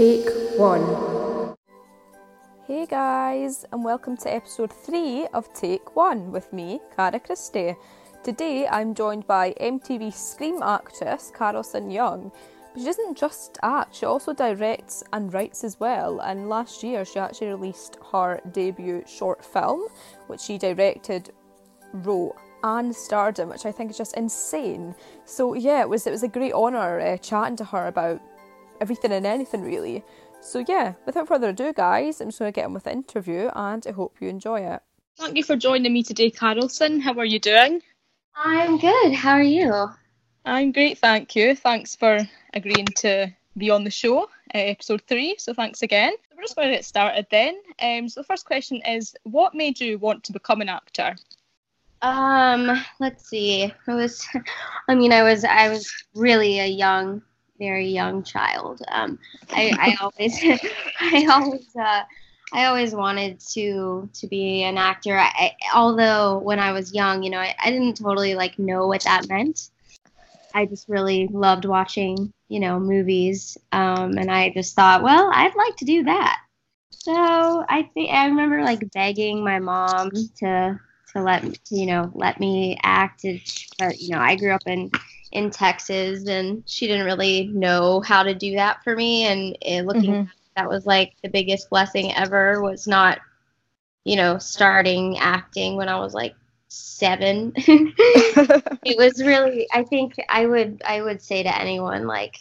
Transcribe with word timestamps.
Take 0.00 0.30
one. 0.56 1.54
Hey 2.66 2.86
guys, 2.86 3.66
and 3.70 3.84
welcome 3.84 4.16
to 4.16 4.34
episode 4.34 4.72
3 4.72 5.26
of 5.34 5.52
Take 5.52 5.94
1 5.94 6.32
with 6.32 6.50
me, 6.54 6.80
Cara 6.96 7.20
Christie. 7.20 7.76
Today 8.24 8.66
I'm 8.66 8.94
joined 8.94 9.26
by 9.26 9.52
MTV 9.60 10.10
Scream 10.14 10.62
actress 10.62 11.30
Carolson 11.36 11.90
Young. 11.90 12.32
But 12.72 12.80
she 12.80 12.86
doesn't 12.86 13.18
just 13.18 13.58
act, 13.62 13.94
she 13.94 14.06
also 14.06 14.32
directs 14.32 15.04
and 15.12 15.34
writes 15.34 15.64
as 15.64 15.78
well. 15.78 16.20
And 16.20 16.48
last 16.48 16.82
year 16.82 17.04
she 17.04 17.18
actually 17.18 17.48
released 17.48 17.98
her 18.10 18.40
debut 18.52 19.04
short 19.06 19.44
film, 19.44 19.82
which 20.28 20.40
she 20.40 20.56
directed, 20.56 21.28
wrote, 21.92 22.36
and 22.62 22.96
starred 22.96 23.38
in, 23.38 23.50
which 23.50 23.66
I 23.66 23.72
think 23.72 23.90
is 23.90 23.98
just 23.98 24.16
insane. 24.16 24.94
So 25.26 25.52
yeah, 25.52 25.82
it 25.82 25.90
was 25.90 26.06
it 26.06 26.10
was 26.10 26.22
a 26.22 26.28
great 26.28 26.54
honour 26.54 27.00
uh, 27.00 27.18
chatting 27.18 27.56
to 27.56 27.64
her 27.64 27.86
about 27.86 28.22
everything 28.80 29.12
and 29.12 29.26
anything 29.26 29.62
really. 29.62 30.02
So 30.40 30.64
yeah, 30.66 30.94
without 31.06 31.28
further 31.28 31.50
ado, 31.50 31.72
guys, 31.72 32.20
I'm 32.20 32.28
just 32.28 32.38
going 32.38 32.52
to 32.52 32.56
get 32.56 32.64
on 32.64 32.74
with 32.74 32.84
the 32.84 32.92
interview, 32.92 33.50
and 33.54 33.86
I 33.86 33.90
hope 33.90 34.16
you 34.20 34.28
enjoy 34.28 34.60
it. 34.60 34.80
Thank 35.18 35.36
you 35.36 35.44
for 35.44 35.56
joining 35.56 35.92
me 35.92 36.02
today, 36.02 36.30
Carolson. 36.30 37.00
How 37.00 37.12
are 37.18 37.26
you 37.26 37.38
doing? 37.38 37.82
I'm 38.34 38.78
good. 38.78 39.12
How 39.12 39.32
are 39.32 39.42
you? 39.42 39.90
I'm 40.46 40.72
great, 40.72 40.98
thank 40.98 41.36
you. 41.36 41.54
Thanks 41.54 41.94
for 41.94 42.18
agreeing 42.54 42.86
to 42.96 43.30
be 43.56 43.68
on 43.68 43.84
the 43.84 43.90
show, 43.90 44.22
uh, 44.22 44.26
episode 44.54 45.02
three. 45.06 45.36
So 45.38 45.52
thanks 45.52 45.82
again. 45.82 46.14
We're 46.34 46.42
just 46.42 46.56
going 46.56 46.68
to 46.68 46.74
get 46.74 46.84
started 46.84 47.26
then. 47.30 47.60
Um, 47.82 48.08
so 48.08 48.20
the 48.20 48.26
first 48.26 48.46
question 48.46 48.80
is, 48.88 49.14
what 49.24 49.54
made 49.54 49.78
you 49.78 49.98
want 49.98 50.24
to 50.24 50.32
become 50.32 50.62
an 50.62 50.70
actor? 50.70 51.14
Um, 52.02 52.82
let's 52.98 53.28
see. 53.28 53.64
It 53.64 53.74
was, 53.86 54.26
I 54.88 54.94
mean, 54.94 55.12
I 55.12 55.22
was, 55.22 55.44
I 55.44 55.68
was 55.68 55.92
really 56.14 56.60
a 56.60 56.66
young, 56.66 57.20
very 57.60 57.88
young 57.88 58.24
child. 58.24 58.82
Um, 58.88 59.18
I, 59.52 59.72
I 59.78 59.96
always, 60.02 60.42
I 61.00 61.26
always, 61.30 61.76
uh, 61.76 62.02
I 62.52 62.64
always 62.66 62.94
wanted 62.94 63.38
to 63.54 64.08
to 64.12 64.26
be 64.26 64.64
an 64.64 64.78
actor. 64.78 65.16
I, 65.18 65.54
although 65.74 66.38
when 66.38 66.58
I 66.58 66.72
was 66.72 66.94
young, 66.94 67.22
you 67.22 67.30
know, 67.30 67.38
I, 67.38 67.54
I 67.64 67.70
didn't 67.70 67.98
totally 67.98 68.34
like 68.34 68.58
know 68.58 68.88
what 68.88 69.02
that 69.04 69.28
meant. 69.28 69.70
I 70.52 70.66
just 70.66 70.88
really 70.88 71.28
loved 71.30 71.64
watching, 71.64 72.32
you 72.48 72.58
know, 72.58 72.80
movies, 72.80 73.56
um, 73.72 74.18
and 74.18 74.30
I 74.30 74.50
just 74.50 74.74
thought, 74.74 75.02
well, 75.04 75.30
I'd 75.32 75.54
like 75.54 75.76
to 75.76 75.84
do 75.84 76.02
that. 76.04 76.38
So 76.90 77.64
I 77.68 77.88
think 77.94 78.10
I 78.12 78.26
remember 78.26 78.62
like 78.62 78.90
begging 78.92 79.44
my 79.44 79.58
mom 79.60 80.10
to 80.38 80.78
to 81.12 81.22
let 81.22 81.44
you 81.70 81.86
know 81.86 82.10
let 82.14 82.40
me 82.40 82.78
act, 82.82 83.24
but 83.78 84.00
you 84.00 84.14
know, 84.14 84.20
I 84.20 84.36
grew 84.36 84.52
up 84.52 84.66
in 84.66 84.90
in 85.32 85.50
Texas, 85.50 86.26
and 86.26 86.62
she 86.66 86.86
didn't 86.86 87.06
really 87.06 87.46
know 87.48 88.00
how 88.00 88.22
to 88.22 88.34
do 88.34 88.54
that 88.56 88.82
for 88.84 88.94
me. 88.94 89.24
And 89.24 89.56
uh, 89.66 89.86
looking 89.86 90.20
mm-hmm 90.22 90.30
that 90.56 90.68
was 90.68 90.86
like 90.86 91.14
the 91.22 91.28
biggest 91.28 91.70
blessing 91.70 92.12
ever 92.14 92.60
was 92.60 92.86
not 92.86 93.18
you 94.04 94.16
know 94.16 94.38
starting 94.38 95.18
acting 95.18 95.76
when 95.76 95.88
i 95.88 95.98
was 95.98 96.14
like 96.14 96.34
seven 96.68 97.52
it 97.56 98.96
was 98.98 99.22
really 99.24 99.66
i 99.72 99.82
think 99.82 100.14
i 100.28 100.46
would 100.46 100.82
i 100.84 101.00
would 101.00 101.22
say 101.22 101.42
to 101.42 101.60
anyone 101.60 102.06
like 102.06 102.36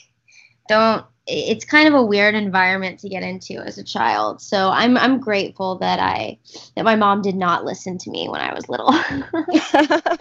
don't 0.69 1.05
it's 1.31 1.63
kind 1.63 1.87
of 1.87 1.93
a 1.93 2.03
weird 2.03 2.33
environment 2.33 2.99
to 2.99 3.07
get 3.07 3.21
into 3.21 3.59
as 3.59 3.77
a 3.77 3.83
child 3.83 4.41
so 4.41 4.69
i'm 4.69 4.97
i'm 4.97 5.19
grateful 5.19 5.77
that 5.77 5.99
i 5.99 6.37
that 6.75 6.85
my 6.85 6.95
mom 6.95 7.21
did 7.21 7.35
not 7.35 7.65
listen 7.65 7.97
to 7.97 8.09
me 8.09 8.29
when 8.29 8.41
i 8.41 8.53
was 8.53 8.67
little 8.69 8.93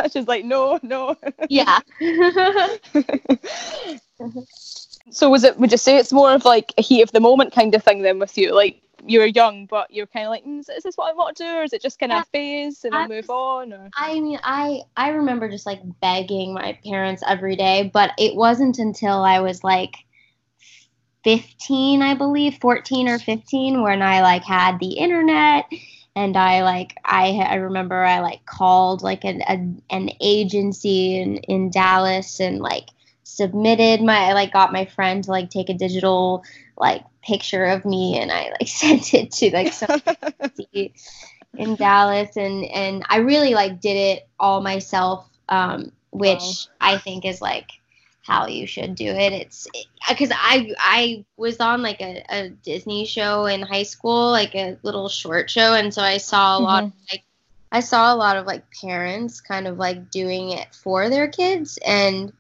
she's 0.13 0.27
like 0.27 0.45
no 0.45 0.79
no 0.83 1.17
yeah 1.49 1.78
So 5.11 5.31
was 5.31 5.45
it? 5.45 5.59
Would 5.59 5.72
you 5.72 5.78
say 5.78 5.97
it's 5.97 6.12
more 6.12 6.33
of 6.33 6.45
like 6.45 6.72
a 6.77 6.83
heat 6.83 7.03
of 7.03 7.12
the 7.12 7.21
moment 7.21 7.53
kind 7.53 7.75
of 7.75 7.83
thing 7.83 8.03
then 8.03 8.19
with 8.19 8.37
you? 8.37 8.55
Like 8.55 8.83
you 9.06 9.21
were 9.21 9.27
young, 9.27 9.67
but 9.67 9.91
you're 9.91 10.06
kind 10.06 10.27
of 10.27 10.31
like, 10.31 10.45
mm, 10.45 10.59
is 10.59 10.83
this 10.83 10.97
what 10.97 11.11
I 11.11 11.15
want 11.15 11.37
to 11.39 11.45
do, 11.45 11.51
or 11.51 11.62
is 11.62 11.72
it 11.72 11.81
just 11.81 11.99
kind 11.99 12.12
of 12.12 12.19
yeah, 12.19 12.25
phase 12.33 12.84
and 12.84 12.95
I'll 12.95 13.09
move 13.09 13.31
on? 13.31 13.72
Or? 13.72 13.89
I 13.95 14.21
mean, 14.21 14.39
I 14.43 14.83
I 14.97 15.11
remember 15.11 15.49
just 15.49 15.67
like 15.67 15.81
begging 16.01 16.53
my 16.53 16.78
parents 16.84 17.22
every 17.27 17.56
day, 17.56 17.91
but 17.93 18.11
it 18.19 18.34
wasn't 18.34 18.78
until 18.78 19.25
I 19.25 19.41
was 19.41 19.65
like 19.65 19.95
15, 21.28 22.00
I 22.00 22.15
believe, 22.15 22.56
14 22.59 23.06
or 23.09 23.19
15, 23.19 23.83
when 23.83 24.00
I 24.00 24.22
like 24.22 24.44
had 24.44 24.78
the 24.78 24.93
internet 24.93 25.66
and 26.16 26.37
I 26.37 26.62
like 26.62 26.97
I 27.05 27.33
I 27.33 27.55
remember 27.56 27.97
I 27.97 28.21
like 28.21 28.44
called 28.47 29.03
like 29.03 29.25
an 29.25 29.43
a, 29.43 29.94
an 29.94 30.11
agency 30.21 31.21
in 31.21 31.37
in 31.37 31.71
Dallas 31.71 32.41
and 32.41 32.61
like 32.61 32.89
submitted 33.25 34.03
my 34.03 34.16
I 34.16 34.33
like 34.33 34.53
got 34.53 34.72
my 34.72 34.87
friend 34.87 35.22
to 35.25 35.31
like 35.31 35.50
take 35.50 35.69
a 35.69 35.75
digital 35.75 36.44
like 36.77 37.05
picture 37.22 37.66
of 37.66 37.84
me 37.84 38.19
and 38.19 38.33
I 38.33 38.50
like 38.50 38.66
sent 38.66 39.12
it 39.15 39.31
to 39.33 39.50
like 39.53 39.72
some 39.75 40.03
in 41.55 41.77
Dallas 41.77 42.37
and 42.37 42.65
and 42.65 43.05
I 43.09 43.19
really 43.19 43.55
like 43.55 43.81
did 43.81 43.97
it 43.97 44.28
all 44.41 44.60
myself 44.60 45.28
um 45.49 45.93
which 46.10 46.41
wow. 46.41 46.95
I 46.95 46.99
think 46.99 47.25
is 47.25 47.41
like 47.41 47.71
how 48.28 48.47
you 48.47 48.66
should 48.66 48.94
do 48.94 49.06
it 49.06 49.33
it's 49.33 49.66
because 50.09 50.31
it, 50.31 50.37
I 50.39 50.75
I 50.78 51.25
was 51.37 51.59
on 51.59 51.83
like 51.83 52.00
a, 52.00 52.22
a 52.28 52.50
Disney 52.50 53.06
show 53.06 53.47
in 53.47 53.62
high 53.62 53.83
school 53.83 54.31
like 54.31 54.55
a 54.55 54.78
little 54.83 55.09
short 55.09 55.50
show 55.50 55.75
and 55.75 55.93
so 55.93 56.03
I 56.03 56.19
saw 56.19 56.55
a 56.55 56.56
mm-hmm. 56.56 56.65
lot 56.65 56.84
of 56.84 56.93
like 57.11 57.25
I 57.72 57.81
saw 57.81 58.15
a 58.15 58.16
lot 58.16 58.37
of 58.37 58.47
like 58.47 58.65
parents 58.81 59.41
kind 59.41 59.66
of 59.66 59.78
like 59.78 60.11
doing 60.11 60.50
it 60.50 60.75
for 60.75 61.09
their 61.09 61.28
kids 61.28 61.78
and 61.84 62.33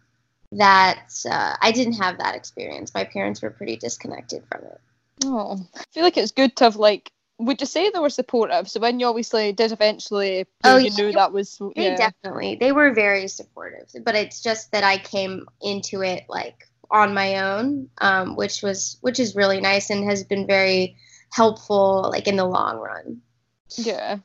that 0.52 1.12
uh, 1.30 1.56
I 1.60 1.72
didn't 1.72 1.94
have 1.94 2.18
that 2.18 2.34
experience. 2.34 2.94
My 2.94 3.04
parents 3.04 3.42
were 3.42 3.50
pretty 3.50 3.76
disconnected 3.76 4.44
from 4.50 4.64
it. 4.64 4.80
Oh, 5.24 5.58
I 5.74 5.82
feel 5.92 6.02
like 6.02 6.16
it's 6.16 6.32
good 6.32 6.56
to 6.56 6.64
have 6.64 6.76
like. 6.76 7.12
Would 7.38 7.60
you 7.60 7.66
say 7.66 7.90
they 7.90 7.98
were 8.00 8.10
supportive? 8.10 8.68
So 8.68 8.80
when 8.80 8.98
you 8.98 9.06
obviously 9.06 9.52
did 9.52 9.72
eventually, 9.72 10.38
you, 10.38 10.44
oh, 10.64 10.76
you 10.76 10.90
knew 10.90 11.12
that 11.12 11.32
was. 11.32 11.58
Yeah. 11.76 11.90
They 11.90 11.96
definitely, 11.96 12.56
they 12.56 12.72
were 12.72 12.92
very 12.92 13.28
supportive. 13.28 13.88
But 14.04 14.14
it's 14.14 14.42
just 14.42 14.72
that 14.72 14.84
I 14.84 14.98
came 14.98 15.46
into 15.60 16.02
it 16.02 16.24
like 16.28 16.68
on 16.90 17.14
my 17.14 17.38
own, 17.38 17.88
um, 17.98 18.34
which 18.36 18.62
was 18.62 18.98
which 19.02 19.20
is 19.20 19.36
really 19.36 19.60
nice 19.60 19.90
and 19.90 20.08
has 20.08 20.24
been 20.24 20.46
very 20.46 20.96
helpful, 21.30 22.08
like 22.10 22.26
in 22.26 22.36
the 22.36 22.44
long 22.44 22.78
run. 22.78 23.20
Yeah 23.76 24.18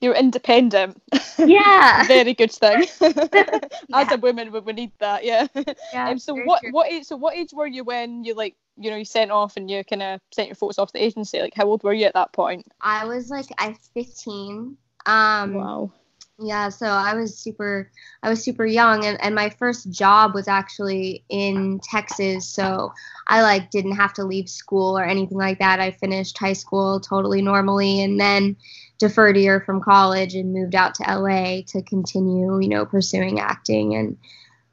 you're 0.00 0.14
independent. 0.14 1.00
Yeah. 1.36 2.06
Very 2.06 2.32
good 2.32 2.52
thing. 2.52 2.86
yeah. 3.00 3.58
As 3.92 4.12
a 4.12 4.16
woman, 4.16 4.52
we, 4.52 4.60
we 4.60 4.72
need 4.72 4.92
that. 5.00 5.24
Yeah. 5.24 5.48
Yeah. 5.92 6.10
Um, 6.10 6.18
so 6.20 6.32
what 6.32 6.60
true. 6.62 6.70
what 6.70 6.90
age? 6.90 7.04
So 7.04 7.16
what 7.16 7.34
age 7.34 7.50
were 7.52 7.66
you 7.66 7.82
when 7.82 8.22
you 8.22 8.34
like 8.34 8.54
you 8.76 8.90
know 8.90 8.96
you 8.96 9.04
sent 9.04 9.30
off 9.30 9.56
and 9.56 9.70
you 9.70 9.84
kind 9.84 10.02
of 10.02 10.20
sent 10.32 10.48
your 10.48 10.56
photos 10.56 10.78
off 10.78 10.92
the 10.92 11.02
agency? 11.02 11.40
Like 11.40 11.54
how 11.54 11.64
old 11.64 11.82
were 11.82 11.92
you 11.92 12.06
at 12.06 12.14
that 12.14 12.32
point? 12.32 12.66
I 12.80 13.04
was 13.04 13.30
like 13.30 13.46
I 13.58 13.68
was 13.68 13.90
15. 13.94 14.76
Um, 15.06 15.54
wow. 15.54 15.92
Yeah, 16.38 16.68
so 16.68 16.86
I 16.86 17.14
was 17.14 17.38
super 17.38 17.92
I 18.24 18.28
was 18.28 18.42
super 18.42 18.66
young 18.66 19.04
and, 19.04 19.20
and 19.22 19.36
my 19.36 19.50
first 19.50 19.92
job 19.92 20.34
was 20.34 20.48
actually 20.48 21.24
in 21.28 21.80
Texas, 21.80 22.48
so 22.48 22.92
I 23.28 23.42
like 23.42 23.70
didn't 23.70 23.94
have 23.94 24.12
to 24.14 24.24
leave 24.24 24.48
school 24.48 24.98
or 24.98 25.04
anything 25.04 25.38
like 25.38 25.60
that. 25.60 25.78
I 25.78 25.92
finished 25.92 26.36
high 26.36 26.54
school 26.54 26.98
totally 26.98 27.40
normally 27.40 28.02
and 28.02 28.20
then 28.20 28.56
deferred 28.98 29.36
a 29.36 29.40
year 29.40 29.60
from 29.60 29.80
college 29.80 30.34
and 30.34 30.52
moved 30.52 30.74
out 30.74 30.94
to 30.96 31.04
LA 31.04 31.62
to 31.68 31.82
continue, 31.82 32.60
you 32.60 32.68
know, 32.68 32.84
pursuing 32.84 33.38
acting. 33.38 33.94
And 33.94 34.16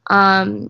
um, 0.07 0.69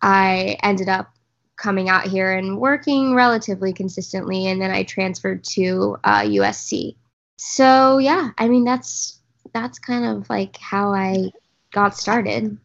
I 0.00 0.56
ended 0.62 0.88
up 0.88 1.12
coming 1.56 1.88
out 1.88 2.06
here 2.06 2.32
and 2.32 2.58
working 2.58 3.14
relatively 3.14 3.72
consistently. 3.72 4.46
And 4.46 4.60
then 4.60 4.70
I 4.70 4.82
transferred 4.82 5.44
to 5.44 5.96
uh, 6.04 6.22
USC. 6.22 6.96
So 7.36 7.98
yeah, 7.98 8.30
I 8.38 8.48
mean 8.48 8.64
that's 8.64 9.20
that's 9.52 9.78
kind 9.78 10.04
of 10.04 10.28
like 10.30 10.56
how 10.56 10.92
I 10.92 11.30
got 11.72 11.96
started. 11.96 12.56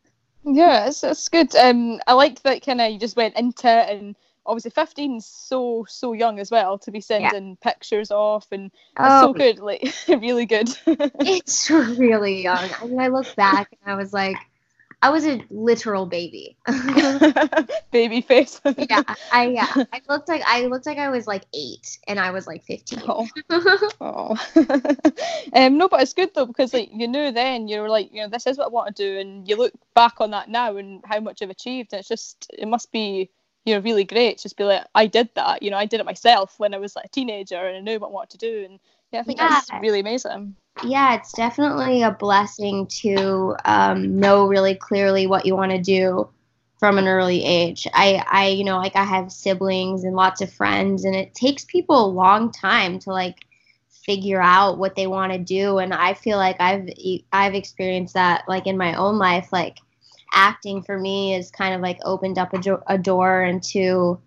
Yeah, 0.44 0.88
it's, 0.88 1.04
it's 1.04 1.28
good. 1.30 1.54
Um, 1.56 2.00
I 2.08 2.14
like 2.14 2.42
that 2.44 2.66
kind 2.66 2.80
of 2.80 2.92
you 2.92 3.00
just 3.00 3.18
went 3.18 3.36
into 3.36 3.68
it 3.68 3.90
and 3.90 4.16
obviously 4.48 4.72
15 4.72 5.20
so 5.20 5.86
so 5.90 6.14
young 6.14 6.40
as 6.40 6.50
well 6.50 6.78
to 6.80 6.90
be 6.90 7.02
sending 7.02 7.50
yeah. 7.50 7.72
pictures 7.72 8.12
off 8.12 8.48
and 8.52 8.72
oh. 8.98 9.22
so 9.22 9.34
good 9.34 9.60
like 9.60 9.94
really 10.08 10.46
good 10.46 10.70
it's 10.86 11.70
really 11.70 12.44
young 12.44 12.70
i 12.82 12.86
mean 12.86 13.00
i 13.00 13.10
look 13.10 13.36
back 13.36 13.70
and 13.72 13.92
i 13.92 13.96
was 13.96 14.14
like 14.14 14.38
i 15.02 15.10
was 15.10 15.26
a 15.26 15.42
literal 15.50 16.06
baby. 16.06 16.58
Baby 17.92 18.22
face. 18.22 18.60
Yeah 18.66 19.04
i 19.32 19.48
yeah. 19.48 19.84
I 19.94 20.02
looked 20.10 20.28
like 20.28 20.42
i 20.46 20.66
looked 20.66 20.86
like 20.86 20.98
i 20.98 21.10
was 21.10 21.28
like 21.28 21.46
eight 21.54 22.00
and 22.08 22.20
i 22.20 22.32
was 22.32 22.48
like 22.48 22.64
15 22.64 23.02
oh, 23.08 23.28
oh. 24.02 24.36
um 25.54 25.78
no 25.78 25.88
but 25.88 26.02
it's 26.02 26.14
good 26.14 26.34
though 26.34 26.46
because 26.46 26.74
like 26.74 26.90
you 26.92 27.08
knew 27.08 27.32
then 27.32 27.68
you 27.68 27.82
were 27.82 27.90
like 27.90 28.12
you 28.12 28.22
know 28.22 28.30
this 28.30 28.48
is 28.48 28.58
what 28.58 28.66
i 28.66 28.70
want 28.70 28.96
to 28.96 29.04
do 29.04 29.20
and 29.20 29.48
you 29.48 29.56
look 29.56 29.74
back 29.96 30.20
on 30.20 30.32
that 30.32 30.50
now 30.50 30.76
and 30.78 31.04
how 31.06 31.20
much 31.20 31.42
you've 31.42 31.50
achieved 31.50 31.94
and 31.94 32.00
it's 32.00 32.10
just 32.10 32.50
it 32.58 32.68
must 32.68 32.92
be 32.92 33.30
you 33.68 33.76
know 33.76 33.82
really 33.82 34.06
great 34.06 34.40
just 34.40 34.56
be 34.56 34.64
like 34.64 34.86
I 34.96 35.08
did 35.08 35.30
that 35.36 35.62
you 35.62 35.70
know 35.70 35.78
I 35.78 35.86
did 35.86 36.00
it 36.00 36.06
myself 36.06 36.56
when 36.58 36.74
I 36.74 36.78
was 36.78 36.96
like 36.96 37.06
a 37.06 37.10
teenager 37.10 37.58
and 37.58 37.76
I 37.76 37.80
knew 37.82 38.00
what 38.00 38.08
I 38.08 38.12
wanted 38.12 38.40
to 38.40 38.50
do 38.50 38.66
and 38.66 38.80
yeah 39.12 39.20
I 39.20 39.24
think 39.24 39.40
yeah. 39.40 39.50
that's 39.50 39.72
really 39.82 40.00
amazing 40.00 40.56
yeah 40.84 41.16
it's 41.16 41.34
definitely 41.34 42.04
a 42.04 42.12
blessing 42.12 42.88
to 43.02 43.56
um, 43.66 44.20
know 44.20 44.48
really 44.48 44.76
clearly 44.76 45.28
what 45.28 45.46
you 45.46 45.56
want 45.56 45.72
to 45.72 45.82
do 45.82 46.30
from 46.80 46.98
an 46.98 47.08
early 47.08 47.44
age. 47.44 47.88
I, 47.94 48.24
I, 48.30 48.48
you 48.50 48.64
know, 48.64 48.78
like 48.78 48.96
I 48.96 49.04
have 49.04 49.32
siblings 49.32 50.04
and 50.04 50.16
lots 50.16 50.42
of 50.42 50.54
friends, 50.54 51.06
and 51.06 51.16
it 51.16 51.34
takes 51.34 51.66
people 51.66 52.06
a 52.06 52.08
long 52.08 52.52
time 52.52 53.00
to 53.00 53.12
like 53.12 53.46
figure 54.06 54.42
out 54.42 54.78
what 54.78 54.96
they 54.96 55.08
want 55.08 55.34
to 55.34 55.40
do. 55.40 55.80
And 55.80 55.94
I 55.94 56.14
feel 56.14 56.38
like 56.38 56.58
I've, 56.60 56.90
I've 57.32 57.56
experienced 57.56 58.14
that 58.14 58.44
like 58.48 58.68
in 58.68 58.78
my 58.78 58.94
own 58.94 59.18
life. 59.18 59.52
Like 59.52 59.78
acting 60.34 60.84
for 60.84 60.98
me 61.00 61.36
is 61.36 61.52
kind 61.52 61.74
of 61.74 61.82
like 61.82 62.00
opened 62.04 62.38
up 62.38 62.54
a, 62.54 62.60
jo- 62.60 62.84
a 62.88 62.98
door 62.98 63.44
into 63.44 64.20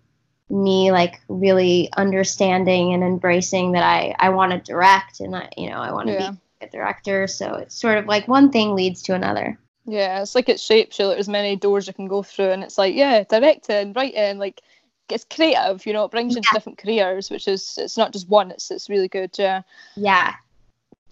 me 0.51 0.91
like 0.91 1.21
really 1.29 1.89
understanding 1.97 2.93
and 2.93 3.03
embracing 3.03 3.71
that 3.73 3.83
I, 3.83 4.15
I 4.19 4.29
want 4.29 4.51
to 4.51 4.59
direct 4.59 5.19
and 5.21 5.35
I, 5.35 5.49
you 5.57 5.69
know, 5.69 5.77
I 5.77 5.91
want 5.91 6.07
to 6.07 6.13
Yeah. 6.13 6.31
be 6.31 6.37
a 6.61 6.69
director. 6.69 7.27
So 7.27 7.55
it's 7.55 7.75
sort 7.75 7.97
of 7.97 8.05
like 8.05 8.27
one 8.27 8.51
thing 8.51 8.75
leads 8.75 9.01
to 9.03 9.15
another. 9.15 9.57
Yeah, 9.85 10.21
it's 10.21 10.35
like 10.35 10.49
it 10.49 10.59
shapes 10.59 10.99
you. 10.99 11.07
There's 11.07 11.27
many 11.29 11.55
doors 11.55 11.87
you 11.87 11.93
can 11.93 12.07
go 12.07 12.21
through, 12.21 12.51
and 12.51 12.63
it's 12.63 12.77
like 12.77 12.93
yeah, 12.93 13.23
directing, 13.23 13.93
writing, 13.93 14.37
like 14.37 14.61
it's 15.09 15.25
creative. 15.25 15.85
You 15.85 15.93
know, 15.93 16.05
it 16.05 16.11
brings 16.11 16.33
you 16.33 16.37
into 16.37 16.53
different 16.53 16.77
careers, 16.77 17.31
which 17.31 17.47
is 17.47 17.77
it's 17.77 17.97
not 17.97 18.13
just 18.13 18.29
one. 18.29 18.51
It's 18.51 18.69
it's 18.69 18.89
really 18.89 19.07
good. 19.07 19.31
Yeah. 19.39 19.63
Yeah. 19.95 20.35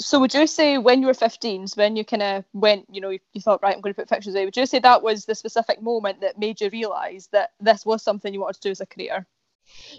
So 0.01 0.19
would 0.19 0.33
you 0.33 0.47
say 0.47 0.77
when 0.77 1.01
you 1.01 1.07
were 1.07 1.13
15, 1.13 1.67
so 1.67 1.81
when 1.81 1.95
you 1.95 2.05
kind 2.05 2.23
of 2.23 2.45
went, 2.53 2.85
you 2.89 3.01
know, 3.01 3.09
you, 3.09 3.19
you 3.33 3.41
thought 3.41 3.61
right, 3.61 3.75
I'm 3.75 3.81
going 3.81 3.93
to 3.93 3.99
put 3.99 4.09
pictures 4.09 4.33
away. 4.33 4.45
Would 4.45 4.55
you 4.55 4.65
say 4.65 4.79
that 4.79 5.03
was 5.03 5.25
the 5.25 5.35
specific 5.35 5.81
moment 5.81 6.21
that 6.21 6.39
made 6.39 6.61
you 6.61 6.69
realise 6.69 7.27
that 7.27 7.51
this 7.59 7.85
was 7.85 8.01
something 8.01 8.33
you 8.33 8.39
wanted 8.39 8.61
to 8.61 8.67
do 8.67 8.71
as 8.71 8.79
a 8.79 8.85
career? 8.85 9.25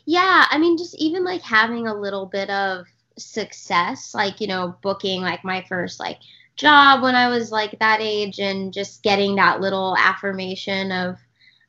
Yeah, 0.07 0.47
I 0.51 0.59
mean, 0.59 0.79
just 0.79 0.95
even 0.97 1.23
like 1.23 1.43
having 1.43 1.87
a 1.87 1.95
little 1.95 2.27
bit 2.27 2.49
of 2.49 2.87
success, 3.19 4.15
like, 4.15 4.41
you 4.41 4.47
know, 4.47 4.75
booking 4.83 5.21
like 5.21 5.45
my 5.45 5.65
first 5.69 6.01
like 6.01 6.19
job 6.57 7.03
when 7.03 7.15
I 7.15 7.29
was 7.29 7.53
like 7.53 7.79
that 7.79 8.01
age 8.01 8.41
and 8.41 8.73
just 8.73 9.03
getting 9.03 9.37
that 9.37 9.61
little 9.61 9.97
affirmation 9.99 10.93
of, 10.93 11.17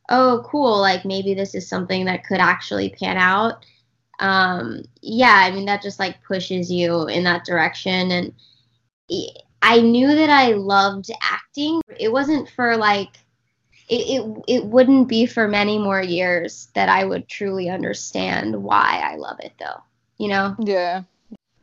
oh, 0.09 0.43
cool, 0.45 0.79
like 0.79 1.05
maybe 1.05 1.33
this 1.33 1.53
is 1.53 1.67
something 1.67 2.05
that 2.05 2.25
could 2.25 2.39
actually 2.39 2.89
pan 2.89 3.17
out. 3.17 3.65
Um, 4.21 4.83
yeah, 5.01 5.35
I 5.45 5.51
mean, 5.51 5.65
that 5.65 5.81
just 5.81 5.99
like 5.99 6.23
pushes 6.23 6.71
you 6.71 7.07
in 7.07 7.23
that 7.25 7.45
direction. 7.45 8.11
And 8.11 8.33
I 9.61 9.81
knew 9.81 10.07
that 10.15 10.29
I 10.29 10.53
loved 10.53 11.11
acting. 11.21 11.81
It 11.99 12.11
wasn't 12.11 12.49
for 12.49 12.77
like, 12.77 13.09
it, 13.89 14.21
it 14.21 14.43
it 14.47 14.65
wouldn't 14.65 15.09
be 15.09 15.25
for 15.25 15.47
many 15.47 15.77
more 15.79 16.01
years 16.01 16.69
that 16.75 16.89
I 16.89 17.03
would 17.05 17.27
truly 17.27 17.69
understand 17.69 18.55
why 18.63 19.01
I 19.03 19.17
love 19.17 19.39
it 19.41 19.53
though. 19.59 19.83
You 20.17 20.29
know, 20.29 20.57
Yeah. 20.59 21.03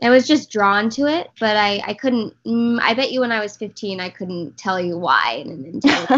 I 0.02 0.10
was 0.10 0.26
just 0.28 0.50
drawn 0.50 0.90
to 0.90 1.06
it, 1.06 1.28
but 1.40 1.56
I 1.56 1.80
I 1.86 1.94
couldn't. 1.94 2.34
Mm, 2.44 2.78
I 2.80 2.94
bet 2.94 3.12
you 3.12 3.20
when 3.20 3.32
I 3.32 3.40
was 3.40 3.56
15, 3.56 4.00
I 4.00 4.10
couldn't 4.10 4.56
tell 4.56 4.80
you 4.80 4.98
why. 4.98 5.44
And 5.46 5.66
until, 5.84 6.08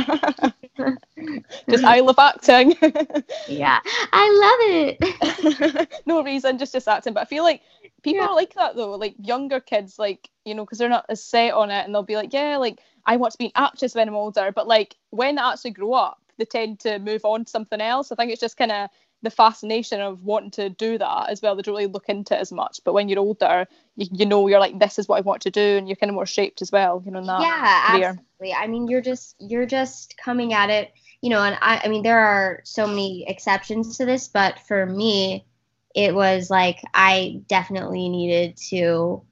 just 1.71 1.85
I 1.85 2.01
love 2.01 2.19
acting. 2.19 2.75
yeah, 3.47 3.81
I 4.13 4.29
love 4.43 4.61
it. 4.99 6.01
no 6.07 6.23
reason, 6.23 6.59
just 6.59 6.73
just 6.73 6.89
acting. 6.89 7.15
But 7.15 7.23
I 7.23 7.25
feel 7.25 7.45
like 7.45 7.63
people 8.03 8.27
Yeah. 8.27 8.29
are 8.29 8.35
like 8.35 8.55
that 8.55 8.77
though. 8.77 8.93
Like 8.97 9.15
younger 9.19 9.61
kids, 9.61 9.99
like 9.99 10.29
you 10.45 10.55
know, 10.55 10.65
because 10.65 10.79
they're 10.79 10.89
not 10.89 11.07
as 11.09 11.23
set 11.25 11.53
on 11.55 11.71
it, 11.71 11.85
and 11.85 11.95
they'll 11.95 12.03
be 12.03 12.17
like, 12.17 12.33
yeah, 12.33 12.57
like 12.57 12.81
I 13.07 13.17
want 13.17 13.33
to 13.33 13.39
be 13.39 13.47
an 13.47 13.53
actress 13.57 13.95
when 13.95 14.09
I'm 14.09 14.15
older. 14.17 14.53
But 14.53 14.69
like 14.69 14.97
when 15.11 15.37
they 15.37 15.43
actually 15.43 15.73
grow 15.73 15.93
up, 15.95 16.19
they 16.39 16.45
tend 16.45 16.81
to 16.81 16.99
move 16.99 17.25
on 17.25 17.45
to 17.45 17.51
something 17.51 17.81
else. 17.81 18.13
I 18.13 18.17
think 18.17 18.33
it's 18.33 18.41
just 18.41 18.57
kind 18.57 18.73
of 18.73 18.91
the 19.23 19.31
fascination 19.31 20.01
of 20.01 20.25
wanting 20.25 20.51
to 20.53 20.71
do 20.71 20.97
that 20.99 21.29
as 21.31 21.43
well. 21.43 21.55
They 21.55 21.63
don't 21.63 21.75
really 21.75 21.87
look 21.87 22.09
into 22.09 22.35
it 22.35 22.41
as 22.41 22.53
much. 22.53 22.81
But 22.85 22.95
when 22.95 23.09
you're 23.09 23.19
older, 23.21 23.67
you, 23.97 24.07
you 24.13 24.27
know 24.27 24.47
you're 24.49 24.61
like, 24.61 24.79
this 24.79 24.99
is 24.99 25.09
what 25.09 25.19
I 25.19 25.21
want 25.23 25.43
to 25.43 25.51
do, 25.51 25.77
and 25.79 25.89
you're 25.89 25.97
kind 25.97 26.11
of 26.11 26.15
more 26.15 26.27
shaped 26.27 26.63
as 26.63 26.73
well. 26.73 27.03
You 27.05 27.11
know, 27.13 27.25
that 27.27 27.49
yeah, 27.49 27.85
career. 27.85 28.21
absolutely. 28.39 28.55
I 28.55 28.67
mean, 28.67 28.89
you're 28.89 29.01
just 29.03 29.37
you're 29.39 29.67
just 29.67 30.17
coming 30.17 30.53
at 30.53 30.71
it, 30.71 30.93
you 31.23 31.31
know. 31.31 31.43
And 31.43 31.57
I 31.61 31.83
I 31.85 31.89
mean, 31.89 32.03
there 32.03 32.21
are 32.21 32.61
so 32.65 32.87
many 32.87 33.25
exceptions 33.29 33.99
to 33.99 34.05
this, 34.05 34.29
but 34.29 34.59
for 34.61 34.87
me, 34.87 35.47
it 35.95 36.15
was 36.15 36.51
like 36.51 36.81
I 36.95 37.43
definitely 37.49 38.09
needed 38.09 38.57
to 38.69 39.23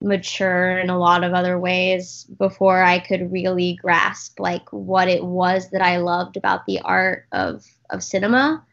mature 0.00 0.78
in 0.78 0.90
a 0.90 0.98
lot 0.98 1.24
of 1.24 1.32
other 1.32 1.58
ways 1.58 2.24
before 2.38 2.82
I 2.82 2.98
could 2.98 3.32
really 3.32 3.78
grasp 3.80 4.38
like 4.38 4.70
what 4.70 5.08
it 5.08 5.24
was 5.24 5.70
that 5.70 5.82
I 5.82 5.98
loved 5.98 6.36
about 6.36 6.66
the 6.66 6.80
art 6.80 7.26
of 7.32 7.64
of 7.90 8.02
cinema. 8.02 8.64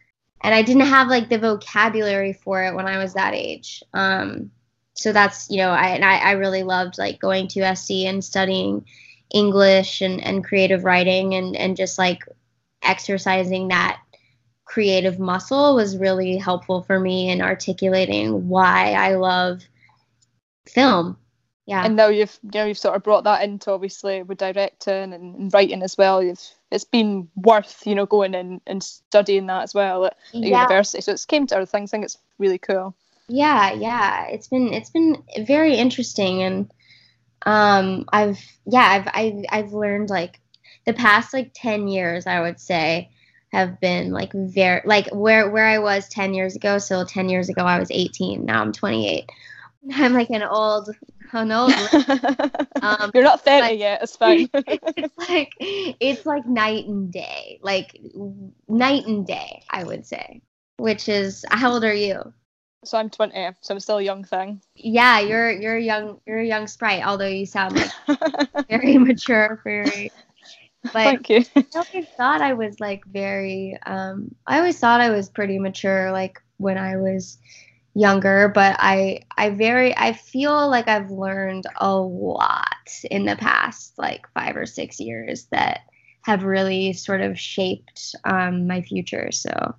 And 0.42 0.54
I 0.54 0.62
didn't 0.62 0.88
have 0.88 1.08
like 1.08 1.30
the 1.30 1.40
vocabulary 1.40 2.34
for 2.34 2.64
it 2.64 2.76
when 2.76 2.86
I 2.86 2.98
was 2.98 3.14
that 3.14 3.34
age. 3.34 3.82
Um, 3.94 4.52
so 4.94 5.14
that's 5.14 5.50
you 5.50 5.58
know, 5.58 5.70
I 5.70 5.90
and 5.90 6.04
I, 6.04 6.18
I 6.18 6.32
really 6.34 6.64
loved 6.64 6.98
like 6.98 7.20
going 7.20 7.48
to 7.50 7.76
SC 7.76 8.06
and 8.06 8.24
studying 8.24 8.86
English 9.34 10.02
and, 10.02 10.24
and 10.24 10.44
creative 10.44 10.84
writing 10.84 11.34
and, 11.34 11.56
and 11.56 11.76
just 11.76 11.98
like 11.98 12.24
exercising 12.84 13.70
that 13.70 14.00
creative 14.66 15.20
muscle 15.20 15.76
was 15.76 15.98
really 15.98 16.38
helpful 16.38 16.82
for 16.82 17.00
me 17.00 17.30
in 17.30 17.42
articulating 17.42 18.48
why 18.48 18.94
I 18.94 19.16
love 19.16 19.62
film. 20.68 21.18
Yeah. 21.66 21.86
and 21.86 21.96
now 21.96 22.08
you've 22.08 22.38
you 22.44 22.60
know 22.60 22.66
you've 22.66 22.78
sort 22.78 22.98
of 22.98 23.04
brought 23.04 23.24
that 23.24 23.42
into 23.44 23.72
obviously 23.72 24.22
with 24.22 24.38
directing 24.38 25.14
and, 25.14 25.36
and 25.36 25.54
writing 25.54 25.82
as 25.82 25.98
well. 25.98 26.22
You've 26.22 26.42
it's 26.72 26.84
been 26.84 27.30
worth 27.36 27.88
you 27.88 27.96
know 27.96 28.06
going 28.06 28.36
and, 28.36 28.60
and 28.68 28.84
studying 28.84 29.48
that 29.48 29.64
as 29.64 29.74
well 29.74 30.06
at, 30.06 30.18
at 30.34 30.42
yeah. 30.42 30.64
university. 30.64 31.02
So 31.02 31.14
it's 31.14 31.26
came 31.26 31.48
to 31.48 31.56
other 31.56 31.66
things. 31.66 31.90
I 31.90 31.92
think 31.92 32.06
it's 32.06 32.18
really 32.38 32.58
cool. 32.58 32.96
Yeah, 33.30 33.74
yeah. 33.74 34.28
It's 34.28 34.48
been 34.48 34.74
it's 34.74 34.90
been 34.90 35.24
very 35.46 35.76
interesting 35.76 36.44
and 36.44 36.74
um 37.46 38.06
I've 38.12 38.44
yeah, 38.66 38.82
I've 38.82 39.08
I've 39.14 39.46
I've 39.50 39.74
learned 39.74 40.10
like 40.10 40.42
the 40.86 40.94
past 40.94 41.34
like 41.34 41.52
10 41.54 41.88
years 41.88 42.28
I 42.28 42.42
would 42.42 42.60
say 42.60 43.10
have 43.52 43.80
been 43.80 44.12
like 44.12 44.32
very 44.34 44.82
like 44.86 45.08
where 45.12 45.50
where 45.50 45.66
I 45.66 45.80
was 45.80 46.10
10 46.10 46.34
years 46.34 46.56
ago. 46.56 46.78
So 46.80 47.06
10 47.06 47.30
years 47.30 47.50
ago 47.50 47.64
I 47.64 47.80
was 47.80 47.90
18. 47.92 48.46
Now 48.46 48.62
I'm 48.62 48.72
28. 48.72 49.30
I'm 49.94 50.14
like 50.14 50.30
an 50.30 50.44
old 50.44 50.90
an 51.34 51.52
old 51.52 51.72
Um, 52.82 53.12
You're 53.14 53.24
not 53.24 53.44
thirty 53.44 53.70
but- 53.70 53.78
yet. 53.78 54.04
It's 54.04 54.16
fine. 54.16 54.50
it's 54.54 55.18
like 55.30 55.54
it's 55.60 56.26
like 56.26 56.46
night 56.46 56.86
and 56.86 57.12
day. 57.12 57.60
Like 57.62 57.98
night 58.68 59.06
and 59.08 59.26
day, 59.26 59.64
I 59.70 59.84
would 59.84 60.06
say. 60.06 60.42
Which 60.78 61.08
is 61.10 61.46
how 61.50 61.74
old 61.74 61.84
are 61.84 61.94
you? 61.94 62.34
so 62.86 62.98
I'm 62.98 63.10
twenty, 63.10 63.50
so 63.62 63.74
I'm 63.74 63.80
still 63.80 63.98
a 64.00 64.04
young 64.04 64.24
thing. 64.26 64.62
Yeah, 64.76 65.20
you're 65.20 65.52
you're 65.52 65.78
a 65.78 65.82
young 65.82 66.20
you're 66.26 66.40
a 66.40 66.46
young 66.46 66.68
sprite, 66.68 67.06
although 67.06 67.28
you 67.28 67.46
sound 67.46 67.78
like 67.78 68.68
very 68.70 68.98
mature 68.98 69.60
for 69.64 69.70
your. 69.72 69.86
But 70.94 71.24
Thank 71.26 71.30
you. 71.30 71.46
I 71.56 71.64
always 71.76 72.08
thought 72.18 72.42
I 72.42 72.54
was 72.54 72.80
like 72.80 73.06
very 73.06 73.78
um 73.86 74.36
I 74.46 74.58
always 74.58 74.80
thought 74.80 75.02
I 75.02 75.10
was 75.10 75.30
pretty 75.30 75.58
mature 75.60 76.12
like 76.12 76.40
when 76.58 76.78
I 76.78 76.98
was 76.98 77.38
younger, 77.94 78.50
but 78.50 78.76
I 78.80 79.22
I 79.38 79.52
very 79.52 79.96
I 79.98 80.14
feel 80.14 80.70
like 80.70 80.88
I've 80.88 81.10
learned 81.10 81.66
a 81.78 81.96
lot 81.96 82.68
in 83.10 83.26
the 83.26 83.36
past 83.36 83.94
like 83.98 84.28
5 84.34 84.58
or 84.58 84.66
6 84.66 85.00
years 85.00 85.46
that 85.52 85.82
have 86.24 86.44
really 86.44 86.94
sort 86.94 87.22
of 87.22 87.40
shaped 87.40 88.16
um 88.26 88.68
my 88.68 88.82
future. 88.82 89.32
So 89.32 89.76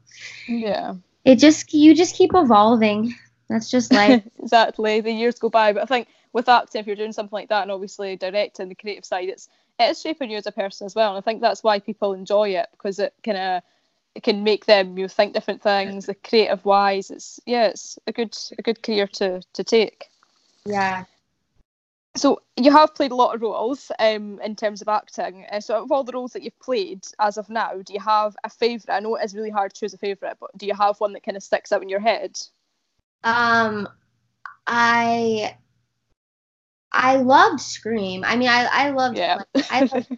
yeah, 0.49 0.95
it 1.25 1.37
just 1.37 1.73
you 1.73 1.95
just 1.95 2.15
keep 2.15 2.33
evolving. 2.35 3.15
That's 3.49 3.71
just 3.71 3.93
life. 3.93 4.23
exactly. 4.39 5.01
The 5.01 5.13
years 5.13 5.39
go 5.39 5.51
by, 5.51 5.73
but 5.73 5.83
I 5.83 5.87
think 5.87 6.09
with 6.33 6.49
acting, 6.49 6.81
if 6.81 6.87
you're 6.87 6.97
doing 6.97 7.13
something 7.13 7.33
like 7.37 7.49
that, 7.49 7.63
and 7.63 7.71
obviously 7.71 8.17
directing 8.17 8.69
the 8.69 8.75
creative 8.75 9.05
side, 9.05 9.29
it's 9.29 9.49
it 9.79 9.91
is 9.91 10.01
shaping 10.01 10.31
you 10.31 10.37
as 10.37 10.47
a 10.47 10.53
person 10.53 10.87
as 10.87 10.95
well. 10.95 11.11
And 11.11 11.19
I 11.19 11.21
think 11.21 11.41
that's 11.41 11.63
why 11.63 11.79
people 11.79 12.13
enjoy 12.13 12.51
it 12.51 12.69
because 12.73 12.99
it 12.99 13.15
kind 13.25 13.39
of 13.39 13.63
it 14.15 14.23
can 14.23 14.45
make 14.45 14.67
them 14.67 14.97
you 14.97 15.05
know, 15.05 15.09
think 15.09 15.35
different 15.35 15.63
things. 15.63 16.07
The 16.07 16.15
creative 16.15 16.65
wise, 16.65 17.11
it's 17.11 17.41
yeah, 17.47 17.67
it's 17.67 17.99
a 18.07 18.13
good 18.13 18.37
a 18.59 18.63
good 18.63 18.83
career 18.83 19.07
to 19.15 19.43
to 19.53 19.65
take. 19.65 20.07
yeah. 20.65 21.05
So 22.17 22.43
you 22.57 22.71
have 22.71 22.95
played 22.95 23.11
a 23.11 23.17
lot 23.17 23.35
of 23.35 23.43
roles 23.43 23.91
um, 23.99 24.39
in 24.41 24.55
terms 24.55 24.81
of 24.81 24.87
acting. 24.87 25.47
Uh, 25.51 25.59
so 25.59 25.83
of 25.83 25.91
all 25.91 26.05
the 26.05 26.13
roles 26.13 26.33
that 26.35 26.45
you've 26.45 26.61
played 26.61 27.05
as 27.19 27.39
of 27.39 27.51
now, 27.51 27.83
do 27.83 27.93
you 27.93 27.99
have 27.99 28.37
a 28.45 28.51
favourite? 28.51 28.97
I 28.97 29.01
know 29.01 29.17
it 29.17 29.25
is 29.25 29.35
really 29.35 29.51
hard 29.51 29.75
to 29.75 29.81
choose 29.81 29.95
a 29.95 29.99
favourite, 29.99 30.37
but 30.39 30.57
do 30.57 30.65
you 30.65 30.75
have 30.75 31.01
one 31.01 31.13
that 31.15 31.25
kind 31.25 31.37
of 31.37 31.43
sticks 31.43 31.73
out 31.73 31.83
in 31.83 31.89
your 31.89 31.99
head? 31.99 32.39
Um, 33.25 33.89
I 34.69 35.57
I 36.95 37.17
loved 37.17 37.61
Scream. 37.61 38.25
I 38.25 38.37
mean, 38.37 38.49
I 38.49 38.65
I 38.65 38.91
loved. 38.91 39.19
Yeah. 39.19 39.41
I 39.71 39.81
loved, 39.81 40.17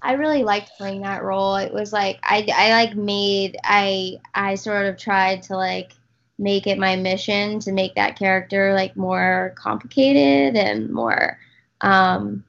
I 0.00 0.12
really 0.14 0.42
liked 0.42 0.72
playing 0.78 1.02
that 1.02 1.22
role. 1.22 1.56
It 1.56 1.72
was 1.72 1.92
like 1.92 2.18
I 2.22 2.46
I 2.54 2.70
like 2.70 2.96
made 2.96 3.58
I 3.62 4.18
I 4.34 4.54
sort 4.54 4.86
of 4.86 4.96
tried 4.96 5.42
to 5.44 5.56
like 5.56 5.92
make 6.38 6.66
it 6.66 6.78
my 6.78 6.96
mission 6.96 7.60
to 7.60 7.72
make 7.72 7.94
that 7.94 8.18
character 8.18 8.74
like 8.74 8.96
more 8.96 9.54
complicated 9.56 10.56
and 10.56 10.90
more 10.90 11.38
um 11.82 12.42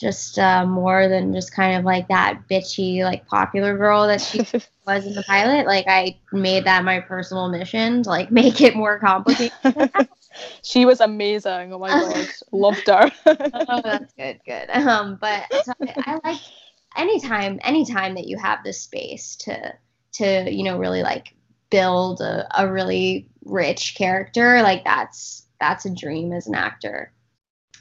just 0.00 0.38
uh, 0.38 0.64
more 0.64 1.08
than 1.08 1.32
just 1.34 1.52
kind 1.54 1.78
of 1.78 1.84
like 1.84 2.08
that 2.08 2.40
bitchy 2.50 3.04
like 3.04 3.26
popular 3.26 3.76
girl 3.76 4.06
that 4.06 4.20
she 4.20 4.38
was 4.86 5.06
in 5.06 5.14
the 5.14 5.22
pilot. 5.24 5.66
Like 5.66 5.84
I 5.88 6.18
made 6.32 6.64
that 6.64 6.84
my 6.84 7.00
personal 7.00 7.50
mission 7.50 8.02
to 8.04 8.08
like 8.08 8.30
make 8.32 8.62
it 8.62 8.74
more 8.74 8.98
complicated. 8.98 9.52
she 10.62 10.84
was 10.86 11.00
amazing. 11.00 11.72
Oh 11.72 11.78
my 11.78 11.88
god, 12.14 12.28
loved 12.52 12.86
her. 12.88 13.10
oh, 13.26 13.80
that's 13.82 14.12
good, 14.14 14.40
good. 14.44 14.70
Um, 14.70 15.18
but 15.20 15.44
so 15.64 15.72
I, 15.80 16.18
I 16.24 16.30
like 16.30 16.40
anytime 16.96 17.58
anytime 17.62 18.14
that 18.14 18.26
you 18.26 18.36
have 18.38 18.62
the 18.64 18.72
space 18.72 19.36
to 19.36 19.74
to 20.12 20.50
you 20.50 20.64
know 20.64 20.78
really 20.78 21.02
like 21.02 21.34
build 21.70 22.20
a, 22.20 22.46
a 22.60 22.70
really 22.70 23.28
rich 23.44 23.94
character 23.96 24.60
like 24.62 24.84
that's 24.84 25.46
that's 25.60 25.84
a 25.84 25.94
dream 25.94 26.32
as 26.32 26.46
an 26.46 26.54
actor 26.54 27.12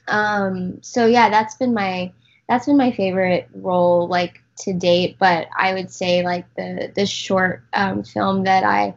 um 0.08 0.82
so 0.82 1.06
yeah 1.06 1.30
that's 1.30 1.56
been 1.56 1.74
my 1.74 2.12
that's 2.48 2.66
been 2.68 2.78
my 2.78 2.92
favorite 2.92 3.50
role 3.56 4.08
like 4.08 4.40
to 4.58 4.74
date 4.74 5.16
but 5.20 5.48
i 5.58 5.74
would 5.74 5.92
say 5.92 6.24
like 6.24 6.46
the 6.56 6.92
the 6.96 7.06
short 7.06 7.64
um, 7.74 8.04
film 8.04 8.44
that 8.44 8.64
i 8.64 8.94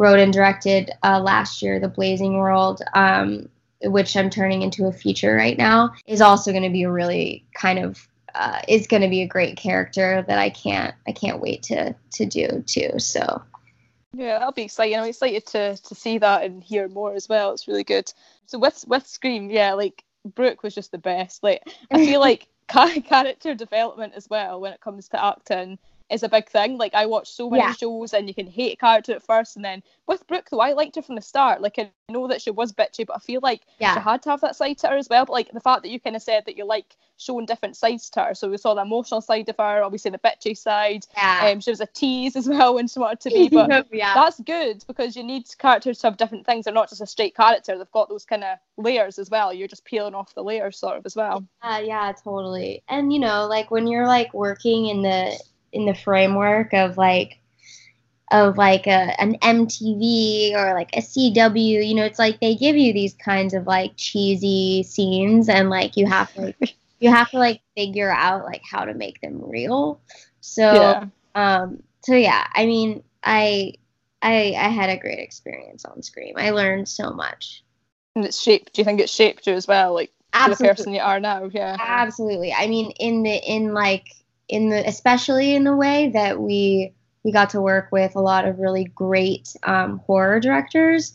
wrote 0.00 0.18
and 0.18 0.32
directed 0.32 0.90
uh, 1.02 1.20
last 1.20 1.62
year 1.62 1.78
the 1.78 1.88
blazing 1.88 2.38
world 2.38 2.82
um, 2.94 3.48
which 3.84 4.16
i'm 4.16 4.30
turning 4.30 4.62
into 4.62 4.86
a 4.86 4.92
feature 4.92 5.34
right 5.34 5.58
now 5.58 5.92
is 6.06 6.20
also 6.20 6.50
going 6.50 6.62
to 6.62 6.70
be 6.70 6.82
a 6.84 6.90
really 6.90 7.44
kind 7.54 7.78
of 7.78 8.08
uh, 8.34 8.60
is 8.68 8.86
going 8.86 9.02
to 9.02 9.08
be 9.08 9.22
a 9.22 9.26
great 9.26 9.56
character 9.56 10.24
that 10.26 10.38
I 10.38 10.50
can't 10.50 10.94
I 11.06 11.12
can't 11.12 11.40
wait 11.40 11.62
to 11.64 11.94
to 12.12 12.26
do 12.26 12.62
too. 12.66 12.98
So 12.98 13.42
yeah, 14.12 14.38
that'll 14.38 14.52
be 14.52 14.62
exciting. 14.62 14.98
I'm 14.98 15.08
excited 15.08 15.46
to 15.46 15.76
to 15.76 15.94
see 15.94 16.18
that 16.18 16.44
and 16.44 16.62
hear 16.62 16.88
more 16.88 17.14
as 17.14 17.28
well. 17.28 17.52
It's 17.52 17.68
really 17.68 17.84
good. 17.84 18.12
So 18.46 18.58
with 18.58 18.84
with 18.86 19.06
Scream, 19.06 19.50
yeah, 19.50 19.74
like 19.74 20.04
Brooke 20.24 20.62
was 20.62 20.74
just 20.74 20.92
the 20.92 20.98
best. 20.98 21.42
Like 21.42 21.62
I 21.90 22.04
feel 22.04 22.20
like 22.28 22.48
character 22.68 23.54
development 23.54 24.14
as 24.14 24.28
well 24.30 24.60
when 24.60 24.72
it 24.72 24.80
comes 24.80 25.08
to 25.08 25.24
acting 25.24 25.78
is 26.10 26.22
a 26.22 26.28
big 26.28 26.48
thing. 26.48 26.76
Like 26.78 26.94
I 26.94 27.06
watch 27.06 27.30
so 27.30 27.48
many 27.48 27.62
yeah. 27.62 27.72
shows 27.72 28.12
and 28.12 28.28
you 28.28 28.34
can 28.34 28.46
hate 28.46 28.74
a 28.74 28.76
character 28.76 29.12
at 29.12 29.22
first 29.22 29.56
and 29.56 29.64
then 29.64 29.82
with 30.06 30.26
Brooke 30.26 30.48
though 30.50 30.60
I 30.60 30.72
liked 30.72 30.96
her 30.96 31.02
from 31.02 31.14
the 31.14 31.22
start. 31.22 31.60
Like 31.60 31.78
I 31.78 31.90
know 32.08 32.28
that 32.28 32.42
she 32.42 32.50
was 32.50 32.72
bitchy 32.72 33.06
but 33.06 33.16
I 33.16 33.20
feel 33.20 33.40
like 33.42 33.62
yeah. 33.78 33.94
she 33.94 34.00
had 34.00 34.22
to 34.22 34.30
have 34.30 34.40
that 34.40 34.56
side 34.56 34.78
to 34.78 34.88
her 34.88 34.96
as 34.96 35.08
well. 35.08 35.26
But 35.26 35.32
like 35.32 35.52
the 35.52 35.60
fact 35.60 35.82
that 35.82 35.90
you 35.90 36.00
kind 36.00 36.16
of 36.16 36.22
said 36.22 36.44
that 36.46 36.56
you 36.56 36.64
like 36.64 36.96
showing 37.16 37.46
different 37.46 37.76
sides 37.76 38.10
to 38.10 38.24
her. 38.24 38.34
So 38.34 38.50
we 38.50 38.56
saw 38.56 38.74
the 38.74 38.82
emotional 38.82 39.20
side 39.20 39.48
of 39.48 39.56
her, 39.58 39.82
obviously 39.82 40.10
the 40.10 40.18
bitchy 40.18 40.56
side. 40.56 41.06
Yeah. 41.16 41.50
Um, 41.52 41.60
she 41.60 41.70
was 41.70 41.80
a 41.80 41.86
tease 41.86 42.34
as 42.34 42.48
well 42.48 42.74
when 42.74 42.88
she 42.88 42.98
wanted 42.98 43.20
to 43.20 43.30
be. 43.30 43.50
But 43.60 43.88
yeah. 43.92 44.14
that's 44.14 44.40
good 44.40 44.84
because 44.86 45.16
you 45.16 45.22
need 45.22 45.46
characters 45.58 45.98
to 45.98 46.06
have 46.06 46.16
different 46.16 46.46
things. 46.46 46.64
They're 46.64 46.74
not 46.74 46.88
just 46.88 47.02
a 47.02 47.06
straight 47.06 47.36
character. 47.36 47.76
They've 47.76 47.90
got 47.90 48.08
those 48.08 48.24
kind 48.24 48.42
of 48.42 48.58
layers 48.78 49.18
as 49.18 49.28
well. 49.28 49.52
You're 49.52 49.68
just 49.68 49.84
peeling 49.84 50.14
off 50.14 50.34
the 50.34 50.42
layers 50.42 50.78
sort 50.78 50.96
of 50.96 51.04
as 51.04 51.14
well. 51.14 51.46
Uh, 51.62 51.82
yeah, 51.84 52.12
totally. 52.12 52.82
And 52.88 53.12
you 53.12 53.18
know, 53.18 53.46
like 53.46 53.70
when 53.70 53.86
you're 53.86 54.06
like 54.06 54.32
working 54.32 54.86
in 54.86 55.02
the 55.02 55.38
in 55.72 55.86
the 55.86 55.94
framework 55.94 56.72
of 56.72 56.96
like 56.96 57.40
of 58.30 58.56
like 58.56 58.86
a, 58.86 59.20
an 59.20 59.36
MTV 59.42 60.54
or 60.54 60.72
like 60.74 60.90
a 60.94 61.00
CW, 61.00 61.86
you 61.86 61.94
know, 61.94 62.04
it's 62.04 62.18
like 62.18 62.40
they 62.40 62.54
give 62.54 62.76
you 62.76 62.92
these 62.92 63.14
kinds 63.14 63.54
of 63.54 63.66
like 63.66 63.92
cheesy 63.96 64.84
scenes 64.84 65.48
and 65.48 65.68
like 65.68 65.96
you 65.96 66.06
have 66.06 66.32
to 66.34 66.42
like, 66.42 66.76
you 67.00 67.10
have 67.10 67.30
to 67.30 67.38
like 67.38 67.60
figure 67.76 68.10
out 68.10 68.44
like 68.44 68.62
how 68.68 68.84
to 68.84 68.94
make 68.94 69.20
them 69.20 69.42
real. 69.42 70.00
So 70.40 70.72
yeah. 70.72 71.04
um 71.34 71.82
so 72.02 72.14
yeah, 72.14 72.46
I 72.54 72.66
mean, 72.66 73.02
I 73.24 73.74
I 74.22 74.54
I 74.56 74.68
had 74.68 74.90
a 74.90 74.96
great 74.96 75.18
experience 75.18 75.84
on 75.84 76.02
Scream. 76.02 76.34
I 76.36 76.50
learned 76.50 76.88
so 76.88 77.10
much. 77.10 77.64
And 78.14 78.24
it's 78.24 78.40
shaped. 78.40 78.74
Do 78.74 78.80
you 78.80 78.84
think 78.84 79.00
it 79.00 79.10
shaped 79.10 79.46
you 79.46 79.54
as 79.54 79.66
well, 79.66 79.94
like 79.94 80.12
Absolutely. 80.32 80.66
the 80.66 80.74
person 80.74 80.94
you 80.94 81.00
are 81.00 81.20
now? 81.20 81.44
Yeah. 81.52 81.76
Absolutely. 81.80 82.52
I 82.52 82.68
mean, 82.68 82.92
in 82.92 83.22
the 83.22 83.34
in 83.34 83.74
like 83.74 84.06
in 84.50 84.68
the 84.68 84.86
especially 84.86 85.54
in 85.54 85.64
the 85.64 85.74
way 85.74 86.10
that 86.10 86.38
we 86.38 86.92
we 87.22 87.32
got 87.32 87.50
to 87.50 87.60
work 87.60 87.90
with 87.92 88.16
a 88.16 88.20
lot 88.20 88.46
of 88.46 88.58
really 88.58 88.84
great 88.84 89.54
um, 89.62 89.98
horror 90.06 90.40
directors 90.40 91.14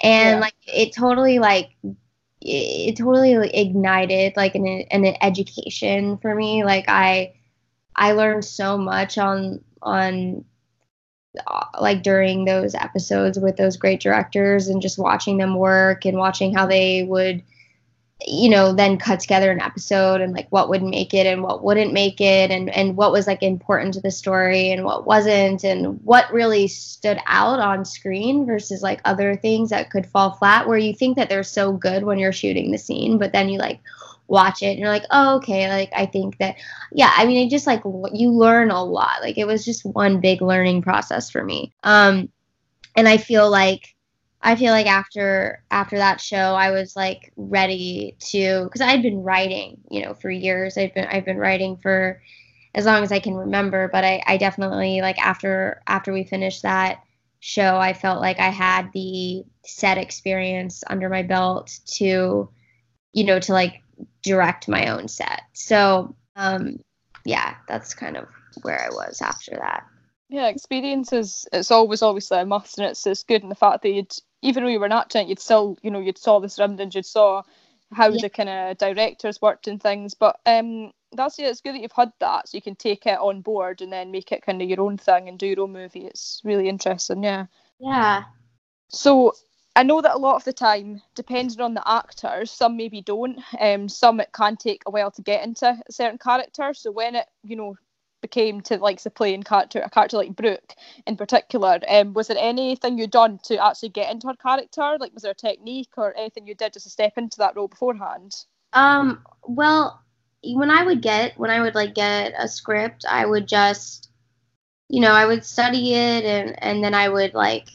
and 0.00 0.36
yeah. 0.36 0.40
like 0.40 0.54
it 0.66 0.94
totally 0.94 1.40
like 1.40 1.70
it, 1.82 2.90
it 2.90 2.96
totally 2.96 3.32
ignited 3.52 4.34
like 4.36 4.54
an, 4.54 4.66
an 4.90 5.04
education 5.20 6.18
for 6.18 6.34
me 6.34 6.64
like 6.64 6.84
i 6.88 7.34
i 7.96 8.12
learned 8.12 8.44
so 8.44 8.78
much 8.78 9.18
on 9.18 9.60
on 9.82 10.44
uh, 11.46 11.64
like 11.80 12.04
during 12.04 12.44
those 12.44 12.76
episodes 12.76 13.38
with 13.40 13.56
those 13.56 13.76
great 13.76 14.00
directors 14.00 14.68
and 14.68 14.80
just 14.80 14.98
watching 14.98 15.36
them 15.36 15.56
work 15.56 16.04
and 16.04 16.16
watching 16.16 16.54
how 16.54 16.64
they 16.64 17.02
would 17.02 17.42
you 18.26 18.48
know 18.48 18.72
then 18.72 18.98
cut 18.98 19.20
together 19.20 19.50
an 19.52 19.60
episode 19.60 20.20
and 20.20 20.32
like 20.32 20.48
what 20.50 20.68
would 20.68 20.82
make 20.82 21.14
it 21.14 21.24
and 21.26 21.42
what 21.42 21.62
wouldn't 21.62 21.92
make 21.92 22.20
it 22.20 22.50
and 22.50 22.68
and 22.70 22.96
what 22.96 23.12
was 23.12 23.28
like 23.28 23.42
important 23.44 23.94
to 23.94 24.00
the 24.00 24.10
story 24.10 24.72
and 24.72 24.84
what 24.84 25.06
wasn't 25.06 25.62
and 25.62 26.02
what 26.02 26.32
really 26.32 26.66
stood 26.66 27.18
out 27.26 27.60
on 27.60 27.84
screen 27.84 28.44
versus 28.44 28.82
like 28.82 29.00
other 29.04 29.36
things 29.36 29.70
that 29.70 29.90
could 29.90 30.04
fall 30.04 30.32
flat 30.32 30.66
where 30.66 30.78
you 30.78 30.92
think 30.92 31.16
that 31.16 31.28
they're 31.28 31.44
so 31.44 31.72
good 31.72 32.02
when 32.02 32.18
you're 32.18 32.32
shooting 32.32 32.72
the 32.72 32.78
scene 32.78 33.18
but 33.18 33.32
then 33.32 33.48
you 33.48 33.58
like 33.58 33.80
watch 34.26 34.62
it 34.62 34.70
and 34.70 34.78
you're 34.80 34.88
like 34.88 35.06
oh 35.10 35.36
okay 35.36 35.68
like 35.70 35.90
i 35.94 36.04
think 36.04 36.36
that 36.38 36.56
yeah 36.92 37.12
i 37.16 37.24
mean 37.24 37.46
it 37.46 37.50
just 37.50 37.66
like 37.66 37.82
you 38.12 38.30
learn 38.30 38.70
a 38.70 38.84
lot. 38.84 39.22
Like 39.22 39.38
it 39.38 39.46
was 39.46 39.64
just 39.64 39.84
one 39.84 40.20
big 40.20 40.42
learning 40.42 40.82
process 40.82 41.30
for 41.30 41.42
me. 41.42 41.72
Um 41.82 42.28
and 42.96 43.08
i 43.08 43.16
feel 43.16 43.48
like 43.48 43.94
I 44.40 44.56
feel 44.56 44.72
like 44.72 44.86
after 44.86 45.62
after 45.70 45.96
that 45.98 46.20
show, 46.20 46.36
I 46.54 46.70
was 46.70 46.94
like 46.94 47.32
ready 47.36 48.16
to 48.30 48.64
because 48.64 48.80
I'd 48.80 49.02
been 49.02 49.22
writing, 49.22 49.80
you 49.90 50.02
know, 50.02 50.14
for 50.14 50.30
years. 50.30 50.78
I've 50.78 50.94
been 50.94 51.06
I've 51.06 51.24
been 51.24 51.38
writing 51.38 51.76
for 51.76 52.22
as 52.74 52.86
long 52.86 53.02
as 53.02 53.10
I 53.10 53.18
can 53.18 53.34
remember. 53.34 53.88
But 53.88 54.04
I, 54.04 54.22
I 54.26 54.36
definitely 54.36 55.00
like 55.00 55.18
after 55.18 55.82
after 55.86 56.12
we 56.12 56.24
finished 56.24 56.62
that 56.62 57.02
show, 57.40 57.78
I 57.78 57.92
felt 57.92 58.20
like 58.20 58.38
I 58.38 58.50
had 58.50 58.92
the 58.92 59.44
set 59.64 59.98
experience 59.98 60.84
under 60.86 61.08
my 61.08 61.22
belt 61.22 61.78
to, 61.96 62.48
you 63.12 63.24
know, 63.24 63.40
to 63.40 63.52
like 63.52 63.82
direct 64.22 64.68
my 64.68 64.86
own 64.86 65.08
set. 65.08 65.42
So 65.52 66.14
um, 66.36 66.78
yeah, 67.24 67.56
that's 67.66 67.92
kind 67.92 68.16
of 68.16 68.28
where 68.62 68.80
I 68.80 68.88
was 68.94 69.20
after 69.20 69.56
that. 69.60 69.84
Yeah, 70.28 70.48
experience 70.48 71.12
is 71.12 71.46
it's 71.52 71.70
always 71.70 72.02
obviously 72.02 72.38
a 72.38 72.46
must, 72.46 72.78
and 72.78 72.86
it's 72.86 73.06
it's 73.06 73.24
good 73.24 73.42
in 73.42 73.48
the 73.48 73.54
fact 73.54 73.82
that 73.82 73.90
you'd 73.90 74.12
even 74.42 74.62
though 74.62 74.70
you 74.70 74.80
were 74.80 74.88
not 74.88 75.06
acting, 75.06 75.28
you'd 75.28 75.40
still, 75.40 75.76
you 75.82 75.90
know, 75.90 76.00
you'd 76.00 76.18
saw 76.18 76.38
the 76.38 76.48
surroundings, 76.48 76.94
you'd 76.94 77.06
saw 77.06 77.42
how 77.92 78.08
yeah. 78.08 78.20
the 78.22 78.30
kind 78.30 78.48
of 78.48 78.78
directors 78.78 79.40
worked 79.40 79.68
and 79.68 79.82
things. 79.82 80.14
But 80.14 80.38
um, 80.46 80.92
that's 81.12 81.38
yeah, 81.38 81.48
it's 81.48 81.60
good 81.60 81.74
that 81.74 81.80
you've 81.80 81.92
had 81.92 82.12
that, 82.20 82.48
so 82.48 82.56
you 82.56 82.62
can 82.62 82.76
take 82.76 83.06
it 83.06 83.18
on 83.18 83.40
board 83.40 83.80
and 83.80 83.92
then 83.92 84.10
make 84.10 84.32
it 84.32 84.42
kind 84.42 84.60
of 84.60 84.68
your 84.68 84.80
own 84.80 84.98
thing 84.98 85.28
and 85.28 85.38
do 85.38 85.46
your 85.46 85.60
own 85.60 85.72
movie. 85.72 86.06
It's 86.06 86.40
really 86.44 86.68
interesting, 86.68 87.22
yeah. 87.22 87.46
Yeah. 87.80 88.24
So 88.88 89.34
I 89.76 89.82
know 89.84 90.00
that 90.00 90.14
a 90.14 90.18
lot 90.18 90.36
of 90.36 90.44
the 90.44 90.52
time, 90.52 91.00
depending 91.14 91.60
on 91.60 91.74
the 91.74 91.88
actors, 91.88 92.50
some 92.50 92.76
maybe 92.76 93.00
don't. 93.00 93.38
Um, 93.60 93.88
some 93.88 94.20
it 94.20 94.32
can 94.32 94.56
take 94.56 94.82
a 94.86 94.90
while 94.90 95.10
to 95.12 95.22
get 95.22 95.44
into 95.44 95.66
a 95.68 95.92
certain 95.92 96.18
character. 96.18 96.74
So 96.74 96.90
when 96.90 97.14
it, 97.14 97.26
you 97.42 97.56
know, 97.56 97.76
became 98.20 98.60
to 98.62 98.76
like 98.76 99.02
the 99.02 99.10
playing 99.10 99.42
character 99.42 99.80
a 99.80 99.90
character 99.90 100.16
like 100.16 100.34
Brooke 100.36 100.74
in 101.06 101.16
particular. 101.16 101.80
Um, 101.88 102.14
was 102.14 102.28
there 102.28 102.36
anything 102.38 102.98
you'd 102.98 103.10
done 103.10 103.38
to 103.44 103.64
actually 103.64 103.90
get 103.90 104.10
into 104.10 104.28
her 104.28 104.34
character? 104.34 104.96
Like 104.98 105.12
was 105.14 105.22
there 105.22 105.32
a 105.32 105.34
technique 105.34 105.90
or 105.96 106.16
anything 106.16 106.46
you 106.46 106.54
did 106.54 106.72
just 106.72 106.86
to 106.86 106.90
step 106.90 107.14
into 107.16 107.38
that 107.38 107.56
role 107.56 107.68
beforehand? 107.68 108.34
Um, 108.72 109.24
well, 109.42 110.02
when 110.44 110.70
I 110.70 110.84
would 110.84 111.02
get 111.02 111.38
when 111.38 111.50
I 111.50 111.60
would 111.60 111.74
like 111.74 111.94
get 111.94 112.34
a 112.38 112.48
script, 112.48 113.04
I 113.08 113.26
would 113.26 113.46
just 113.46 114.10
you 114.88 115.00
know, 115.00 115.12
I 115.12 115.26
would 115.26 115.44
study 115.44 115.94
it 115.94 116.24
and 116.24 116.62
and 116.62 116.82
then 116.82 116.94
I 116.94 117.08
would 117.08 117.34
like 117.34 117.68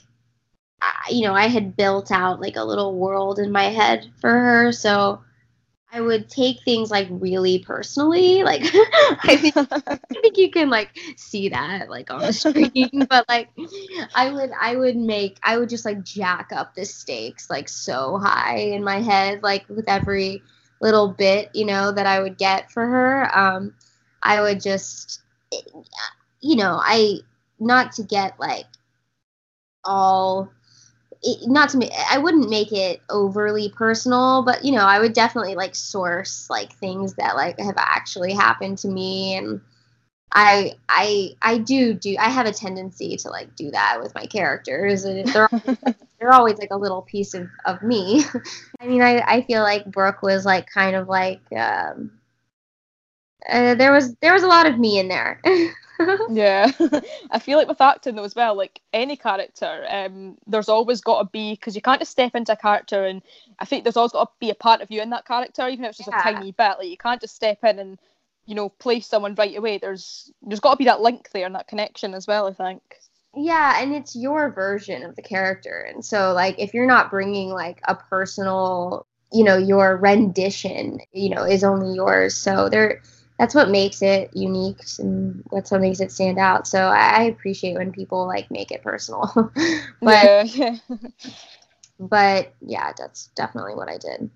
I, 0.82 1.10
you 1.12 1.22
know, 1.22 1.34
I 1.34 1.48
had 1.48 1.78
built 1.78 2.12
out 2.12 2.42
like 2.42 2.58
a 2.58 2.64
little 2.64 2.96
world 2.98 3.40
in 3.40 3.52
my 3.52 3.66
head 3.66 4.12
for 4.20 4.30
her, 4.30 4.72
so 4.72 5.22
I 5.94 6.02
would 6.02 6.28
take 6.28 6.64
things 6.64 6.90
like 6.90 7.08
really 7.12 7.60
personally. 7.60 8.44
Like 8.44 8.64
I 8.74 9.38
think 9.40 9.56
I 9.56 9.98
think 10.22 10.38
you 10.38 10.50
can 10.50 10.70
like 10.72 10.90
see 11.18 11.50
that 11.50 11.88
like 11.90 12.12
on 12.12 12.22
the 12.22 12.34
screen. 12.34 13.06
but 13.10 13.26
like 13.30 13.50
I 14.16 14.32
would 14.32 14.50
I 14.60 14.76
would 14.76 14.96
make 14.98 15.38
I 15.44 15.58
would 15.58 15.70
just 15.70 15.86
like 15.86 16.04
jack 16.04 16.50
up 16.52 16.74
the 16.74 16.86
stakes 16.86 17.50
like 17.50 17.70
so 17.70 18.18
high 18.18 18.58
in 18.58 18.84
my 18.84 19.02
head, 19.02 19.44
like 19.44 19.70
with 19.70 19.88
every 19.88 20.42
little 20.82 21.10
bit, 21.10 21.52
you 21.54 21.66
know, 21.66 21.92
that 21.92 22.08
I 22.08 22.22
would 22.22 22.40
get 22.40 22.72
for 22.72 22.86
her. 22.86 23.38
Um 23.38 23.76
I 24.24 24.42
would 24.42 24.62
just 24.62 25.22
you 26.42 26.56
know, 26.56 26.80
I 26.82 27.20
not 27.60 27.92
to 27.94 28.04
get 28.04 28.40
like 28.40 28.66
all 29.86 30.52
it, 31.24 31.48
not 31.48 31.70
to 31.70 31.78
me 31.78 31.90
i 32.10 32.18
wouldn't 32.18 32.50
make 32.50 32.72
it 32.72 33.02
overly 33.10 33.70
personal 33.70 34.44
but 34.44 34.64
you 34.64 34.72
know 34.72 34.86
i 34.86 35.00
would 35.00 35.14
definitely 35.14 35.56
like 35.56 35.76
source 35.76 36.50
like 36.50 36.74
things 36.74 37.14
that 37.16 37.36
like 37.36 37.58
have 37.60 37.78
actually 37.78 38.34
happened 38.34 38.78
to 38.78 38.88
me 38.88 39.36
and 39.36 39.62
i 40.34 40.74
i 40.90 41.30
i 41.42 41.58
do 41.58 41.94
do 41.94 42.16
i 42.20 42.30
have 42.30 42.46
a 42.46 42.52
tendency 42.52 43.16
to 43.16 43.30
like 43.30 43.56
do 43.56 43.72
that 43.72 44.00
with 44.02 44.14
my 44.16 44.26
characters 44.26 45.06
and 45.06 45.28
they're 45.30 45.50
always, 45.52 45.78
they're 46.20 46.34
always 46.34 46.58
like 46.58 46.72
a 46.72 46.78
little 46.78 47.02
piece 47.04 47.34
of, 47.34 47.48
of 47.66 47.82
me. 47.82 48.24
I 48.80 48.88
mean 48.88 49.02
i 49.02 49.20
i 49.20 49.42
feel 49.44 49.62
like 49.62 49.86
brooke 49.86 50.22
was 50.22 50.46
like 50.46 50.68
kind 50.70 50.96
of 50.96 51.08
like 51.08 51.42
um 51.56 52.12
uh, 53.50 53.76
there 53.76 53.92
was 53.92 54.16
there 54.16 54.34
was 54.34 54.44
a 54.44 54.48
lot 54.48 54.66
of 54.66 54.80
me 54.80 55.00
in 55.00 55.08
there 55.08 55.42
yeah, 56.30 56.72
I 57.32 57.40
feel 57.40 57.58
like 57.58 57.68
with 57.68 57.82
acting 57.82 58.16
though 58.16 58.24
as 58.24 58.36
well, 58.36 58.56
like 58.56 58.82
any 58.94 59.16
character, 59.16 59.86
um, 59.90 60.38
there's 60.48 60.70
always 60.70 61.02
got 61.02 61.22
to 61.22 61.30
be 61.32 61.54
because 61.54 61.76
you 61.76 61.82
can't 61.82 62.00
just 62.00 62.12
step 62.12 62.36
into 62.36 62.54
a 62.54 62.58
character, 62.58 63.06
and 63.06 63.22
I 63.60 63.66
think 63.66 63.84
there's 63.84 63.98
always 63.98 64.12
got 64.12 64.26
to 64.26 64.32
be 64.40 64.50
a 64.50 64.56
part 64.56 64.82
of 64.82 64.92
you 64.92 65.02
in 65.02 65.10
that 65.12 65.26
character, 65.26 65.68
even 65.68 65.86
if 65.86 65.90
it's 65.90 66.00
just 66.00 66.10
yeah. 66.12 66.20
a 66.20 66.34
tiny 66.34 66.52
bit. 66.52 66.78
Like 66.80 66.90
you 66.90 66.98
can't 66.98 67.22
just 67.22 67.36
step 67.36 67.64
in 67.64 67.80
and 67.80 68.00
you 68.46 68.56
know, 68.56 68.70
play 68.70 69.00
someone 69.00 69.36
right 69.36 69.56
away. 69.56 69.78
There's 69.78 70.32
there's 70.42 70.60
got 70.60 70.72
to 70.72 70.78
be 70.78 70.86
that 70.86 71.02
link 71.02 71.30
there 71.32 71.46
and 71.46 71.56
that 71.56 71.68
connection 71.68 72.14
as 72.14 72.28
well. 72.28 72.48
I 72.48 72.54
think. 72.54 72.82
Yeah, 73.36 73.82
and 73.82 73.96
it's 73.96 74.16
your 74.16 74.52
version 74.52 75.04
of 75.04 75.16
the 75.16 75.22
character, 75.22 75.88
and 75.90 76.04
so 76.04 76.34
like 76.34 76.56
if 76.60 76.74
you're 76.74 76.88
not 76.88 77.10
bringing 77.10 77.50
like 77.50 77.80
a 77.86 77.96
personal, 77.96 79.08
you 79.32 79.44
know, 79.44 79.58
your 79.58 79.98
rendition, 79.98 81.00
you 81.12 81.30
know, 81.30 81.44
is 81.44 81.64
only 81.64 81.96
yours. 81.96 82.36
So 82.36 82.70
there, 82.70 83.02
that's 83.40 83.56
what 83.56 83.70
makes 83.70 84.02
it 84.02 84.30
unique, 84.34 84.82
and 85.00 85.44
that's 85.52 85.72
what 85.72 85.82
makes 85.82 86.00
it 86.00 86.12
stand 86.12 86.38
out. 86.38 86.68
So 86.68 86.80
I, 86.80 87.24
appreciate 87.24 87.76
when 87.76 87.92
people 87.92 88.28
like 88.28 88.52
make 88.52 88.72
it 88.72 88.84
personal. 88.84 89.32
but 90.02 90.56
yeah. 90.56 90.78
but 92.00 92.54
yeah, 92.62 92.94
that's 92.98 93.28
definitely 93.36 93.76
what 93.76 93.90
I 93.90 93.98
did. 93.98 94.30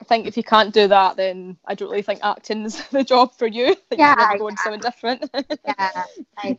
I 0.00 0.04
think 0.04 0.26
if 0.26 0.36
you 0.36 0.44
can't 0.44 0.72
do 0.72 0.88
that, 0.88 1.16
then 1.16 1.56
I 1.64 1.74
don't 1.74 1.90
really 1.90 2.02
think 2.02 2.20
acting's 2.22 2.86
the 2.90 3.04
job 3.04 3.34
for 3.34 3.46
you. 3.46 3.76
Yeah, 3.90 4.32
you 4.34 4.38
go 4.38 4.76
different. 4.76 5.30
Yeah, 5.64 6.04
I, 6.36 6.58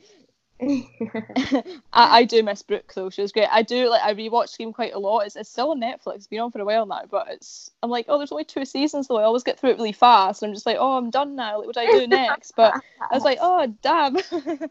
I, 0.62 1.64
I 1.94 2.24
do 2.24 2.42
miss 2.42 2.62
Brooke 2.62 2.94
though. 2.94 3.10
She 3.10 3.22
was 3.22 3.34
great. 3.34 3.50
I 3.52 3.62
do 3.62 3.90
like 3.90 4.02
I 4.02 4.14
rewatch 4.14 4.50
Scream 4.50 4.72
quite 4.72 4.94
a 4.94 5.00
lot. 5.00 5.22
It's, 5.22 5.36
it's 5.36 5.50
still 5.50 5.72
on 5.72 5.82
Netflix. 5.82 6.16
It's 6.16 6.28
been 6.28 6.40
on 6.40 6.52
for 6.52 6.60
a 6.60 6.66
while 6.66 6.86
now, 6.86 7.04
but 7.10 7.28
it's 7.30 7.72
I'm 7.84 7.90
like, 7.90 8.06
oh, 8.08 8.18
there's 8.18 8.32
only 8.32 8.46
two 8.46 8.64
seasons 8.64 9.08
though. 9.08 9.18
I 9.18 9.24
always 9.24 9.44
get 9.44 9.60
through 9.60 9.72
it 9.72 9.78
really 9.78 9.92
fast. 9.92 10.42
And 10.42 10.50
I'm 10.50 10.54
just 10.54 10.66
like, 10.66 10.78
oh, 10.80 10.98
I'm 10.98 11.10
done 11.10 11.36
now. 11.36 11.58
Like, 11.58 11.68
what 11.68 11.76
do 11.76 11.82
I 11.82 11.88
do 11.88 12.08
next? 12.08 12.54
But 12.56 12.74
I 13.02 13.14
was 13.14 13.24
like, 13.24 13.40
oh, 13.42 13.68
damn. 13.82 14.16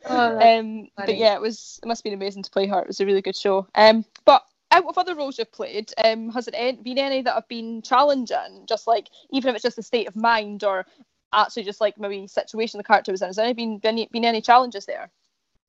Oh, 0.07 0.39
um, 0.39 0.89
but 0.97 1.17
yeah, 1.17 1.35
it 1.35 1.41
was. 1.41 1.81
It 1.83 1.87
must 1.87 2.01
have 2.01 2.05
been 2.05 2.15
amazing 2.15 2.43
to 2.45 2.51
play 2.51 2.67
her. 2.67 2.81
It 2.81 2.87
was 2.87 3.01
a 3.01 3.07
really 3.07 3.23
good 3.23 3.37
show. 3.37 3.67
Um, 3.75 4.05
but 4.25 4.45
out 4.71 4.87
of 4.87 4.99
other 4.99 5.15
roles 5.15 5.39
you've 5.39 5.53
played, 5.53 5.93
um, 6.05 6.31
has 6.31 6.49
it 6.49 6.83
been 6.83 6.99
any 6.99 7.23
that 7.23 7.35
have 7.35 7.49
been 7.49 7.83
challenging? 7.83 8.65
Just 8.67 8.87
like 8.87 9.09
even 9.31 9.51
if 9.51 9.57
it's 9.57 9.63
just 9.63 9.79
a 9.79 9.83
state 9.83 10.09
of 10.09 10.17
mind 10.17 10.65
or 10.65 10.87
actually 11.33 11.65
just 11.65 11.81
like 11.81 11.99
maybe 11.99 12.27
situation 12.27 12.79
the 12.79 12.85
character 12.85 13.13
was 13.13 13.23
in. 13.23 13.29
Has 13.29 13.37
there 13.37 13.45
any 13.45 13.55
been 13.55 13.79
been, 13.79 14.07
been 14.11 14.25
any 14.25 14.41
challenges 14.41 14.87
there? 14.87 15.11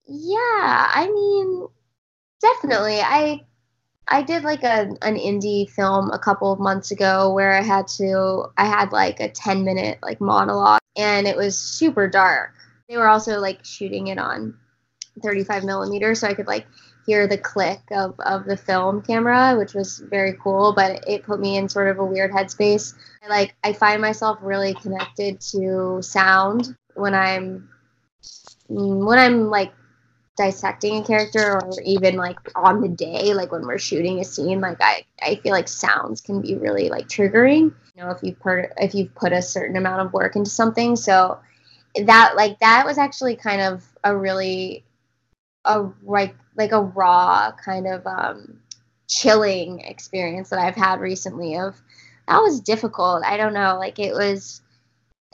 Yeah, 0.07 0.87
I 0.93 1.09
mean, 1.11 1.67
definitely. 2.41 2.99
I 3.01 3.41
I 4.07 4.21
did 4.23 4.43
like 4.43 4.63
a 4.63 4.89
an 5.01 5.15
indie 5.17 5.69
film 5.69 6.11
a 6.11 6.19
couple 6.19 6.51
of 6.51 6.59
months 6.59 6.91
ago 6.91 7.33
where 7.33 7.53
I 7.53 7.61
had 7.61 7.87
to 7.99 8.45
I 8.57 8.65
had 8.65 8.91
like 8.91 9.19
a 9.19 9.29
10 9.29 9.63
minute 9.65 9.99
like 10.03 10.21
monologue 10.21 10.81
and 10.95 11.27
it 11.27 11.37
was 11.37 11.57
super 11.57 12.07
dark. 12.07 12.53
They 12.89 12.97
were 12.97 13.07
also 13.07 13.39
like 13.39 13.65
shooting 13.65 14.07
it 14.07 14.19
on 14.19 14.55
35 15.23 15.63
millimeter 15.63 16.15
so 16.15 16.27
I 16.27 16.33
could 16.35 16.47
like 16.47 16.67
hear 17.07 17.27
the 17.27 17.37
click 17.37 17.81
of, 17.91 18.19
of 18.19 18.45
the 18.45 18.57
film 18.57 19.01
camera, 19.01 19.55
which 19.57 19.73
was 19.75 19.99
very 20.09 20.33
cool, 20.41 20.73
but 20.75 21.03
it 21.07 21.23
put 21.23 21.39
me 21.39 21.57
in 21.57 21.69
sort 21.69 21.87
of 21.89 21.99
a 21.99 22.05
weird 22.05 22.31
headspace. 22.31 22.95
I, 23.23 23.27
like 23.29 23.55
I 23.63 23.73
find 23.73 24.01
myself 24.01 24.39
really 24.41 24.73
connected 24.75 25.41
to 25.51 25.99
sound 26.01 26.75
when 26.95 27.13
I'm 27.15 27.69
when 28.69 29.19
I'm 29.19 29.49
like 29.49 29.73
dissecting 30.37 30.97
a 30.97 31.03
character 31.03 31.59
or 31.61 31.81
even 31.83 32.15
like 32.15 32.37
on 32.55 32.81
the 32.81 32.89
day 32.89 33.33
like 33.33 33.51
when 33.51 33.65
we're 33.65 33.77
shooting 33.77 34.19
a 34.19 34.23
scene 34.23 34.59
like 34.59 34.77
i 34.81 35.01
i 35.21 35.35
feel 35.35 35.53
like 35.53 35.67
sounds 35.67 36.19
can 36.19 36.41
be 36.41 36.55
really 36.55 36.89
like 36.89 37.07
triggering 37.07 37.73
you 37.95 38.03
know 38.03 38.09
if 38.09 38.21
you've 38.21 38.39
put 38.39 38.65
if 38.77 38.93
you've 38.93 39.13
put 39.15 39.31
a 39.31 39.41
certain 39.41 39.77
amount 39.77 40.01
of 40.01 40.13
work 40.13 40.35
into 40.35 40.49
something. 40.49 40.95
So 40.95 41.39
that 42.05 42.33
like 42.35 42.59
that 42.59 42.85
was 42.85 42.97
actually 42.97 43.35
kind 43.35 43.61
of 43.61 43.83
a 44.03 44.15
really 44.15 44.83
a 45.63 45.87
like 46.03 46.35
like 46.57 46.71
a 46.71 46.81
raw 46.81 47.51
kind 47.53 47.87
of 47.87 48.05
um 48.05 48.59
chilling 49.07 49.79
experience 49.81 50.49
that 50.49 50.59
i've 50.59 50.75
had 50.75 50.99
recently 50.99 51.55
of 51.55 51.79
that 52.27 52.41
was 52.41 52.59
difficult. 52.59 53.23
I 53.23 53.37
don't 53.37 53.53
know 53.53 53.77
like 53.77 53.99
it 53.99 54.13
was 54.13 54.61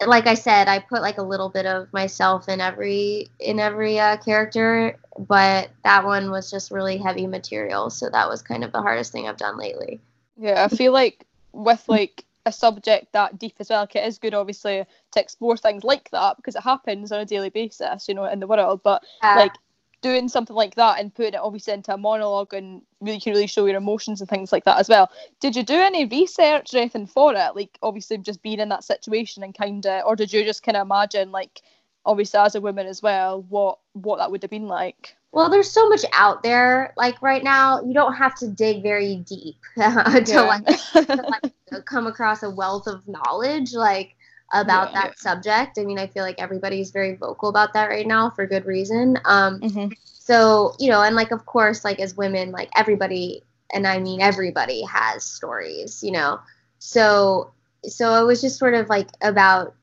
like 0.07 0.27
I 0.27 0.33
said, 0.33 0.67
I 0.67 0.79
put 0.79 1.01
like 1.01 1.17
a 1.17 1.23
little 1.23 1.49
bit 1.49 1.65
of 1.65 1.91
myself 1.93 2.49
in 2.49 2.61
every 2.61 3.29
in 3.39 3.59
every 3.59 3.99
uh, 3.99 4.17
character, 4.17 4.97
but 5.17 5.69
that 5.83 6.05
one 6.05 6.31
was 6.31 6.49
just 6.49 6.71
really 6.71 6.97
heavy 6.97 7.27
material, 7.27 7.89
so 7.89 8.09
that 8.09 8.29
was 8.29 8.41
kind 8.41 8.63
of 8.63 8.71
the 8.71 8.81
hardest 8.81 9.11
thing 9.11 9.27
I've 9.27 9.37
done 9.37 9.57
lately. 9.57 10.01
Yeah, 10.37 10.65
I 10.65 10.75
feel 10.75 10.91
like 10.91 11.25
with 11.53 11.83
like 11.87 12.25
a 12.45 12.51
subject 12.51 13.13
that 13.13 13.37
deep 13.37 13.55
as 13.59 13.69
well, 13.69 13.81
like, 13.81 13.95
it 13.95 14.07
is 14.07 14.17
good 14.17 14.33
obviously 14.33 14.85
to 15.11 15.19
explore 15.19 15.57
things 15.57 15.83
like 15.83 16.09
that 16.11 16.37
because 16.37 16.55
it 16.55 16.63
happens 16.63 17.11
on 17.11 17.19
a 17.19 17.25
daily 17.25 17.49
basis, 17.49 18.07
you 18.07 18.15
know, 18.15 18.25
in 18.25 18.39
the 18.39 18.47
world. 18.47 18.81
But 18.83 19.03
Yeah. 19.21 19.35
like 19.35 19.53
doing 20.01 20.27
something 20.27 20.55
like 20.55 20.75
that 20.75 20.99
and 20.99 21.13
putting 21.13 21.33
it 21.33 21.39
obviously 21.39 21.73
into 21.73 21.93
a 21.93 21.97
monologue 21.97 22.53
and 22.53 22.81
really 22.99 23.19
can 23.19 23.33
really 23.33 23.47
show 23.47 23.65
your 23.65 23.77
emotions 23.77 24.19
and 24.19 24.29
things 24.29 24.51
like 24.51 24.65
that 24.65 24.79
as 24.79 24.89
well. 24.89 25.11
Did 25.39 25.55
you 25.55 25.63
do 25.63 25.75
any 25.75 26.05
research 26.05 26.73
or 26.73 26.79
anything 26.79 27.07
for 27.07 27.33
it? 27.33 27.55
Like 27.55 27.77
obviously 27.81 28.17
just 28.17 28.41
being 28.41 28.59
in 28.59 28.69
that 28.69 28.83
situation 28.83 29.43
and 29.43 29.53
kinda 29.53 30.01
or 30.05 30.15
did 30.15 30.33
you 30.33 30.43
just 30.43 30.63
kinda 30.63 30.81
imagine 30.81 31.31
like 31.31 31.61
obviously 32.05 32.39
as 32.39 32.55
a 32.55 32.61
woman 32.61 32.87
as 32.87 33.01
well, 33.01 33.43
what 33.49 33.79
what 33.93 34.17
that 34.17 34.31
would 34.31 34.41
have 34.41 34.51
been 34.51 34.67
like? 34.67 35.15
Well, 35.33 35.49
there's 35.49 35.71
so 35.71 35.87
much 35.87 36.03
out 36.11 36.43
there. 36.43 36.93
Like 36.97 37.21
right 37.21 37.43
now, 37.43 37.81
you 37.81 37.93
don't 37.93 38.13
have 38.13 38.35
to 38.39 38.49
dig 38.49 38.83
very 38.83 39.17
deep 39.17 39.55
to 39.75 40.43
like 40.43 40.65
to, 40.93 41.25
like 41.29 41.85
come 41.85 42.07
across 42.07 42.43
a 42.43 42.49
wealth 42.49 42.87
of 42.87 43.07
knowledge 43.07 43.73
like 43.73 44.15
about 44.53 44.89
Yeah. 44.89 44.93
that 44.93 45.19
subject. 45.19 45.77
I 45.79 45.83
mean, 45.85 45.99
I 45.99 46.07
feel 46.07 46.23
like 46.23 46.39
everybody's 46.39 46.91
very 46.91 47.15
vocal 47.15 47.49
about 47.49 47.73
that 47.73 47.89
right 47.89 48.07
now 48.07 48.29
for 48.29 48.45
good 48.45 48.65
reason. 48.65 49.17
Um, 49.25 49.63
Mhm. 49.63 49.91
so 50.03 50.73
you 50.79 50.89
know 50.89 51.01
and 51.01 51.15
like 51.15 51.31
of 51.31 51.45
course 51.45 51.83
like 51.83 51.99
as 51.99 52.15
women 52.15 52.51
like 52.51 52.69
everybody 52.75 53.43
and 53.73 53.87
i 53.87 53.99
mean 53.99 54.21
everybody 54.21 54.83
has 54.83 55.23
stories 55.23 56.03
you 56.03 56.11
know 56.11 56.39
so 56.79 57.51
so 57.85 58.21
it 58.21 58.25
was 58.25 58.41
just 58.41 58.57
sort 58.57 58.73
of 58.73 58.89
like 58.89 59.07
about 59.21 59.73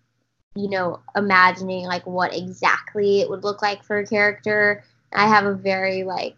you 0.55 0.69
know 0.71 1.01
imagining 1.17 1.85
like 1.87 2.07
what 2.07 2.35
exactly 2.35 3.21
it 3.21 3.29
would 3.31 3.45
look 3.45 3.63
like 3.63 3.83
for 3.85 3.99
a 3.99 4.07
character 4.07 4.83
i 5.13 5.27
have 5.27 5.45
a 5.47 5.55
very 5.55 6.03
like 6.05 6.37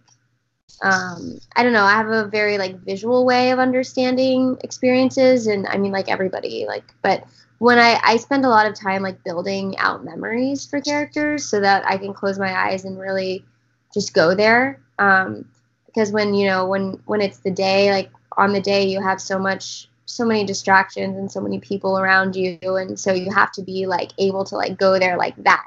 um 0.82 1.38
i 1.56 1.62
don't 1.62 1.72
know 1.72 1.84
i 1.84 1.92
have 1.92 2.08
a 2.08 2.28
very 2.28 2.56
like 2.56 2.78
visual 2.80 3.26
way 3.26 3.50
of 3.50 3.58
understanding 3.58 4.56
experiences 4.62 5.46
and 5.46 5.66
i 5.66 5.76
mean 5.76 5.92
like 5.92 6.08
everybody 6.08 6.64
like 6.66 6.84
but 7.02 7.24
when 7.60 7.78
I, 7.78 8.00
I 8.02 8.16
spend 8.16 8.46
a 8.46 8.48
lot 8.48 8.66
of 8.66 8.74
time 8.74 9.02
like 9.02 9.22
building 9.22 9.76
out 9.76 10.02
memories 10.02 10.64
for 10.64 10.80
characters 10.80 11.44
so 11.44 11.60
that 11.60 11.84
I 11.84 11.98
can 11.98 12.14
close 12.14 12.38
my 12.38 12.50
eyes 12.50 12.86
and 12.86 12.98
really 12.98 13.44
just 13.92 14.14
go 14.14 14.34
there. 14.34 14.80
Um, 14.98 15.44
because 15.84 16.10
when 16.10 16.32
you 16.32 16.46
know 16.46 16.66
when 16.66 17.02
when 17.04 17.20
it's 17.20 17.38
the 17.40 17.50
day, 17.50 17.90
like 17.90 18.10
on 18.38 18.54
the 18.54 18.62
day, 18.62 18.84
you 18.84 19.02
have 19.02 19.20
so 19.20 19.38
much 19.38 19.90
so 20.06 20.24
many 20.24 20.44
distractions 20.44 21.18
and 21.18 21.30
so 21.30 21.40
many 21.40 21.60
people 21.60 21.98
around 21.98 22.34
you, 22.34 22.58
and 22.62 22.98
so 22.98 23.12
you 23.12 23.30
have 23.30 23.52
to 23.52 23.62
be 23.62 23.86
like 23.86 24.12
able 24.16 24.44
to 24.46 24.56
like 24.56 24.78
go 24.78 24.98
there 24.98 25.18
like 25.18 25.36
that. 25.44 25.66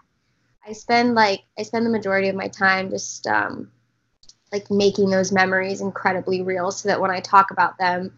I 0.65 0.73
spend 0.73 1.13
like 1.13 1.43
I 1.59 1.61
spend 1.61 1.85
the 1.85 1.91
majority 1.91 2.27
of 2.29 2.35
my 2.35 2.47
time 2.47 2.89
just 2.89 3.27
um, 3.27 3.69
like 4.53 4.71
making 4.71 5.09
those 5.09 5.33
memories 5.33 5.81
incredibly 5.81 6.41
real, 6.41 6.71
so 6.71 6.87
that 6.89 7.01
when 7.01 7.11
I 7.11 7.19
talk 7.19 7.51
about 7.51 7.77
them, 7.77 8.13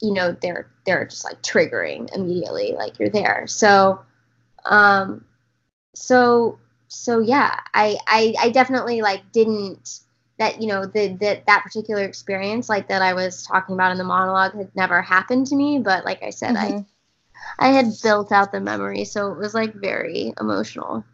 you 0.00 0.12
know 0.12 0.36
they're 0.42 0.70
they're 0.84 1.06
just 1.06 1.24
like 1.24 1.40
triggering 1.42 2.14
immediately 2.14 2.72
like 2.76 2.98
you're 2.98 3.08
there 3.08 3.46
so 3.46 4.02
um 4.66 5.24
so 5.94 6.58
so 6.88 7.20
yeah 7.20 7.60
i 7.72 7.96
i, 8.06 8.34
I 8.38 8.50
definitely 8.50 9.02
like 9.02 9.32
didn't 9.32 10.00
that 10.38 10.60
you 10.60 10.68
know 10.68 10.84
the, 10.84 11.08
the 11.08 11.40
that 11.46 11.62
particular 11.62 12.04
experience 12.04 12.68
like 12.68 12.88
that 12.88 13.02
i 13.02 13.14
was 13.14 13.44
talking 13.44 13.74
about 13.74 13.92
in 13.92 13.98
the 13.98 14.04
monologue 14.04 14.54
had 14.54 14.74
never 14.74 15.00
happened 15.00 15.46
to 15.48 15.56
me 15.56 15.78
but 15.78 16.04
like 16.04 16.22
i 16.22 16.30
said 16.30 16.56
Mhm. 16.56 16.86
i 17.58 17.68
i 17.68 17.72
had 17.72 17.86
built 18.02 18.32
out 18.32 18.52
the 18.52 18.60
memory 18.60 19.04
so 19.04 19.32
it 19.32 19.38
was 19.38 19.54
like 19.54 19.74
very 19.74 20.34
emotional 20.40 21.04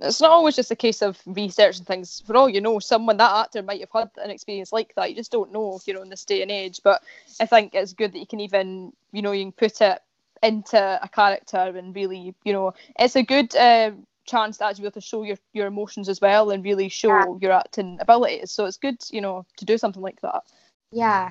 it's 0.00 0.20
not 0.20 0.30
always 0.30 0.56
just 0.56 0.70
a 0.70 0.76
case 0.76 1.02
of 1.02 1.20
research 1.26 1.78
and 1.78 1.86
things. 1.86 2.22
For 2.26 2.36
all 2.36 2.48
you 2.48 2.60
know, 2.60 2.78
someone 2.78 3.16
that 3.18 3.30
actor 3.36 3.62
might 3.62 3.80
have 3.80 3.90
had 3.92 4.10
an 4.22 4.30
experience 4.30 4.72
like 4.72 4.94
that. 4.96 5.10
You 5.10 5.16
just 5.16 5.32
don't 5.32 5.52
know, 5.52 5.80
you 5.86 5.94
know, 5.94 6.02
in 6.02 6.10
this 6.10 6.24
day 6.24 6.42
and 6.42 6.50
age. 6.50 6.80
But 6.82 7.02
I 7.40 7.46
think 7.46 7.74
it's 7.74 7.92
good 7.92 8.12
that 8.12 8.18
you 8.18 8.26
can 8.26 8.40
even, 8.40 8.92
you 9.12 9.22
know, 9.22 9.32
you 9.32 9.44
can 9.44 9.52
put 9.52 9.80
it 9.80 10.00
into 10.42 10.78
a 11.02 11.08
character 11.08 11.56
and 11.58 11.94
really, 11.94 12.34
you 12.44 12.52
know, 12.52 12.74
it's 12.98 13.16
a 13.16 13.22
good 13.22 13.54
uh, 13.56 13.92
chance 14.26 14.58
to 14.58 14.66
actually 14.66 14.82
be 14.82 14.86
able 14.86 14.92
to 14.94 15.00
show 15.00 15.22
your 15.22 15.36
your 15.52 15.66
emotions 15.66 16.08
as 16.08 16.20
well 16.20 16.50
and 16.50 16.64
really 16.64 16.88
show 16.88 17.08
Yeah. 17.08 17.38
your 17.40 17.52
acting 17.52 17.98
abilities. 18.00 18.50
So 18.52 18.66
it's 18.66 18.76
good, 18.78 18.96
you 19.10 19.20
know, 19.20 19.46
to 19.56 19.64
do 19.64 19.78
something 19.78 20.02
like 20.02 20.20
that. 20.22 20.42
yeah 20.92 21.30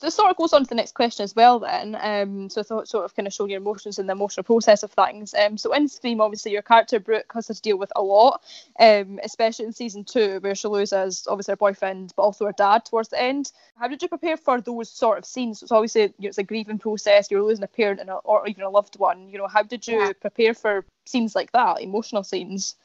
this 0.00 0.14
sort 0.14 0.30
of 0.30 0.36
goes 0.36 0.52
on 0.52 0.62
to 0.62 0.68
the 0.68 0.74
next 0.74 0.94
question 0.94 1.24
as 1.24 1.34
well 1.34 1.58
then 1.58 1.96
um 2.00 2.48
so 2.50 2.60
I 2.60 2.64
thought 2.64 2.88
sort 2.88 3.04
of 3.04 3.14
kind 3.14 3.26
of 3.26 3.32
showing 3.32 3.50
your 3.50 3.60
emotions 3.60 3.98
and 3.98 4.08
the 4.08 4.12
emotional 4.12 4.44
process 4.44 4.82
of 4.82 4.92
things. 4.92 5.34
Um 5.34 5.56
so 5.56 5.72
in 5.72 5.88
Scream 5.88 6.20
obviously 6.20 6.52
your 6.52 6.62
character 6.62 7.00
Brooke 7.00 7.30
has 7.34 7.46
to 7.46 7.60
deal 7.60 7.78
with 7.78 7.92
a 7.96 8.02
lot 8.02 8.42
um 8.80 9.18
especially 9.22 9.66
in 9.66 9.72
season 9.72 10.04
two 10.04 10.38
where 10.40 10.54
she 10.54 10.68
loses 10.68 11.26
obviously 11.28 11.52
her 11.52 11.56
boyfriend 11.56 12.12
but 12.16 12.22
also 12.22 12.46
her 12.46 12.52
dad 12.52 12.84
towards 12.84 13.08
the 13.08 13.20
end. 13.20 13.52
How 13.78 13.88
did 13.88 14.02
you 14.02 14.08
prepare 14.08 14.36
for 14.36 14.60
those 14.60 14.90
sort 14.90 15.18
of 15.18 15.24
scenes? 15.24 15.62
It's 15.62 15.72
obviously 15.72 16.02
you 16.02 16.12
know, 16.20 16.28
it's 16.28 16.38
a 16.38 16.42
grieving 16.42 16.78
process 16.78 17.30
you're 17.30 17.42
losing 17.42 17.64
a 17.64 17.68
parent 17.68 18.00
and 18.00 18.10
a, 18.10 18.14
or 18.14 18.46
even 18.46 18.64
a 18.64 18.70
loved 18.70 18.98
one. 18.98 19.28
You 19.28 19.38
know 19.38 19.46
how 19.46 19.62
did 19.62 19.86
you 19.86 19.98
Yeah. 19.98 20.12
prepare 20.20 20.54
for 20.54 20.84
scenes 21.06 21.34
like 21.34 21.52
that 21.52 21.80
emotional 21.80 22.22
scenes? 22.24 22.76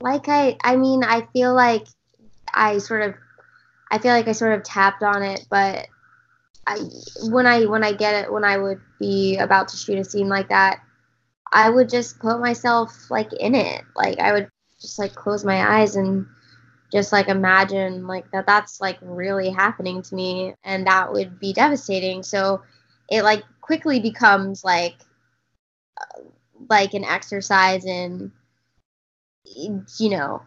Like 0.00 0.28
i 0.28 0.56
i 0.64 0.74
mean 0.76 1.04
i 1.04 1.26
feel 1.32 1.54
like 1.54 1.86
i 2.52 2.78
sort 2.78 3.02
of 3.02 3.14
i 3.90 3.98
feel 3.98 4.12
like 4.12 4.26
i 4.26 4.32
sort 4.32 4.52
of 4.54 4.64
tapped 4.64 5.02
on 5.04 5.22
it 5.22 5.46
but 5.48 5.86
i 6.66 6.78
when 7.30 7.46
i 7.46 7.64
when 7.66 7.84
i 7.84 7.92
get 7.92 8.24
it 8.24 8.32
when 8.32 8.44
i 8.44 8.56
would 8.56 8.80
be 8.98 9.36
about 9.38 9.68
to 9.68 9.76
shoot 9.76 9.98
a 9.98 10.04
scene 10.04 10.28
like 10.28 10.48
that 10.48 10.80
I 11.52 11.68
would 11.68 11.88
just 11.90 12.18
put 12.18 12.40
myself 12.40 13.10
like 13.10 13.32
in 13.34 13.54
it. 13.54 13.84
Like 13.94 14.18
I 14.18 14.32
would 14.32 14.48
just 14.80 14.98
like 14.98 15.14
close 15.14 15.44
my 15.44 15.80
eyes 15.80 15.96
and 15.96 16.26
just 16.90 17.12
like 17.12 17.28
imagine 17.28 18.06
like 18.06 18.30
that 18.32 18.46
that's 18.46 18.80
like 18.80 18.98
really 19.02 19.50
happening 19.50 20.02
to 20.02 20.14
me 20.14 20.54
and 20.64 20.86
that 20.86 21.12
would 21.12 21.38
be 21.38 21.52
devastating. 21.52 22.22
So 22.22 22.62
it 23.10 23.22
like 23.22 23.44
quickly 23.60 24.00
becomes 24.00 24.64
like 24.64 24.94
uh, 26.00 26.22
like 26.70 26.94
an 26.94 27.04
exercise 27.04 27.84
in 27.84 28.32
you 29.44 30.08
know 30.08 30.40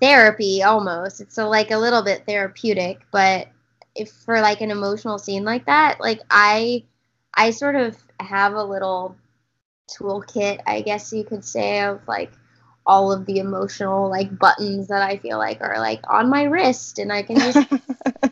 therapy 0.00 0.62
almost 0.62 1.20
it's 1.20 1.34
so 1.34 1.48
like 1.48 1.70
a 1.70 1.76
little 1.76 2.02
bit 2.02 2.24
therapeutic 2.24 3.00
but 3.10 3.48
if 3.96 4.10
for 4.10 4.40
like 4.40 4.60
an 4.60 4.70
emotional 4.70 5.18
scene 5.18 5.44
like 5.44 5.66
that 5.66 6.00
like 6.00 6.20
i 6.30 6.82
i 7.34 7.50
sort 7.50 7.76
of 7.76 7.96
have 8.20 8.54
a 8.54 8.62
little 8.62 9.16
toolkit 9.90 10.60
i 10.66 10.80
guess 10.80 11.12
you 11.12 11.24
could 11.24 11.44
say 11.44 11.82
of 11.82 12.00
like 12.06 12.32
all 12.86 13.10
of 13.12 13.26
the 13.26 13.38
emotional 13.38 14.08
like 14.08 14.38
buttons 14.38 14.88
that 14.88 15.02
I 15.02 15.18
feel 15.18 15.38
like 15.38 15.60
are 15.60 15.78
like 15.78 16.00
on 16.08 16.30
my 16.30 16.44
wrist 16.44 16.98
and 16.98 17.12
I 17.12 17.22
can 17.22 17.36
just 17.36 17.56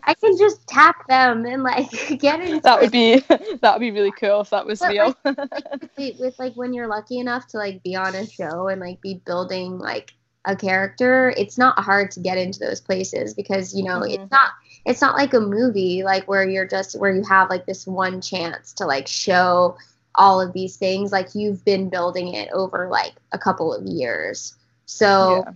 I 0.05 0.15
can 0.15 0.39
just 0.39 0.67
tap 0.67 1.07
them 1.09 1.45
and 1.45 1.63
like 1.63 1.91
get 2.21 2.41
it. 2.41 2.63
That 2.63 2.81
would 2.81 2.93
be 2.93 3.19
that 3.61 3.75
would 3.75 3.81
be 3.81 3.91
really 3.91 4.13
cool 4.13 4.43
if 4.43 4.51
that 4.51 4.65
was 4.65 4.79
but, 4.79 4.91
real. 4.91 5.17
Like, 5.25 5.91
with, 5.97 6.21
with 6.21 6.39
like 6.39 6.55
when 6.55 6.73
you're 6.73 6.87
lucky 6.87 7.19
enough 7.19 7.49
to 7.49 7.59
like 7.59 7.83
be 7.83 7.97
on 7.97 8.15
a 8.15 8.27
show 8.27 8.69
and 8.69 8.81
like 8.81 9.01
be 9.01 9.21
building 9.27 9.79
like 9.79 10.15
a 10.45 10.55
character, 10.55 11.33
it's 11.37 11.57
not 11.57 11.79
hard 11.79 12.11
to 12.13 12.21
get 12.21 12.39
into 12.39 12.59
those 12.59 12.81
places 12.81 13.35
because 13.35 13.75
you 13.75 13.85
know 13.85 14.01
mm-hmm. 14.01 14.23
it's 14.23 14.31
not 14.31 14.51
it's 14.85 15.01
not 15.01 15.17
like 15.17 15.33
a 15.33 15.41
movie 15.41 16.03
like 16.03 16.29
where 16.29 16.49
you're 16.49 16.67
just 16.67 16.99
where 16.99 17.15
you 17.15 17.23
have 17.23 17.49
like 17.49 17.67
this 17.67 17.87
one 17.87 18.21
chance 18.21 18.73
to 18.75 18.87
like 18.87 19.07
show 19.07 19.77
all 20.15 20.41
of 20.41 20.53
these 20.53 20.77
things. 20.77 21.13
Like 21.13 21.35
you've 21.35 21.65
been 21.65 21.89
building 21.89 22.35
it 22.35 22.51
over 22.53 22.89
like 22.89 23.15
a 23.33 23.39
couple 23.39 23.73
of 23.73 23.85
years. 23.85 24.55
So 24.87 25.45
yeah. 25.47 25.53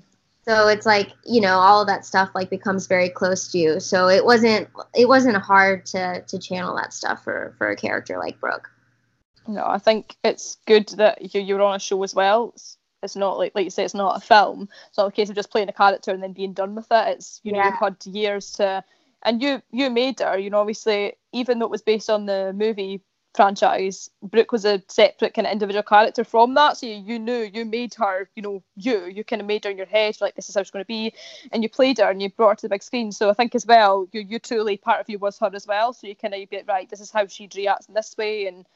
so 0.46 0.68
it's 0.68 0.86
like 0.86 1.12
you 1.24 1.40
know 1.40 1.58
all 1.58 1.82
of 1.82 1.86
that 1.88 2.06
stuff 2.06 2.30
like 2.34 2.50
becomes 2.50 2.86
very 2.86 3.10
close 3.10 3.52
to 3.52 3.58
you. 3.58 3.80
So 3.80 4.08
it 4.08 4.24
wasn't 4.24 4.68
it 4.94 5.08
wasn't 5.08 5.36
hard 5.36 5.84
to 5.86 6.22
to 6.26 6.38
channel 6.38 6.74
that 6.76 6.94
stuff 6.94 7.22
for 7.22 7.54
for 7.58 7.68
a 7.70 7.76
character 7.76 8.18
like 8.18 8.40
brooke. 8.40 8.70
No 9.46 9.64
i 9.66 9.78
think 9.78 10.16
it's 10.24 10.58
good 10.66 10.88
that 10.98 11.34
you, 11.34 11.40
you're 11.40 11.62
on 11.62 11.76
a 11.76 11.78
show 11.78 12.02
as 12.02 12.14
well. 12.14 12.52
it's, 12.54 12.77
it's 13.02 13.16
not 13.16 13.38
like 13.38 13.52
like 13.54 13.64
you 13.64 13.70
say 13.70 13.84
it's 13.84 13.94
not 13.94 14.16
a 14.16 14.20
film 14.20 14.68
it's 14.88 14.98
not 14.98 15.06
a 15.06 15.12
case 15.12 15.28
of 15.28 15.36
just 15.36 15.50
playing 15.50 15.68
a 15.68 15.72
character 15.72 16.10
and 16.10 16.22
then 16.22 16.32
being 16.32 16.52
done 16.52 16.74
with 16.74 16.86
it 16.90 17.08
it's 17.08 17.40
you 17.42 17.52
know 17.52 17.58
yeah. 17.58 17.70
you've 17.70 17.78
had 17.78 17.96
years 18.06 18.52
to 18.52 18.82
and 19.24 19.42
you 19.42 19.62
you 19.70 19.90
made 19.90 20.18
her 20.20 20.38
you 20.38 20.50
know 20.50 20.60
obviously 20.60 21.14
even 21.32 21.58
though 21.58 21.66
it 21.66 21.70
was 21.70 21.82
based 21.82 22.10
on 22.10 22.26
the 22.26 22.52
movie 22.54 23.00
franchise, 23.38 24.10
Brooke 24.20 24.50
was 24.50 24.64
a 24.64 24.82
separate 24.88 25.32
kind 25.32 25.46
of 25.46 25.52
individual 25.52 25.84
character 25.84 26.24
from 26.24 26.54
that. 26.54 26.76
So 26.76 26.86
you, 26.86 26.94
you 26.94 27.18
knew 27.20 27.48
you 27.52 27.64
made 27.64 27.94
her, 27.94 28.28
you 28.34 28.42
know, 28.42 28.62
you. 28.76 29.06
You 29.06 29.22
kind 29.22 29.40
of 29.40 29.46
made 29.46 29.64
her 29.64 29.70
in 29.70 29.76
your 29.76 29.86
head, 29.86 30.16
like 30.20 30.34
this 30.34 30.48
is 30.48 30.56
how 30.56 30.62
she's 30.62 30.72
going 30.72 30.84
to 30.84 30.88
be, 30.88 31.14
and 31.52 31.62
you 31.62 31.68
played 31.68 31.98
her 31.98 32.10
and 32.10 32.20
you 32.20 32.30
brought 32.30 32.50
her 32.50 32.54
to 32.56 32.62
the 32.62 32.70
big 32.70 32.82
screen. 32.82 33.12
So 33.12 33.30
I 33.30 33.34
think 33.34 33.54
as 33.54 33.64
well, 33.64 34.08
you 34.12 34.22
you 34.22 34.40
truly 34.40 34.76
part 34.76 35.00
of 35.00 35.08
you 35.08 35.18
was 35.18 35.38
her 35.38 35.50
as 35.54 35.68
well. 35.68 35.92
So 35.92 36.08
you 36.08 36.16
kind 36.16 36.34
of 36.34 36.50
get 36.50 36.66
right. 36.66 36.90
This 36.90 37.00
is 37.00 37.12
how 37.12 37.28
she'd 37.28 37.54
react 37.54 37.88
in 37.88 37.94
this 37.94 38.16
way, 38.18 38.48
and 38.48 38.66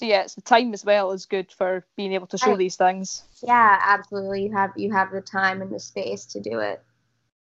so 0.00 0.06
yeah, 0.06 0.22
it's 0.22 0.34
the 0.34 0.40
time 0.40 0.72
as 0.72 0.82
well 0.82 1.12
is 1.12 1.26
good 1.26 1.52
for 1.52 1.84
being 1.94 2.14
able 2.14 2.26
to 2.28 2.38
show 2.38 2.56
these 2.56 2.76
things. 2.76 3.22
Yeah, 3.42 3.78
absolutely. 3.82 4.44
You 4.44 4.52
have 4.52 4.70
you 4.74 4.90
have 4.92 5.12
the 5.12 5.20
time 5.20 5.60
and 5.60 5.70
the 5.70 5.78
space 5.78 6.24
to 6.26 6.40
do 6.40 6.60
it. 6.60 6.82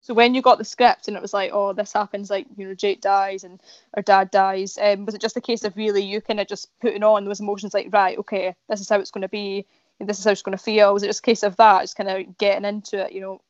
So 0.01 0.15
when 0.15 0.33
you 0.33 0.41
got 0.41 0.57
the 0.57 0.65
script 0.65 1.07
and 1.07 1.15
it 1.15 1.21
was 1.21 1.35
like, 1.35 1.51
oh, 1.53 1.73
this 1.73 1.93
happens, 1.93 2.31
like 2.31 2.47
you 2.57 2.67
know, 2.67 2.73
Jake 2.73 2.99
dies 2.99 3.43
and 3.43 3.61
her 3.93 4.01
dad 4.01 4.31
dies, 4.31 4.75
um, 4.81 5.05
was 5.05 5.13
it 5.13 5.21
just 5.21 5.37
a 5.37 5.41
case 5.41 5.65
of 5.65 5.77
really 5.77 6.01
you 6.01 6.19
kind 6.19 6.39
of 6.39 6.47
just 6.47 6.69
putting 6.79 7.03
on 7.03 7.25
those 7.25 7.41
emotions, 7.41 7.75
like, 7.75 7.89
right, 7.91 8.17
okay, 8.17 8.55
this 8.69 8.81
is 8.81 8.89
how 8.89 8.99
it's 8.99 9.11
going 9.11 9.21
to 9.21 9.29
be, 9.29 9.67
this 9.99 10.17
is 10.17 10.25
how 10.25 10.31
it's 10.31 10.41
going 10.41 10.57
to 10.57 10.63
feel? 10.63 10.95
Was 10.95 11.03
it 11.03 11.07
just 11.07 11.19
a 11.19 11.29
case 11.29 11.43
of 11.43 11.57
that, 11.57 11.81
just 11.81 11.95
kind 11.95 12.09
of 12.09 12.39
getting 12.39 12.65
into 12.65 13.05
it, 13.05 13.11
you 13.11 13.21
know, 13.21 13.41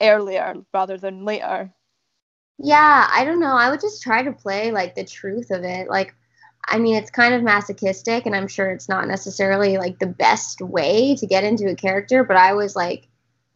earlier 0.00 0.54
rather 0.72 0.96
than 0.96 1.26
later? 1.26 1.70
Yeah, 2.56 3.06
I 3.12 3.26
don't 3.26 3.40
know. 3.40 3.54
I 3.54 3.68
would 3.68 3.82
just 3.82 4.02
try 4.02 4.22
to 4.22 4.32
play 4.32 4.70
like 4.70 4.94
the 4.94 5.04
truth 5.04 5.50
of 5.50 5.62
it. 5.62 5.90
Like, 5.90 6.14
I 6.68 6.78
mean, 6.78 6.96
it's 6.96 7.10
kind 7.10 7.34
of 7.34 7.42
masochistic, 7.42 8.26
and 8.26 8.34
I'm 8.34 8.48
sure 8.48 8.70
it's 8.70 8.88
not 8.88 9.06
necessarily 9.06 9.78
like 9.78 9.98
the 9.98 10.06
best 10.06 10.60
way 10.60 11.14
to 11.16 11.26
get 11.26 11.44
into 11.44 11.68
a 11.70 11.76
character, 11.76 12.24
but 12.24 12.36
I 12.36 12.54
was 12.54 12.74
like, 12.74 13.06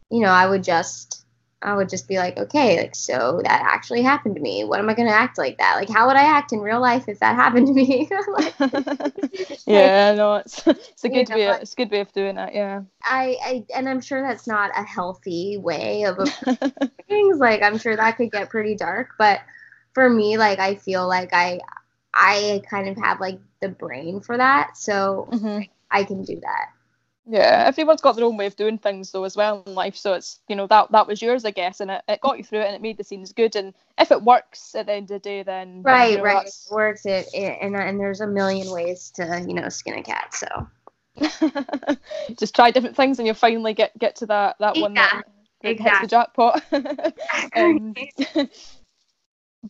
you 0.09 0.21
know, 0.21 0.29
I 0.29 0.47
would 0.47 0.63
just 0.63 1.21
I 1.63 1.75
would 1.75 1.89
just 1.89 2.07
be 2.07 2.17
like, 2.17 2.37
okay, 2.37 2.81
like 2.81 2.95
so 2.95 3.41
that 3.43 3.61
actually 3.63 4.01
happened 4.01 4.35
to 4.35 4.41
me. 4.41 4.63
What 4.63 4.79
am 4.79 4.89
I 4.89 4.93
gonna 4.93 5.11
act 5.11 5.37
like 5.37 5.57
that? 5.59 5.75
Like 5.75 5.89
how 5.89 6.07
would 6.07 6.15
I 6.15 6.23
act 6.23 6.53
in 6.53 6.59
real 6.59 6.81
life 6.81 7.07
if 7.07 7.19
that 7.19 7.35
happened 7.35 7.67
to 7.67 7.73
me? 7.73 8.09
like, 8.27 8.53
yeah, 9.67 10.13
no, 10.13 10.35
it's 10.35 10.65
it's 10.67 11.03
a 11.03 11.09
good 11.09 11.29
way. 11.29 11.45
Know, 11.45 11.53
it's 11.53 11.73
a 11.73 11.75
good 11.75 11.91
way 11.91 11.99
of 11.99 12.11
doing 12.13 12.37
it. 12.37 12.53
Yeah. 12.53 12.81
I, 13.03 13.37
I 13.43 13.65
and 13.75 13.87
I'm 13.87 14.01
sure 14.01 14.21
that's 14.21 14.47
not 14.47 14.71
a 14.75 14.83
healthy 14.83 15.57
way 15.57 16.05
of 16.05 16.17
things. 17.07 17.37
Like 17.37 17.61
I'm 17.61 17.77
sure 17.77 17.95
that 17.95 18.17
could 18.17 18.31
get 18.31 18.49
pretty 18.49 18.75
dark, 18.75 19.09
but 19.19 19.41
for 19.93 20.09
me, 20.09 20.37
like 20.37 20.59
I 20.59 20.75
feel 20.75 21.07
like 21.07 21.33
I 21.33 21.59
I 22.13 22.61
kind 22.69 22.89
of 22.89 22.97
have 22.97 23.19
like 23.19 23.39
the 23.61 23.69
brain 23.69 24.19
for 24.19 24.37
that, 24.37 24.77
so 24.77 25.29
mm-hmm. 25.31 25.61
I 25.89 26.03
can 26.03 26.23
do 26.23 26.39
that. 26.41 26.69
Yeah, 27.27 27.65
everyone's 27.67 28.01
got 28.01 28.15
their 28.15 28.25
own 28.25 28.35
way 28.35 28.47
of 28.47 28.55
doing 28.55 28.79
things 28.79 29.11
though 29.11 29.23
as 29.23 29.37
well 29.37 29.63
in 29.65 29.75
life. 29.75 29.95
So 29.95 30.13
it's 30.13 30.39
you 30.47 30.55
know 30.55 30.67
that 30.67 30.91
that 30.91 31.07
was 31.07 31.21
yours, 31.21 31.45
I 31.45 31.51
guess, 31.51 31.79
and 31.79 31.91
it, 31.91 32.01
it 32.07 32.21
got 32.21 32.37
you 32.37 32.43
through 32.43 32.61
it 32.61 32.65
and 32.65 32.75
it 32.75 32.81
made 32.81 32.97
the 32.97 33.03
scenes 33.03 33.31
good. 33.31 33.55
And 33.55 33.73
if 33.99 34.11
it 34.11 34.23
works 34.23 34.73
at 34.73 34.87
the 34.87 34.93
end 34.93 35.11
of 35.11 35.15
the 35.15 35.19
day, 35.19 35.43
then 35.43 35.83
right, 35.83 36.11
you 36.11 36.17
know, 36.17 36.23
right, 36.23 36.47
it 36.47 36.53
works. 36.71 37.05
It, 37.05 37.27
it 37.33 37.59
and 37.61 37.75
and 37.75 37.99
there's 37.99 38.21
a 38.21 38.27
million 38.27 38.71
ways 38.71 39.11
to 39.15 39.45
you 39.47 39.53
know 39.53 39.69
skin 39.69 39.99
a 39.99 40.03
cat. 40.03 40.33
So 40.33 40.67
just 42.39 42.55
try 42.55 42.71
different 42.71 42.95
things 42.95 43.19
and 43.19 43.25
you'll 43.25 43.35
finally 43.35 43.73
get 43.73 43.97
get 43.99 44.15
to 44.17 44.25
that 44.25 44.55
that 44.59 44.77
one 44.77 44.95
that, 44.95 45.23
that 45.61 45.69
exactly. 45.69 45.91
hits 45.91 46.01
the 46.01 46.07
jackpot. 46.07 46.63
um, 47.55 47.93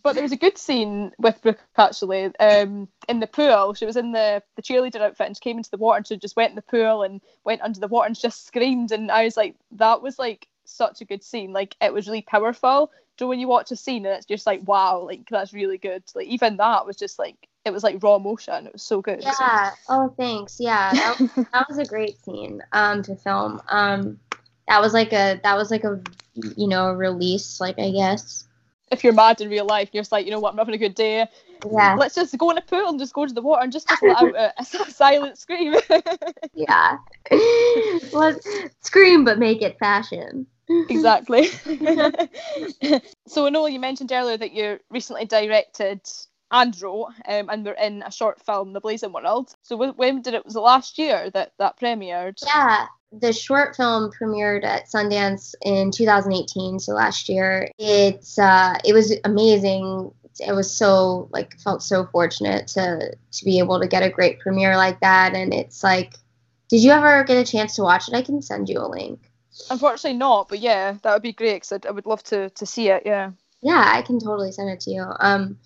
but 0.03 0.13
there 0.13 0.23
was 0.23 0.31
a 0.31 0.37
good 0.37 0.57
scene 0.57 1.11
with 1.17 1.41
Brooke 1.41 1.59
actually 1.77 2.31
um, 2.39 2.87
in 3.09 3.19
the 3.19 3.27
pool. 3.27 3.73
She 3.73 3.85
was 3.85 3.97
in 3.97 4.11
the, 4.13 4.41
the 4.55 4.61
cheerleader 4.61 5.01
outfit 5.01 5.27
and 5.27 5.35
she 5.35 5.41
came 5.41 5.57
into 5.57 5.71
the 5.71 5.77
water 5.77 5.97
and 5.97 6.07
she 6.07 6.17
just 6.17 6.35
went 6.35 6.51
in 6.51 6.55
the 6.55 6.61
pool 6.61 7.03
and 7.03 7.21
went 7.43 7.61
under 7.61 7.79
the 7.79 7.87
water 7.87 8.07
and 8.07 8.19
just 8.19 8.47
screamed. 8.47 8.91
And 8.91 9.11
I 9.11 9.25
was 9.25 9.35
like, 9.35 9.55
that 9.71 10.01
was 10.01 10.17
like 10.17 10.47
such 10.63 11.01
a 11.01 11.05
good 11.05 11.23
scene. 11.23 11.51
Like 11.51 11.75
it 11.81 11.93
was 11.93 12.07
really 12.07 12.21
powerful. 12.21 12.91
So 13.19 13.27
when 13.27 13.39
you 13.39 13.47
watch 13.47 13.71
a 13.71 13.75
scene 13.75 14.05
and 14.05 14.15
it's 14.15 14.25
just 14.25 14.47
like, 14.47 14.61
wow, 14.65 14.99
like 15.05 15.27
that's 15.29 15.53
really 15.53 15.77
good. 15.77 16.03
Like 16.15 16.27
even 16.27 16.57
that 16.57 16.85
was 16.85 16.95
just 16.95 17.19
like 17.19 17.47
it 17.65 17.71
was 17.71 17.83
like 17.83 18.01
raw 18.01 18.15
emotion. 18.15 18.65
It 18.65 18.73
was 18.73 18.81
so 18.81 19.01
good. 19.01 19.21
Yeah. 19.21 19.71
Oh, 19.89 20.11
thanks. 20.17 20.57
Yeah, 20.59 20.91
that 20.93 21.19
was, 21.19 21.29
that 21.53 21.69
was 21.69 21.77
a 21.77 21.85
great 21.85 22.17
scene 22.23 22.63
um, 22.71 23.03
to 23.03 23.15
film. 23.15 23.61
Um, 23.69 24.19
that 24.67 24.81
was 24.81 24.93
like 24.93 25.13
a 25.13 25.39
that 25.43 25.55
was 25.55 25.69
like 25.69 25.83
a 25.83 26.01
you 26.55 26.67
know 26.67 26.87
a 26.87 26.95
release, 26.95 27.59
like 27.59 27.77
I 27.77 27.91
guess 27.91 28.47
if 28.91 29.03
you're 29.03 29.13
mad 29.13 29.41
in 29.41 29.49
real 29.49 29.65
life, 29.65 29.89
you're 29.93 30.01
just 30.01 30.11
like, 30.11 30.25
you 30.25 30.31
know 30.31 30.39
what, 30.39 30.51
I'm 30.51 30.57
having 30.57 30.75
a 30.75 30.77
good 30.77 30.95
day. 30.95 31.25
Yeah. 31.71 31.95
Let's 31.95 32.15
just 32.15 32.37
go 32.37 32.49
in 32.51 32.57
a 32.57 32.61
pool 32.61 32.89
and 32.89 32.99
just 32.99 33.13
go 33.13 33.25
to 33.25 33.33
the 33.33 33.41
water 33.41 33.63
and 33.63 33.71
just, 33.71 33.87
just 33.87 34.03
let 34.03 34.21
out 34.21 34.35
uh, 34.35 34.51
a, 34.57 34.61
a 34.87 34.91
silent 34.91 35.37
scream. 35.37 35.75
yeah. 36.53 36.97
Let's 38.11 38.47
scream, 38.81 39.23
but 39.23 39.39
make 39.39 39.61
it 39.61 39.79
fashion. 39.79 40.45
exactly. 40.89 41.47
so 43.27 43.45
I 43.45 43.49
know 43.49 43.65
you 43.65 43.79
mentioned 43.79 44.11
earlier 44.11 44.37
that 44.37 44.51
you 44.51 44.79
recently 44.89 45.25
directed 45.25 46.01
and 46.51 46.79
wrote, 46.81 47.07
um, 47.27 47.49
and 47.49 47.65
we're 47.65 47.73
in 47.73 48.03
a 48.03 48.11
short 48.11 48.41
film, 48.45 48.73
The 48.73 48.81
Blazing 48.81 49.13
World. 49.13 49.55
So 49.63 49.75
when 49.77 50.21
did 50.21 50.33
it? 50.33 50.45
Was 50.45 50.55
it 50.55 50.59
last 50.59 50.97
year 50.97 51.29
that 51.31 51.53
that 51.57 51.79
premiered? 51.79 52.37
Yeah, 52.45 52.87
the 53.11 53.33
short 53.33 53.75
film 53.75 54.11
premiered 54.11 54.63
at 54.63 54.87
Sundance 54.87 55.53
in 55.61 55.91
2018, 55.91 56.79
so 56.79 56.93
last 56.93 57.29
year. 57.29 57.69
It's 57.77 58.37
uh, 58.37 58.77
it 58.85 58.93
was 58.93 59.15
amazing. 59.23 60.11
It 60.39 60.53
was 60.53 60.71
so 60.71 61.29
like 61.31 61.57
felt 61.59 61.83
so 61.83 62.05
fortunate 62.05 62.67
to 62.67 63.15
to 63.31 63.45
be 63.45 63.59
able 63.59 63.79
to 63.79 63.87
get 63.87 64.03
a 64.03 64.09
great 64.09 64.39
premiere 64.39 64.75
like 64.77 64.99
that. 65.01 65.33
And 65.33 65.53
it's 65.53 65.83
like, 65.83 66.13
did 66.69 66.83
you 66.83 66.91
ever 66.91 67.23
get 67.23 67.37
a 67.37 67.49
chance 67.49 67.75
to 67.75 67.83
watch 67.83 68.07
it? 68.07 68.15
I 68.15 68.21
can 68.21 68.41
send 68.41 68.69
you 68.69 68.79
a 68.79 68.87
link. 68.87 69.19
Unfortunately, 69.69 70.17
not. 70.17 70.47
But 70.47 70.59
yeah, 70.59 70.97
that 71.01 71.13
would 71.13 71.21
be 71.21 71.33
great 71.33 71.61
because 71.61 71.79
I 71.85 71.91
would 71.91 72.05
love 72.05 72.23
to 72.23 72.49
to 72.49 72.65
see 72.65 72.89
it. 72.89 73.03
Yeah. 73.05 73.31
Yeah, 73.61 73.91
I 73.93 74.01
can 74.01 74.19
totally 74.19 74.51
send 74.51 74.69
it 74.69 74.79
to 74.81 74.91
you. 74.91 75.05
Um, 75.19 75.59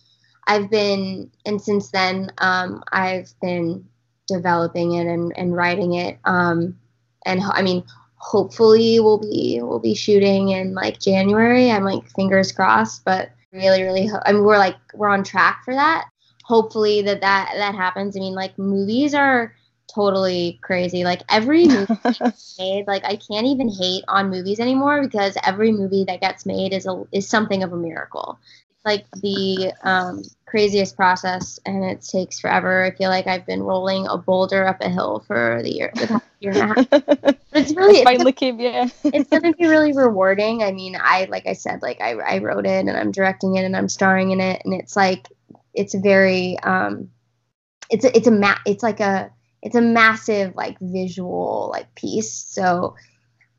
I've 0.48 0.70
been 0.70 1.32
and 1.46 1.62
since 1.62 1.92
then, 1.92 2.32
um, 2.40 2.84
I've 2.92 3.34
been 3.42 3.88
developing 4.28 4.94
it 4.94 5.08
and, 5.08 5.34
and 5.38 5.56
writing 5.56 5.94
it. 5.94 6.18
Um, 6.26 6.78
and 7.26 7.42
I 7.44 7.62
mean, 7.62 7.84
hopefully 8.18 9.00
we'll 9.00 9.20
be 9.20 9.60
we'll 9.62 9.80
be 9.80 9.96
shooting 9.96 10.50
in 10.50 10.74
like 10.74 11.00
January. 11.00 11.72
I'm 11.72 11.84
like 11.84 12.08
fingers 12.12 12.52
crossed, 12.52 13.06
but 13.06 13.32
really, 13.52 13.84
really, 13.84 14.08
ho- 14.08 14.22
I 14.26 14.34
mean, 14.34 14.44
we're 14.44 14.58
like 14.58 14.76
we're 14.94 15.10
on 15.10 15.24
track 15.24 15.62
for 15.64 15.74
that. 15.74 16.06
Hopefully 16.44 17.02
that 17.04 17.22
that 17.22 17.52
that 17.56 17.76
happens. 17.76 18.16
I 18.16 18.20
mean, 18.20 18.36
like 18.36 18.58
movies 18.58 19.14
are 19.14 19.54
totally 19.96 20.60
crazy. 20.62 21.04
Like 21.04 21.22
every 21.30 21.68
movie 21.68 21.96
made, 22.60 22.88
like 22.88 23.06
I 23.06 23.16
can't 23.16 23.48
even 23.48 23.70
hate 23.70 24.04
on 24.08 24.30
movies 24.30 24.60
anymore 24.60 25.02
because 25.02 25.38
every 25.44 25.72
movie 25.72 26.04
that 26.06 26.22
gets 26.22 26.46
made 26.46 26.74
is 26.74 26.86
a 26.86 27.04
is 27.12 27.28
something 27.28 27.64
of 27.64 27.74
a 27.74 27.78
miracle. 27.78 28.38
like 28.86 29.06
the 29.22 29.74
um, 29.84 30.22
craziest 30.46 30.96
process, 30.96 31.60
and 31.66 31.84
it 31.84 32.02
takes 32.02 32.40
forever. 32.40 32.84
I 32.86 32.92
feel 32.92 33.10
like 33.10 33.28
I've 33.28 33.46
been 33.46 33.64
rolling 33.64 34.06
a 34.08 34.18
boulder 34.18 34.68
up 34.68 34.82
a 34.82 34.90
hill 34.90 35.24
for 35.28 35.62
the 35.64 35.74
year, 35.74 35.92
the 35.96 36.08
past 36.08 36.26
year 36.40 36.52
and 36.52 36.62
a 36.62 36.66
half. 36.68 37.36
But 37.56 37.62
it's 37.64 37.74
really, 37.76 37.96
it's, 38.00 38.04
finally 38.04 38.34
came, 38.34 38.60
yeah. 38.60 38.90
it's 39.06 39.30
gonna 39.30 39.54
be 39.54 39.66
really 39.68 39.94
rewarding. 39.94 40.62
I 40.62 40.72
mean, 40.72 40.98
I 41.02 41.26
like 41.32 41.48
I 41.48 41.54
said, 41.54 41.82
like 41.82 42.02
I, 42.02 42.12
I 42.14 42.38
wrote 42.40 42.66
it 42.66 42.86
and 42.88 42.92
I'm 42.92 43.12
directing 43.12 43.56
it 43.56 43.64
and 43.64 43.76
I'm 43.76 43.90
starring 43.90 44.32
in 44.32 44.42
it, 44.42 44.62
and 44.66 44.74
it's 44.74 44.96
like 44.96 45.30
it's 45.74 45.96
very 45.96 46.60
um, 46.60 47.10
it's 47.90 48.06
a, 48.06 48.16
it's 48.16 48.28
a 48.28 48.32
ma- 48.32 48.60
it's 48.66 48.84
like 48.84 49.00
a 49.00 49.32
it's 49.66 49.76
a 49.76 49.82
massive 49.82 50.56
like 50.56 50.78
visual 50.80 51.70
like 51.74 51.94
piece. 51.96 52.32
So 52.32 52.96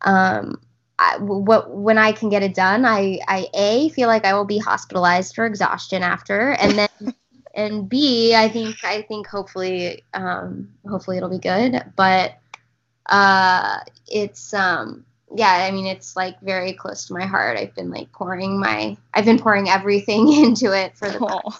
um, 0.02 0.60
I, 0.98 1.18
what 1.18 1.76
when 1.76 1.98
I 1.98 2.12
can 2.12 2.30
get 2.30 2.42
it 2.42 2.54
done, 2.54 2.86
I 2.86 3.18
I 3.28 3.48
a 3.52 3.88
feel 3.90 4.08
like 4.08 4.24
I 4.24 4.32
will 4.32 4.46
be 4.46 4.58
hospitalized 4.58 5.34
for 5.34 5.44
exhaustion 5.44 6.02
after, 6.02 6.52
and 6.52 6.78
then. 6.78 6.88
And 7.58 7.88
B, 7.88 8.34
I 8.34 8.50
think 8.50 8.84
I 8.84 9.00
think 9.00 9.26
hopefully 9.26 10.02
um, 10.12 10.74
hopefully 10.86 11.16
it'll 11.16 11.30
be 11.30 11.38
good. 11.38 11.82
But 11.96 12.36
uh, 13.06 13.78
it's 14.06 14.52
um, 14.52 15.06
yeah, 15.34 15.52
I 15.66 15.70
mean, 15.70 15.86
it's 15.86 16.16
like 16.16 16.38
very 16.40 16.74
close 16.74 17.06
to 17.06 17.14
my 17.14 17.24
heart. 17.24 17.56
I've 17.56 17.74
been 17.74 17.90
like 17.90 18.12
pouring 18.12 18.60
my, 18.60 18.96
I've 19.14 19.24
been 19.24 19.38
pouring 19.38 19.70
everything 19.70 20.30
into 20.44 20.76
it 20.76 20.98
for 20.98 21.08
the 21.08 21.18
Aw. 21.18 21.58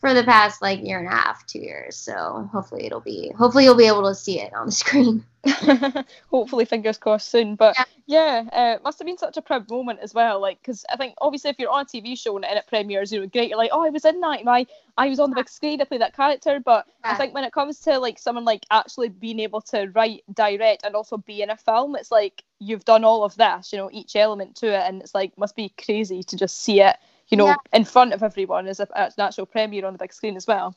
For 0.00 0.14
the 0.14 0.22
past 0.24 0.62
like 0.62 0.82
year 0.82 0.98
and 0.98 1.08
a 1.08 1.10
half, 1.10 1.46
two 1.46 1.58
years. 1.60 1.96
So 1.96 2.48
hopefully 2.52 2.86
it'll 2.86 3.00
be, 3.00 3.32
hopefully 3.36 3.64
you'll 3.64 3.74
be 3.76 3.86
able 3.86 4.04
to 4.04 4.14
see 4.14 4.40
it 4.40 4.54
on 4.54 4.66
the 4.66 4.72
screen. 4.84 5.24
Hopefully, 6.30 6.64
fingers 6.64 6.98
crossed 6.98 7.30
soon. 7.30 7.54
But 7.54 7.76
Yeah. 7.78 7.84
yeah, 8.06 8.50
uh, 8.52 8.76
it 8.76 8.82
must 8.82 8.98
have 8.98 9.06
been 9.06 9.16
such 9.18 9.36
a 9.36 9.42
proud 9.42 9.70
moment 9.70 10.00
as 10.02 10.12
well. 10.12 10.40
Like, 10.40 10.60
because 10.60 10.84
I 10.92 10.96
think 10.96 11.14
obviously 11.20 11.50
if 11.50 11.58
you're 11.58 11.70
on 11.70 11.82
a 11.82 11.84
TV 11.84 12.18
show 12.18 12.36
and 12.36 12.44
it 12.44 12.66
premieres, 12.66 13.12
you 13.12 13.20
know, 13.20 13.26
great. 13.26 13.48
You're 13.48 13.58
like, 13.58 13.70
oh, 13.72 13.84
I 13.84 13.90
was 13.90 14.04
in 14.04 14.20
that. 14.20 14.44
Know, 14.44 14.50
I, 14.50 14.66
I 14.96 15.08
was 15.08 15.20
on 15.20 15.30
the 15.30 15.36
big 15.36 15.48
screen. 15.48 15.80
I 15.80 15.84
played 15.84 16.00
that 16.00 16.14
character. 16.16 16.60
But 16.62 16.86
I 17.04 17.14
think 17.14 17.34
when 17.34 17.44
it 17.44 17.52
comes 17.52 17.80
to 17.80 17.98
like 17.98 18.18
someone 18.18 18.44
like 18.44 18.66
actually 18.70 19.08
being 19.08 19.40
able 19.40 19.60
to 19.62 19.86
write, 19.94 20.24
direct, 20.34 20.84
and 20.84 20.94
also 20.94 21.16
be 21.16 21.42
in 21.42 21.50
a 21.50 21.56
film, 21.56 21.96
it's 21.96 22.10
like 22.10 22.42
you've 22.58 22.84
done 22.84 23.04
all 23.04 23.24
of 23.24 23.36
this. 23.36 23.72
You 23.72 23.78
know, 23.78 23.90
each 23.92 24.16
element 24.16 24.56
to 24.56 24.66
it, 24.66 24.82
and 24.86 25.00
it's 25.00 25.14
like 25.14 25.38
must 25.38 25.56
be 25.56 25.72
crazy 25.82 26.22
to 26.24 26.36
just 26.36 26.60
see 26.60 26.80
it. 26.80 26.96
You 27.30 27.36
know, 27.36 27.46
Yeah. 27.48 27.56
in 27.72 27.84
front 27.84 28.12
of 28.14 28.22
everyone 28.22 28.66
as 28.66 28.80
a, 28.80 28.88
an 28.96 29.12
actual 29.18 29.46
premiere 29.46 29.86
on 29.86 29.92
the 29.92 29.98
big 29.98 30.12
screen 30.12 30.36
as 30.36 30.46
well. 30.46 30.74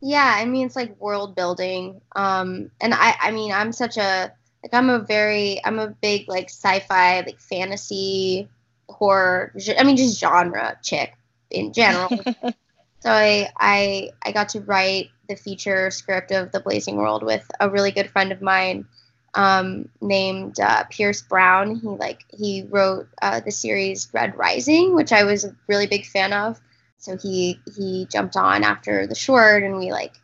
Yeah, 0.00 0.32
I 0.36 0.44
mean, 0.44 0.66
it's 0.66 0.76
like 0.76 0.98
world 1.00 1.34
building. 1.34 2.00
Um, 2.14 2.70
and 2.80 2.94
I, 2.94 3.14
I 3.20 3.30
mean, 3.32 3.52
I'm 3.52 3.72
such 3.72 3.96
a, 3.96 4.32
like, 4.62 4.72
I'm 4.74 4.90
a 4.90 5.00
very, 5.00 5.60
I'm 5.64 5.78
a 5.78 5.88
big 5.88 6.28
like 6.28 6.50
sci-fi, 6.50 7.20
like 7.20 7.40
fantasy, 7.40 8.48
horror. 8.88 9.52
I 9.78 9.84
mean, 9.84 9.96
just 9.96 10.20
genre 10.20 10.78
chick 10.82 11.14
in 11.50 11.72
general. 11.72 12.10
So 13.00 13.10
I, 13.12 13.48
I 13.60 14.10
I 14.24 14.32
got 14.32 14.48
to 14.50 14.60
write 14.60 15.10
the 15.28 15.36
feature 15.36 15.88
script 15.90 16.32
of 16.32 16.50
The 16.50 16.58
Blazing 16.60 16.96
World 16.96 17.22
with 17.22 17.48
a 17.60 17.70
really 17.70 17.92
good 17.92 18.10
friend 18.10 18.32
of 18.32 18.42
mine 18.42 18.86
um, 19.34 19.88
named 20.00 20.58
uh, 20.60 20.84
Pierce 20.90 21.22
Brown. 21.22 21.76
He 21.76 21.86
like 21.86 22.24
he 22.28 22.64
wrote 22.68 23.08
uh, 23.22 23.40
the 23.40 23.50
series 23.50 24.08
Red 24.12 24.36
Rising, 24.36 24.94
which 24.94 25.12
I 25.12 25.24
was 25.24 25.44
a 25.44 25.56
really 25.66 25.86
big 25.86 26.06
fan 26.06 26.32
of. 26.32 26.60
So 26.98 27.16
he 27.16 27.60
he 27.76 28.06
jumped 28.10 28.36
on 28.36 28.64
after 28.64 29.06
the 29.06 29.14
short, 29.14 29.62
and 29.62 29.78
we 29.78 29.92
like 29.92 30.14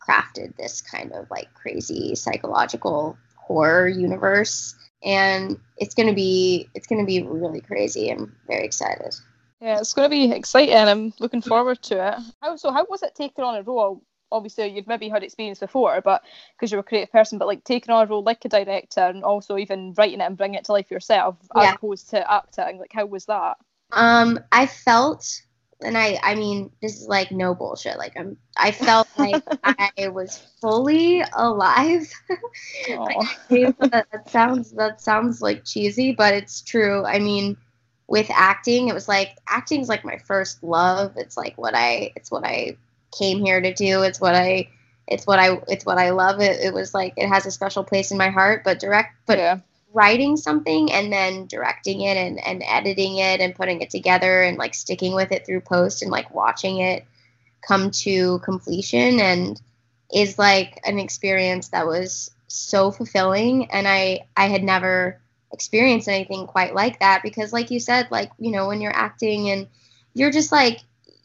crafted 0.00 0.56
this 0.56 0.80
kind 0.80 1.12
of 1.12 1.30
like 1.30 1.52
crazy 1.54 2.14
psychological 2.14 3.16
horror 3.36 3.88
universe. 3.88 4.74
And 5.04 5.58
it's 5.76 5.94
gonna 5.94 6.14
be 6.14 6.68
it's 6.74 6.86
gonna 6.86 7.04
be 7.04 7.22
really 7.22 7.60
crazy. 7.60 8.10
I'm 8.10 8.34
very 8.46 8.64
excited. 8.64 9.14
Yeah, 9.60 9.78
it's 9.78 9.94
to 9.94 10.08
be 10.08 10.30
exciting. 10.32 10.76
I'm 10.76 11.14
looking 11.18 11.40
forward 11.40 11.80
to 11.84 12.08
it. 12.08 12.18
How 12.42 12.56
so? 12.56 12.72
How 12.72 12.86
was 12.88 13.02
it 13.02 13.14
taking 13.14 13.44
on 13.44 13.56
a 13.56 13.62
role? 13.62 14.02
Obviously, 14.32 14.68
you'd 14.68 14.88
maybe 14.88 15.08
had 15.08 15.22
experience 15.22 15.60
before, 15.60 16.00
but 16.00 16.22
because 16.56 16.70
you're 16.72 16.80
a 16.80 16.84
creative 16.84 17.12
person, 17.12 17.38
but 17.38 17.46
like 17.46 17.64
taking 17.64 17.94
on 17.94 18.04
a 18.04 18.10
role 18.10 18.22
like 18.22 18.44
a 18.44 18.48
director 18.48 19.00
and 19.00 19.22
also 19.24 19.56
even 19.56 19.94
writing 19.96 20.20
it 20.20 20.24
and 20.24 20.36
bringing 20.36 20.58
it 20.58 20.64
to 20.64 20.72
life 20.72 20.90
yourself, 20.90 21.36
Yeah. 21.54 21.62
as 21.70 21.74
opposed 21.76 22.10
to 22.10 22.32
acting. 22.32 22.78
Like, 22.78 22.92
how 22.92 23.06
was 23.06 23.26
that? 23.26 23.56
Um, 23.92 24.40
I 24.50 24.66
felt, 24.66 25.42
and 25.80 25.96
I, 25.96 26.18
I 26.22 26.34
mean, 26.34 26.70
this 26.82 27.00
is 27.00 27.06
like 27.06 27.30
no 27.30 27.54
bullshit. 27.54 27.98
Like 27.98 28.14
I'm, 28.16 28.36
I 28.56 28.72
felt 28.72 29.08
like 29.18 29.42
I 29.98 30.08
was 30.08 30.38
fully 30.60 31.22
alive. 31.34 32.10
That, 33.48 34.06
that 34.12 34.28
sounds, 34.28 34.72
that 34.72 35.00
sounds 35.00 35.40
like 35.40 35.64
cheesy, 35.64 36.12
but 36.12 36.34
it's 36.34 36.62
true. 36.62 37.04
I 37.04 37.18
mean, 37.20 37.56
with 38.08 38.28
acting, 38.30 38.88
it 38.88 38.94
was 38.94 39.08
like 39.08 39.36
acting's 39.48 39.88
like 39.88 40.04
my 40.04 40.18
first 40.18 40.62
love. 40.62 41.12
It's 41.16 41.36
like 41.36 41.56
what 41.56 41.74
I, 41.74 42.12
it's 42.16 42.30
what 42.30 42.44
I 42.44 42.76
came 43.16 43.38
mm-hmm. 43.38 43.46
here 43.46 43.60
to 43.60 43.74
do. 43.74 44.02
It's 44.02 44.20
what 44.20 44.34
I, 44.34 44.68
it's 45.06 45.26
what 45.26 45.38
I, 45.38 45.60
it's 45.68 45.86
what 45.86 45.98
I 45.98 46.10
love. 46.10 46.40
It, 46.40 46.60
it 46.60 46.74
was 46.74 46.92
like 46.94 47.14
it 47.16 47.28
has 47.28 47.46
a 47.46 47.50
special 47.50 47.84
place 47.84 48.10
in 48.10 48.18
my 48.18 48.30
heart. 48.30 48.62
But 48.64 48.80
direct, 48.80 49.14
but 49.26 49.38
yeah, 49.38 49.58
writing 49.96 50.36
something 50.36 50.92
and 50.92 51.10
then 51.10 51.46
directing 51.46 52.02
it 52.02 52.18
and, 52.18 52.38
and 52.46 52.62
editing 52.66 53.16
it 53.16 53.40
and 53.40 53.54
putting 53.54 53.80
it 53.80 53.88
together 53.88 54.42
and 54.42 54.58
like 54.58 54.74
sticking 54.74 55.14
with 55.14 55.32
it 55.32 55.46
through 55.46 55.60
post 55.60 56.02
and 56.02 56.10
like 56.10 56.34
watching 56.34 56.78
it 56.78 57.04
come 57.66 57.90
to 57.90 58.38
completion 58.40 59.20
and 59.20 59.60
is 60.12 60.38
like 60.38 60.78
an 60.84 60.98
experience 60.98 61.68
that 61.68 61.86
was 61.86 62.30
so 62.46 62.90
fulfilling 62.90 63.70
and 63.70 63.88
I 63.88 64.20
I 64.36 64.48
had 64.48 64.62
never 64.62 65.18
experienced 65.50 66.08
anything 66.08 66.46
quite 66.46 66.74
like 66.74 67.00
that 67.00 67.22
because 67.22 67.54
like 67.54 67.70
you 67.70 67.80
said 67.80 68.08
like 68.10 68.30
you 68.38 68.50
know 68.50 68.68
when 68.68 68.82
you're 68.82 68.94
acting 68.94 69.48
and 69.48 69.66
you're 70.12 70.30
just 70.30 70.52
like 70.52 70.80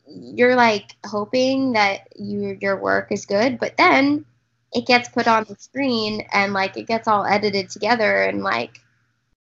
you're 0.08 0.56
like 0.56 0.96
hoping 1.06 1.74
that 1.74 2.08
you 2.16 2.58
your 2.62 2.76
work 2.78 3.12
is 3.12 3.26
good 3.26 3.60
but 3.60 3.76
then 3.78 4.26
it 4.74 4.86
gets 4.86 5.10
put 5.10 5.28
on 5.28 5.46
the 5.48 5.56
screen 5.56 6.26
and 6.34 6.54
like 6.54 6.78
it 6.78 6.88
gets 6.88 7.08
all 7.08 7.26
edited 7.26 7.70
together 7.70 8.24
and 8.24 8.44
like 8.44 8.80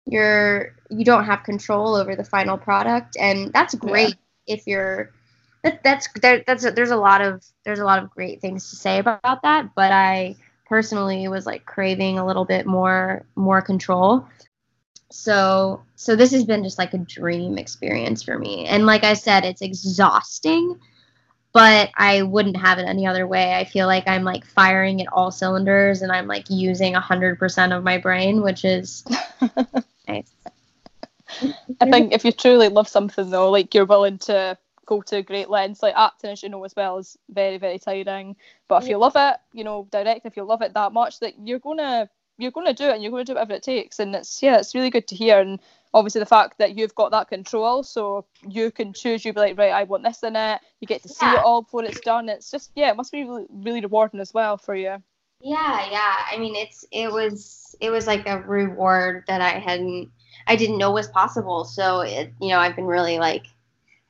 you're 0.07 0.75
you 0.91 1.05
don't 1.05 1.25
have 1.25 1.45
control 1.45 1.95
over 1.95 2.17
the 2.17 2.25
final 2.25 2.59
product. 2.59 3.17
And 3.19 3.53
that's 3.53 3.75
great 3.75 4.17
if 4.47 4.67
you're 4.67 5.13
that, 5.63 5.83
that's 5.85 6.09
there, 6.21 6.43
that's 6.47 6.71
there's 6.73 6.91
a 6.91 6.97
lot 6.97 7.21
of 7.21 7.45
there's 7.65 7.79
a 7.79 7.85
lot 7.85 8.03
of 8.03 8.11
great 8.11 8.41
things 8.41 8.71
to 8.71 8.77
say 8.77 8.99
about 8.99 9.43
that 9.43 9.75
but 9.75 9.93
i 9.93 10.35
personally 10.65 11.29
was 11.29 11.45
like 11.45 11.67
craving 11.67 12.19
a 12.19 12.27
little 12.27 12.47
bit 12.47 12.65
more 12.67 13.27
more 13.37 13.61
control 13.61 14.27
so 15.11 15.83
so 15.97 16.15
this 16.15 16.31
has 16.31 16.45
been 16.45 16.63
just 16.63 16.79
like 16.79 16.95
a 16.95 16.99
dream 16.99 17.59
experience 17.59 18.23
for 18.23 18.39
me 18.39 18.67
and 18.67 18.87
like 18.87 19.05
i 19.05 19.15
said 19.15 19.45
it's 19.45 19.63
exhausting 19.63 20.79
but 21.53 21.91
I 21.97 22.23
wouldn't 22.23 22.57
have 22.57 22.79
it 22.79 22.87
any 22.87 23.07
other 23.07 23.27
way. 23.27 23.55
I 23.55 23.65
feel 23.65 23.87
like 23.87 24.07
I'm 24.07 24.23
like 24.23 24.45
firing 24.45 25.01
at 25.01 25.13
all 25.13 25.31
cylinders 25.31 26.03
and 26.03 26.13
I'm 26.13 26.27
like 26.27 26.49
using 26.49 26.95
100% 26.95 27.77
of 27.77 27.83
my 27.83 27.99
brain, 27.99 28.43
which 28.43 28.65
is 28.65 29.05
nice. 30.09 30.33
I 31.81 31.91
think 31.91 32.13
if 32.13 32.25
you 32.25 32.33
truly 32.33 32.69
love 32.69 32.89
something 32.89 33.31
though, 33.31 33.51
like 33.51 33.75
you're 33.75 33.87
willing 33.87 34.19
to 34.19 34.57
go 34.87 35.01
to 35.03 35.23
great 35.23 35.49
lengths. 35.51 35.83
Like 35.83 35.95
acting, 35.97 36.31
as 36.31 36.43
you 36.43 36.49
know 36.49 36.65
as 36.65 36.75
well, 36.77 36.99
is 36.99 37.17
very 37.31 37.59
very 37.59 37.79
tiring. 37.79 38.37
But 38.69 38.83
if 38.83 38.89
you 38.89 38.99
love 38.99 39.15
it, 39.17 39.37
you 39.53 39.65
know, 39.65 39.89
direct. 39.91 40.27
If 40.27 40.37
you 40.37 40.45
love 40.45 40.63
it 40.63 40.75
that 40.75 40.93
much, 40.93 41.21
that 41.21 41.35
you're 41.45 41.59
gonna 41.59 42.09
you're 42.41 42.51
gonna 42.51 42.75
do 42.75 42.85
it 42.89 42.95
and 42.95 43.03
you're 43.03 43.13
gonna 43.13 43.25
do 43.25 43.35
whatever 43.35 43.53
it 43.55 43.63
takes. 43.63 43.99
And 43.99 44.15
it's 44.15 44.43
yeah, 44.43 44.59
it's 44.59 44.75
really 44.75 44.91
good 44.91 45.07
to 45.09 45.15
hear. 45.15 45.39
And 45.41 45.61
obviously 45.93 46.21
the 46.21 46.27
fact 46.27 46.59
that 46.59 46.77
you've 46.77 46.95
got 46.95 47.11
that 47.11 47.29
control, 47.29 47.83
so 47.83 48.25
you 48.49 48.71
can 48.71 48.93
choose. 48.93 49.25
You 49.25 49.33
be 49.33 49.41
like, 49.41 49.59
right, 49.59 49.73
I 49.73 49.85
want 49.85 50.05
this 50.05 50.23
in 50.23 50.37
it. 50.37 50.61
You 50.81 50.87
get 50.87 51.03
to 51.03 51.09
see 51.09 51.27
Yeah. 51.27 51.35
it 51.35 51.45
all 51.45 51.63
before 51.63 51.85
it's 51.85 52.01
done. 52.01 52.29
It's 52.29 52.51
just 52.51 52.71
yeah, 52.75 52.91
it 52.91 52.97
must 52.97 53.13
be 53.13 53.25
really, 53.25 53.47
really 53.51 53.81
rewarding 53.81 54.21
as 54.21 54.33
well 54.35 54.57
for 54.57 54.75
you. 54.75 55.03
Yeah, 55.43 55.91
yeah. 55.91 56.17
I 56.31 56.37
mean, 56.39 56.55
it's 56.55 56.85
it 56.91 57.11
was 57.11 57.75
it 57.81 57.91
was 57.91 58.07
like 58.07 58.29
a 58.29 58.41
reward 58.41 59.25
that 59.27 59.41
I 59.41 59.59
hadn't 59.59 60.11
I 60.47 60.57
didn't 60.57 60.79
know 60.79 60.91
was 60.93 61.09
possible. 61.09 61.65
So 61.65 62.01
it 62.01 62.33
you 62.41 62.49
know 62.49 62.59
I've 62.59 62.77
been 62.77 62.87
really 62.87 63.19
like 63.19 63.47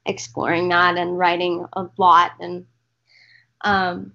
exploring 0.06 0.68
that 0.70 0.96
and 0.96 1.18
writing 1.18 1.66
a 1.74 1.86
lot 1.98 2.32
and 2.40 2.66
um 3.62 4.12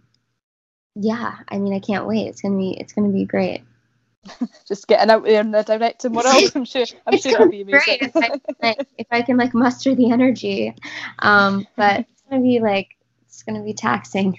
yeah. 0.95 1.35
I 1.49 1.57
mean, 1.57 1.73
I 1.73 1.79
can't 1.79 2.07
wait. 2.07 2.27
It's 2.27 2.41
gonna 2.41 2.57
be 2.57 2.71
it's 2.79 2.93
gonna 2.93 3.09
be 3.09 3.25
great. 3.25 3.63
Just 4.67 4.87
getting 4.87 5.09
out 5.09 5.23
there 5.23 5.41
in 5.41 5.51
the 5.51 5.63
directing 5.63 6.13
world. 6.13 6.51
I'm 6.55 6.65
sure. 6.65 6.85
I'm 7.05 7.17
sure 7.17 7.31
it'll 7.33 7.45
gonna 7.45 7.49
be 7.49 7.63
be 7.63 7.63
great 7.69 7.83
amazing. 7.83 7.99
if 8.01 8.11
I, 8.21 8.29
can, 8.29 8.41
like, 8.61 8.77
if 8.97 9.07
I 9.11 9.21
can 9.21 9.37
like 9.37 9.53
muster 9.53 9.95
the 9.95 10.11
energy. 10.11 10.73
Um, 11.19 11.67
but 11.75 12.01
it's 12.01 12.23
gonna 12.29 12.41
be 12.41 12.59
like 12.59 12.97
it's 13.27 13.43
gonna 13.43 13.63
be 13.63 13.73
taxing. 13.73 14.37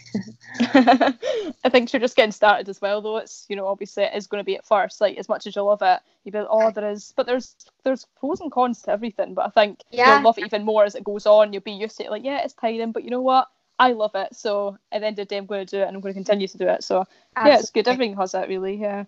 I 0.75 1.69
think 1.71 1.93
you're 1.93 2.01
just 2.01 2.17
getting 2.17 2.33
started 2.33 2.69
as 2.69 2.81
well, 2.81 3.01
though. 3.01 3.19
It's 3.19 3.47
you 3.49 3.57
know 3.57 3.67
obviously 3.67 4.05
it 4.05 4.15
is 4.15 4.27
going 4.27 4.41
to 4.41 4.45
be 4.45 4.57
at 4.57 4.67
first, 4.67 5.01
like 5.01 5.17
as 5.19 5.29
much 5.29 5.47
as 5.47 5.57
you 5.57 5.63
love 5.63 5.83
it, 5.83 6.01
you 6.25 6.33
be 6.33 6.39
like, 6.39 6.49
oh, 6.51 6.71
there 6.71 6.91
is, 6.91 7.13
but 7.17 7.27
there's 7.27 7.55
there's 7.85 8.07
pros 8.19 8.41
and 8.41 8.51
cons 8.53 8.83
to 8.83 8.91
everything. 8.91 9.35
But 9.35 9.47
I 9.47 9.51
think 9.51 9.81
Yeah. 9.91 10.07
you'll 10.15 10.23
love 10.23 10.39
it 10.39 10.45
even 10.45 10.65
more 10.65 10.85
as 10.85 10.95
it 10.95 11.05
goes 11.05 11.27
on. 11.27 11.53
You'll 11.53 11.63
be 11.63 11.73
used 11.73 11.99
to 11.99 12.05
it, 12.05 12.11
like 12.11 12.25
yeah, 12.25 12.43
it's 12.45 12.55
tiring, 12.55 12.93
but 12.93 13.05
you 13.05 13.11
know 13.11 13.23
what? 13.23 13.49
I 13.79 13.93
love 13.93 14.13
it. 14.15 14.35
So 14.35 14.79
at 14.91 15.01
the 15.01 15.07
end 15.07 15.19
of 15.19 15.29
the 15.29 15.35
day, 15.35 15.37
I'm 15.39 15.47
going 15.47 15.67
to 15.67 15.77
do 15.77 15.83
it, 15.83 15.87
and 15.87 15.97
I'm 15.97 16.01
going 16.01 16.15
to 16.15 16.19
continue 16.19 16.49
to 16.49 16.59
do 16.59 16.69
it. 16.69 16.83
So 16.85 17.05
yeah, 17.43 17.59
it's 17.59 17.71
good. 17.71 17.87
Everything 17.89 18.17
has 18.17 18.33
that 18.33 18.49
really. 18.49 18.77
Yeah. 18.77 19.05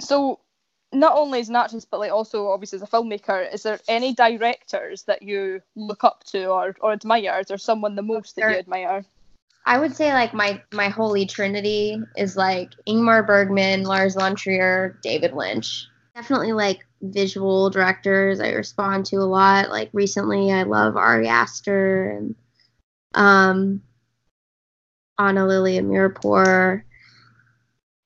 So 0.00 0.40
not 0.92 1.16
only 1.16 1.40
as 1.40 1.48
an 1.48 1.56
actress, 1.56 1.84
but 1.84 2.00
like 2.00 2.12
also 2.12 2.48
obviously 2.48 2.76
as 2.76 2.82
a 2.82 2.86
filmmaker, 2.86 3.52
is 3.52 3.62
there 3.62 3.80
any 3.88 4.14
directors 4.14 5.02
that 5.04 5.22
you 5.22 5.60
look 5.76 6.04
up 6.04 6.24
to 6.24 6.46
or, 6.46 6.76
or 6.80 6.92
admire? 6.92 7.40
Is 7.40 7.46
there 7.46 7.58
someone 7.58 7.94
the 7.94 8.02
most 8.02 8.36
that 8.36 8.50
you 8.50 8.58
admire? 8.58 9.04
I 9.66 9.78
would 9.78 9.94
say 9.94 10.14
like 10.14 10.32
my 10.32 10.62
my 10.72 10.88
holy 10.88 11.26
trinity 11.26 12.00
is 12.16 12.36
like 12.36 12.72
Ingmar 12.86 13.26
Bergman, 13.26 13.82
Lars 13.82 14.14
von 14.14 14.34
Trier, 14.34 14.98
David 15.02 15.34
Lynch. 15.34 15.86
Definitely 16.14 16.52
like 16.52 16.86
visual 17.02 17.68
directors 17.68 18.40
I 18.40 18.52
respond 18.52 19.04
to 19.06 19.16
a 19.16 19.28
lot. 19.28 19.68
Like 19.68 19.90
recently 19.92 20.50
I 20.52 20.62
love 20.62 20.96
Ari 20.96 21.28
Aster 21.28 22.10
and 22.10 22.34
um 23.14 23.82
Ana 25.18 25.46
Lily 25.46 25.78
Amirpour. 25.78 26.82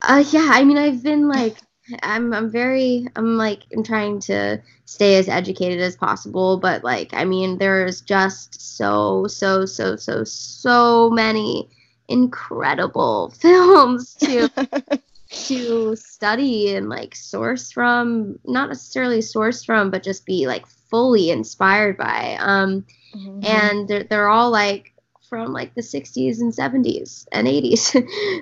Uh 0.03 0.25
yeah, 0.31 0.51
I 0.53 0.65
mean 0.65 0.79
I've 0.79 1.03
been 1.03 1.29
like 1.29 1.57
I'm 2.03 2.33
I'm 2.33 2.51
very 2.51 3.07
I'm 3.17 3.37
like 3.37 3.63
I'm 3.75 3.83
trying 3.83 4.21
to 4.21 4.61
stay 4.85 5.17
as 5.17 5.29
educated 5.29 5.81
as 5.81 5.97
possible, 5.97 6.59
but 6.59 6.85
like 6.85 7.13
I 7.15 7.25
mean 7.25 7.59
there's 7.59 8.01
just 8.01 8.77
so 8.77 9.27
so 9.27 9.65
so 9.65 9.97
so 9.97 10.25
so 10.25 11.11
many 11.11 11.69
incredible 12.09 13.31
films 13.41 14.15
to 14.15 14.51
to 15.31 15.97
study 15.97 16.75
and 16.75 16.89
like 16.89 17.15
source 17.15 17.73
from, 17.73 18.39
not 18.45 18.69
necessarily 18.69 19.23
source 19.23 19.65
from, 19.65 19.91
but 19.91 20.03
just 20.03 20.27
be 20.27 20.47
like 20.47 20.67
fully 20.67 21.31
inspired 21.31 21.97
by. 21.97 22.37
Um 22.39 22.85
mm-hmm. 23.15 23.41
and 23.45 23.89
they're 23.89 24.05
they're 24.05 24.29
all 24.29 24.51
like 24.51 24.92
from 25.33 25.51
like 25.51 25.75
the 25.75 25.81
60s 25.81 26.43
and 26.43 26.53
70s 26.53 27.27
and 27.33 27.49
80s. 27.49 27.97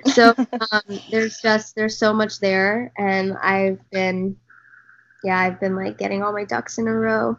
so 0.13 0.35
um, 0.73 0.99
there's 1.09 1.39
just 1.41 1.73
there's 1.73 1.97
so 1.97 2.11
much 2.11 2.41
there, 2.41 2.91
and 2.97 3.37
I've 3.37 3.79
been 3.91 4.35
yeah 5.23 5.39
I've 5.39 5.57
been 5.61 5.77
like 5.77 5.97
getting 5.97 6.21
all 6.21 6.33
my 6.33 6.43
ducks 6.43 6.77
in 6.77 6.89
a 6.89 6.93
row. 6.93 7.37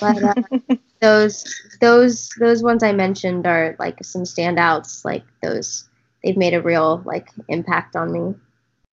But 0.00 0.22
uh, 0.22 0.34
those 1.02 1.44
those 1.82 2.30
those 2.40 2.62
ones 2.62 2.82
I 2.82 2.92
mentioned 2.92 3.46
are 3.46 3.76
like 3.78 4.02
some 4.02 4.22
standouts. 4.22 5.04
Like 5.04 5.24
those 5.42 5.90
they've 6.24 6.38
made 6.38 6.54
a 6.54 6.62
real 6.62 7.02
like 7.04 7.28
impact 7.48 7.94
on 7.94 8.10
me. 8.10 8.34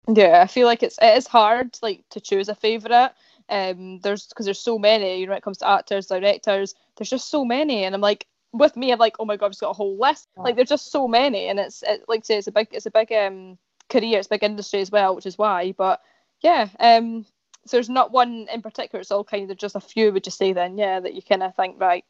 Yeah, 0.08 0.42
I 0.42 0.48
feel 0.48 0.66
like 0.66 0.82
it's 0.82 0.98
it 1.00 1.16
is 1.16 1.28
hard 1.28 1.78
like 1.82 2.02
to 2.10 2.20
choose 2.20 2.48
a 2.48 2.56
favorite. 2.56 3.12
Um, 3.48 4.00
there's 4.00 4.26
because 4.26 4.44
there's 4.44 4.58
so 4.58 4.76
many. 4.76 5.20
You 5.20 5.26
know, 5.26 5.30
when 5.30 5.38
it 5.38 5.44
comes 5.44 5.58
to 5.58 5.68
actors, 5.68 6.08
directors, 6.08 6.74
there's 6.96 7.10
just 7.10 7.30
so 7.30 7.44
many, 7.44 7.84
and 7.84 7.94
I'm 7.94 8.00
like, 8.00 8.26
with 8.52 8.76
me, 8.76 8.92
I'm 8.92 8.98
like, 8.98 9.16
oh 9.18 9.24
my 9.24 9.36
god, 9.36 9.46
I've 9.46 9.52
just 9.52 9.60
got 9.60 9.70
a 9.70 9.74
whole 9.74 9.98
list. 9.98 10.28
Like 10.36 10.56
there's 10.56 10.68
just 10.68 10.90
so 10.90 11.06
many, 11.08 11.48
and 11.48 11.58
it's 11.58 11.82
it, 11.82 12.04
like 12.08 12.20
I 12.20 12.22
say, 12.22 12.38
it's 12.38 12.46
a 12.46 12.52
big, 12.52 12.68
it's 12.72 12.86
a 12.86 12.90
big 12.90 13.12
um 13.12 13.58
career, 13.90 14.18
it's 14.18 14.26
a 14.26 14.30
big 14.30 14.44
industry 14.44 14.80
as 14.80 14.90
well, 14.90 15.14
which 15.14 15.26
is 15.26 15.38
why. 15.38 15.72
But 15.72 16.00
yeah, 16.40 16.68
um, 16.80 17.26
so 17.66 17.76
there's 17.76 17.90
not 17.90 18.12
one 18.12 18.46
in 18.52 18.62
particular. 18.62 19.00
It's 19.00 19.10
all 19.10 19.24
kind 19.24 19.50
of 19.50 19.56
just 19.56 19.76
a 19.76 19.80
few. 19.80 20.12
Would 20.12 20.26
you 20.26 20.32
say 20.32 20.52
then? 20.52 20.78
Yeah, 20.78 21.00
that 21.00 21.14
you 21.14 21.22
kind 21.22 21.42
of 21.42 21.54
think 21.56 21.76
right. 21.78 22.04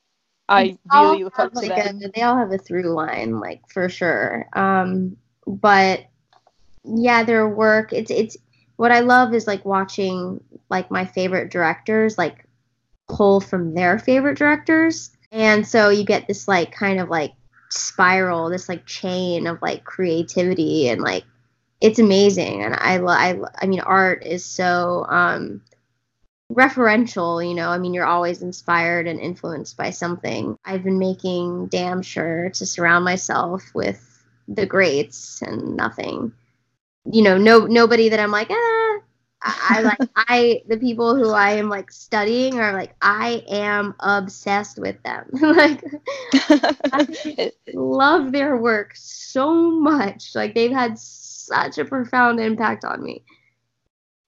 I 0.48 0.78
really 0.94 1.24
look 1.24 1.38
up 1.38 1.52
to 1.52 1.68
them. 1.68 2.00
They 2.14 2.22
all 2.22 2.36
have 2.36 2.52
a 2.52 2.58
through 2.58 2.94
line, 2.94 3.38
like 3.38 3.60
for 3.68 3.88
sure. 3.88 4.48
Um, 4.54 5.16
but 5.46 6.06
yeah, 6.84 7.22
their 7.22 7.48
work. 7.48 7.92
It's 7.92 8.10
it's 8.10 8.36
what 8.76 8.92
I 8.92 9.00
love 9.00 9.34
is 9.34 9.46
like 9.46 9.64
watching 9.64 10.42
like 10.70 10.90
my 10.90 11.04
favorite 11.04 11.50
directors 11.50 12.16
like 12.16 12.46
pull 13.08 13.40
from 13.40 13.74
their 13.74 13.98
favorite 13.98 14.38
directors 14.38 15.10
and 15.30 15.66
so 15.66 15.90
you 15.90 16.04
get 16.04 16.26
this 16.26 16.48
like 16.48 16.72
kind 16.72 17.00
of 17.00 17.08
like 17.08 17.32
spiral, 17.70 18.50
this 18.50 18.68
like 18.68 18.86
chain 18.86 19.46
of 19.46 19.60
like 19.62 19.84
creativity 19.84 20.88
and 20.88 21.02
like 21.02 21.24
it's 21.80 21.98
amazing. 21.98 22.62
And 22.62 22.74
I 22.74 22.98
I 22.98 23.38
I 23.60 23.66
mean 23.66 23.80
art 23.80 24.24
is 24.24 24.44
so 24.44 25.04
um 25.08 25.62
referential, 26.52 27.46
you 27.46 27.54
know. 27.54 27.68
I 27.68 27.78
mean, 27.78 27.94
you're 27.94 28.06
always 28.06 28.42
inspired 28.42 29.06
and 29.06 29.20
influenced 29.20 29.76
by 29.76 29.90
something. 29.90 30.56
I've 30.64 30.82
been 30.84 30.98
making 30.98 31.66
damn 31.68 32.02
sure 32.02 32.50
to 32.50 32.66
surround 32.66 33.04
myself 33.04 33.62
with 33.74 34.04
the 34.48 34.66
greats 34.66 35.42
and 35.42 35.76
nothing. 35.76 36.32
You 37.10 37.22
know, 37.22 37.38
no 37.38 37.66
nobody 37.66 38.08
that 38.10 38.20
I'm 38.20 38.30
like, 38.30 38.48
ah, 38.50 38.87
I, 39.42 39.80
like 39.82 39.98
I 40.16 40.62
the 40.68 40.78
people 40.78 41.14
who 41.14 41.30
I 41.30 41.52
am 41.52 41.68
like 41.68 41.90
studying 41.90 42.58
are 42.58 42.72
like 42.72 42.94
I 43.00 43.44
am 43.48 43.94
obsessed 44.00 44.78
with 44.78 45.02
them. 45.02 45.28
like 45.40 45.84
I 46.92 47.52
love 47.74 48.32
their 48.32 48.56
work 48.56 48.92
so 48.94 49.70
much. 49.70 50.34
Like 50.34 50.54
they've 50.54 50.72
had 50.72 50.98
such 50.98 51.78
a 51.78 51.84
profound 51.84 52.40
impact 52.40 52.84
on 52.84 53.02
me. 53.02 53.22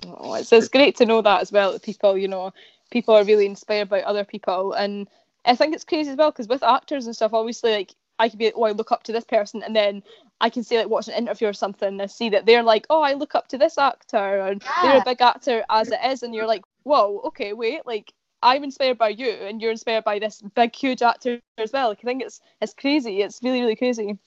Oh, 0.07 0.35
it's 0.35 0.53
it's 0.53 0.69
great 0.69 0.97
to 0.97 1.07
know 1.07 1.23
that 1.23 1.41
as 1.43 1.53
well. 1.53 1.73
That 1.73 1.83
people, 1.83 2.17
you 2.17 2.29
know, 2.29 2.53
people 2.91 3.15
are 3.15 3.25
really 3.25 3.47
inspired 3.47 3.89
by 3.89 4.03
other 4.03 4.25
people, 4.25 4.73
and 4.73 5.09
I 5.45 5.57
think 5.57 5.75
it's 5.75 5.85
crazy 5.85 6.11
as 6.11 6.17
well 6.17 6.31
because 6.31 6.49
with 6.49 6.63
actors 6.63 7.07
and 7.07 7.15
stuff, 7.15 7.35
obviously, 7.35 7.73
like 7.73 7.95
I 8.19 8.29
could 8.29 8.39
be, 8.39 8.47
like, 8.47 8.55
oh, 8.57 8.65
I 8.65 8.73
look 8.73 8.93
up 8.93 9.03
to 9.05 9.13
this 9.13 9.25
person, 9.25 9.63
and 9.63 9.75
then 9.75 10.03
I 10.41 10.51
can 10.51 10.63
say 10.63 10.79
like 10.79 10.89
watch 10.89 11.09
an 11.09 11.15
interview 11.15 11.49
or 11.49 11.53
something 11.53 12.01
and 12.01 12.11
see 12.11 12.31
that 12.31 12.47
they're 12.47 12.63
like, 12.63 12.87
oh, 12.89 13.03
I 13.03 13.13
look 13.13 13.35
up 13.35 13.49
to 13.49 13.59
this 13.59 13.77
actor 13.77 14.41
and 14.41 14.63
yeah. 14.63 14.83
they're 14.83 15.01
a 15.01 15.05
big 15.05 15.21
actor 15.21 15.65
as 15.69 15.91
it 15.91 16.01
is, 16.05 16.23
and 16.23 16.35
you're 16.35 16.47
like, 16.47 16.63
whoa, 16.85 17.21
okay, 17.27 17.53
wait, 17.53 17.87
like 17.87 18.13
I'm 18.43 18.65
inspired 18.65 18.99
by 18.99 19.11
you 19.11 19.29
and 19.29 19.61
you're 19.61 19.71
inspired 19.71 20.05
by 20.05 20.19
this 20.19 20.41
big 20.55 20.75
huge 20.75 21.03
actor 21.03 21.41
as 21.59 21.73
well. 21.73 21.89
Like, 21.89 21.99
I 22.03 22.07
think 22.07 22.23
it's 22.23 22.41
it's 22.61 22.75
crazy. 22.75 23.21
It's 23.21 23.41
really 23.43 23.61
really 23.61 23.77
crazy. 23.77 24.19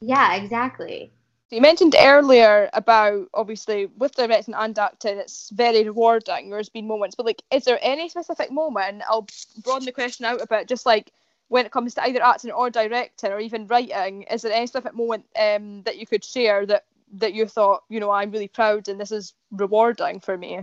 Yeah, 0.00 0.34
exactly. 0.34 1.12
You 1.50 1.60
mentioned 1.60 1.96
earlier 1.98 2.70
about 2.72 3.28
obviously 3.34 3.86
with 3.98 4.14
directing 4.14 4.54
and 4.54 4.78
acting, 4.78 5.18
it's 5.18 5.50
very 5.50 5.82
rewarding. 5.84 6.48
There's 6.48 6.68
been 6.68 6.86
moments, 6.86 7.16
but 7.16 7.26
like, 7.26 7.42
is 7.50 7.64
there 7.64 7.78
any 7.82 8.08
specific 8.08 8.52
moment? 8.52 9.02
I'll 9.08 9.26
broaden 9.64 9.84
the 9.84 9.92
question 9.92 10.24
out 10.24 10.40
a 10.40 10.46
bit. 10.46 10.68
Just 10.68 10.86
like 10.86 11.10
when 11.50 11.66
it 11.66 11.72
comes 11.72 11.94
to 11.94 12.02
either 12.04 12.22
acting 12.22 12.52
or 12.52 12.70
directing 12.70 13.32
or 13.32 13.40
even 13.40 13.66
writing, 13.66 14.22
is 14.22 14.42
there 14.42 14.52
any 14.52 14.68
specific 14.68 14.94
moment 14.94 15.24
um, 15.38 15.82
that 15.82 15.98
you 15.98 16.06
could 16.06 16.24
share 16.24 16.64
that 16.64 16.84
that 17.14 17.34
you 17.34 17.44
thought, 17.44 17.82
you 17.88 17.98
know, 17.98 18.12
I'm 18.12 18.30
really 18.30 18.46
proud 18.46 18.88
and 18.88 19.00
this 19.00 19.10
is 19.10 19.34
rewarding 19.50 20.20
for 20.20 20.38
me? 20.38 20.58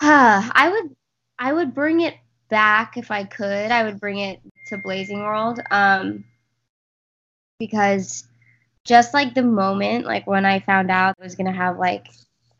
Uh, 0.00 0.50
I 0.52 0.70
would 0.70 0.96
I 1.38 1.52
would 1.52 1.74
bring 1.74 2.00
it 2.00 2.14
back 2.48 2.96
if 2.96 3.10
I 3.10 3.24
could. 3.24 3.70
I 3.70 3.84
would 3.84 4.00
bring 4.00 4.18
it 4.18 4.40
to 4.68 4.78
Blazing 4.78 5.20
World. 5.20 5.60
Um, 5.70 6.24
because 7.58 8.26
just 8.84 9.12
like 9.12 9.34
the 9.34 9.42
moment, 9.42 10.06
like 10.06 10.26
when 10.26 10.46
I 10.46 10.60
found 10.60 10.90
out 10.90 11.14
I 11.20 11.22
was 11.22 11.34
gonna 11.34 11.52
have 11.52 11.78
like 11.78 12.06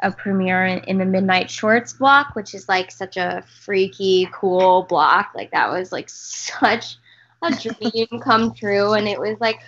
a 0.03 0.13
premiere 0.13 0.67
in, 0.67 0.85
in 0.85 0.99
the 0.99 1.07
Midnight 1.07 1.51
Shorts 1.51 1.95
block, 1.95 2.37
which 2.37 2.55
is 2.55 2.69
like 2.69 2.91
such 2.91 3.17
a 3.17 3.43
freaky, 3.63 4.29
cool 4.31 4.83
block. 4.83 5.33
Like 5.35 5.53
that 5.53 5.71
was 5.71 5.91
like 5.91 6.11
such 6.11 6.99
a 7.43 7.51
dream 7.51 8.21
come 8.21 8.53
true 8.53 8.93
and 8.95 9.09
it 9.09 9.19
was 9.19 9.41
like 9.41 9.61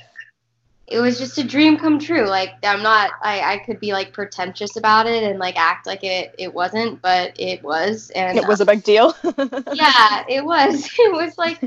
it 0.86 1.00
was 1.00 1.18
just 1.18 1.38
a 1.38 1.44
dream 1.44 1.78
come 1.78 1.98
true. 1.98 2.26
Like 2.26 2.54
i'm 2.64 2.82
not 2.82 3.12
i 3.22 3.54
i 3.54 3.58
could 3.58 3.80
be 3.80 3.92
like 3.92 4.12
pretentious 4.12 4.76
about 4.76 5.06
it 5.06 5.22
and 5.22 5.38
like 5.38 5.56
act 5.56 5.86
like 5.86 6.04
it 6.04 6.34
it 6.38 6.52
wasn't 6.52 7.00
but 7.00 7.38
it 7.40 7.62
was 7.62 8.10
and 8.10 8.38
it 8.38 8.46
was 8.46 8.60
a 8.60 8.64
um, 8.64 8.66
big 8.66 8.84
deal? 8.84 9.16
yeah 9.72 10.24
it 10.28 10.44
was. 10.44 10.88
It 10.98 11.12
was 11.12 11.38
like 11.38 11.60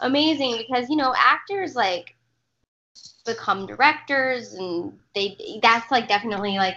amazing 0.00 0.58
because 0.58 0.90
you 0.90 0.96
know 0.96 1.14
actors 1.16 1.74
like 1.74 2.14
become 3.24 3.66
directors 3.66 4.54
and 4.54 4.98
they 5.14 5.60
that's 5.62 5.90
like 5.90 6.08
definitely 6.08 6.56
like 6.56 6.76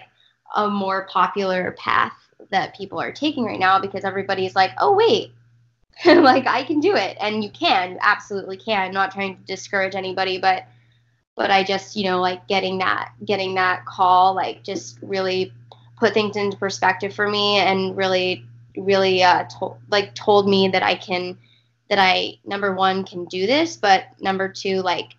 a 0.56 0.69
more 0.69 1.08
popular 1.08 1.71
path 1.78 2.13
that 2.52 2.76
people 2.76 3.00
are 3.00 3.12
taking 3.12 3.45
right 3.45 3.60
now 3.60 3.80
because 3.80 4.04
everybody's 4.04 4.56
like 4.56 4.71
oh 4.78 4.93
wait 4.93 5.34
like 6.06 6.48
I 6.48 6.64
can 6.64 6.80
do 6.80 6.96
it 6.96 7.18
and 7.20 7.44
you 7.44 7.50
can 7.50 7.98
absolutely 8.02 8.58
can. 8.58 8.92
Not 8.92 9.12
trying 9.12 9.38
to 9.38 9.44
discourage 9.44 9.96
anybody 9.96 10.38
but 10.38 10.66
but 11.36 11.52
I 11.52 11.64
just 11.64 11.96
you 11.96 12.04
know 12.04 12.20
like 12.22 12.48
getting 12.48 12.80
that 12.80 13.12
getting 13.24 13.56
that 13.56 13.86
call 13.86 14.36
like 14.36 14.64
just 14.64 15.00
really 15.02 15.54
put 15.98 16.14
things 16.14 16.36
into 16.36 16.58
perspective 16.58 17.14
for 17.14 17.30
me 17.30 17.58
and 17.58 17.96
really 17.96 18.46
really 18.78 19.24
uh 19.24 19.46
to- 19.60 19.78
like 19.90 20.16
told 20.16 20.48
me 20.50 20.68
that 20.70 20.84
I 20.84 20.96
can 20.96 21.38
that 21.90 22.00
I 22.00 22.36
number 22.46 22.74
one 22.74 23.04
can 23.06 23.26
do 23.26 23.48
this 23.48 23.78
but 23.78 24.06
number 24.20 24.50
two 24.50 24.82
like 24.82 25.14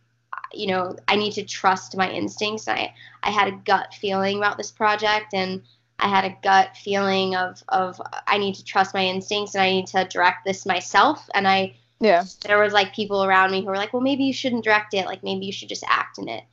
you 0.53 0.67
know 0.67 0.97
I 1.09 1.17
need 1.17 1.33
to 1.33 1.45
trust 1.45 1.97
my 1.97 2.11
instincts. 2.11 2.69
I 2.69 2.93
I 3.23 3.31
had 3.31 3.49
a 3.49 3.53
gut 3.65 3.95
feeling 3.95 4.39
about 4.39 4.57
this 4.57 4.71
project 4.71 5.35
and 5.35 5.63
I 5.99 6.09
had 6.09 6.25
a 6.25 6.37
gut 6.43 6.77
feeling 6.77 7.35
of 7.35 7.63
of 7.69 8.01
I 8.27 8.39
need 8.39 8.55
to 8.57 8.65
trust 8.65 8.95
my 8.95 9.05
instincts 9.05 9.55
and 9.55 9.63
I 9.63 9.71
need 9.71 9.87
to 9.89 10.05
direct 10.05 10.45
this 10.45 10.67
myself. 10.67 11.29
And 11.35 11.49
I 11.49 11.77
yeah, 12.01 12.25
there 12.43 12.59
was 12.59 12.73
like 12.73 12.95
people 12.95 13.25
around 13.25 13.53
me 13.53 13.61
who 13.61 13.67
were 13.67 13.77
like, 13.77 13.93
well, 13.93 14.03
maybe 14.03 14.25
you 14.25 14.33
shouldn't 14.33 14.65
direct 14.65 14.95
it. 14.95 15.07
Like 15.07 15.23
maybe 15.23 15.47
you 15.47 15.53
should 15.53 15.69
just 15.69 15.85
act 15.89 16.19
in 16.19 16.29
it. 16.29 16.45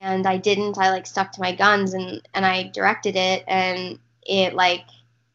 And 0.00 0.26
I 0.26 0.36
didn't. 0.36 0.78
I 0.78 0.90
like 0.90 1.06
stuck 1.06 1.32
to 1.32 1.40
my 1.40 1.54
guns 1.54 1.94
and 1.94 2.26
and 2.34 2.46
I 2.46 2.70
directed 2.72 3.16
it 3.16 3.44
and 3.48 3.98
it 4.26 4.54
like 4.54 4.84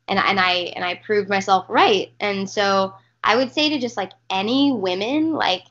and 0.08 0.20
and 0.20 0.40
I 0.40 0.54
and 0.76 0.86
I 0.86 0.96
proved 0.96 1.30
myself 1.30 1.66
right. 1.68 2.12
And 2.20 2.50
so 2.50 2.94
I 3.24 3.36
would 3.36 3.52
say 3.52 3.70
to 3.70 3.80
just 3.80 3.98
like 3.98 4.12
any 4.30 4.72
women 4.72 5.34
like 5.34 5.64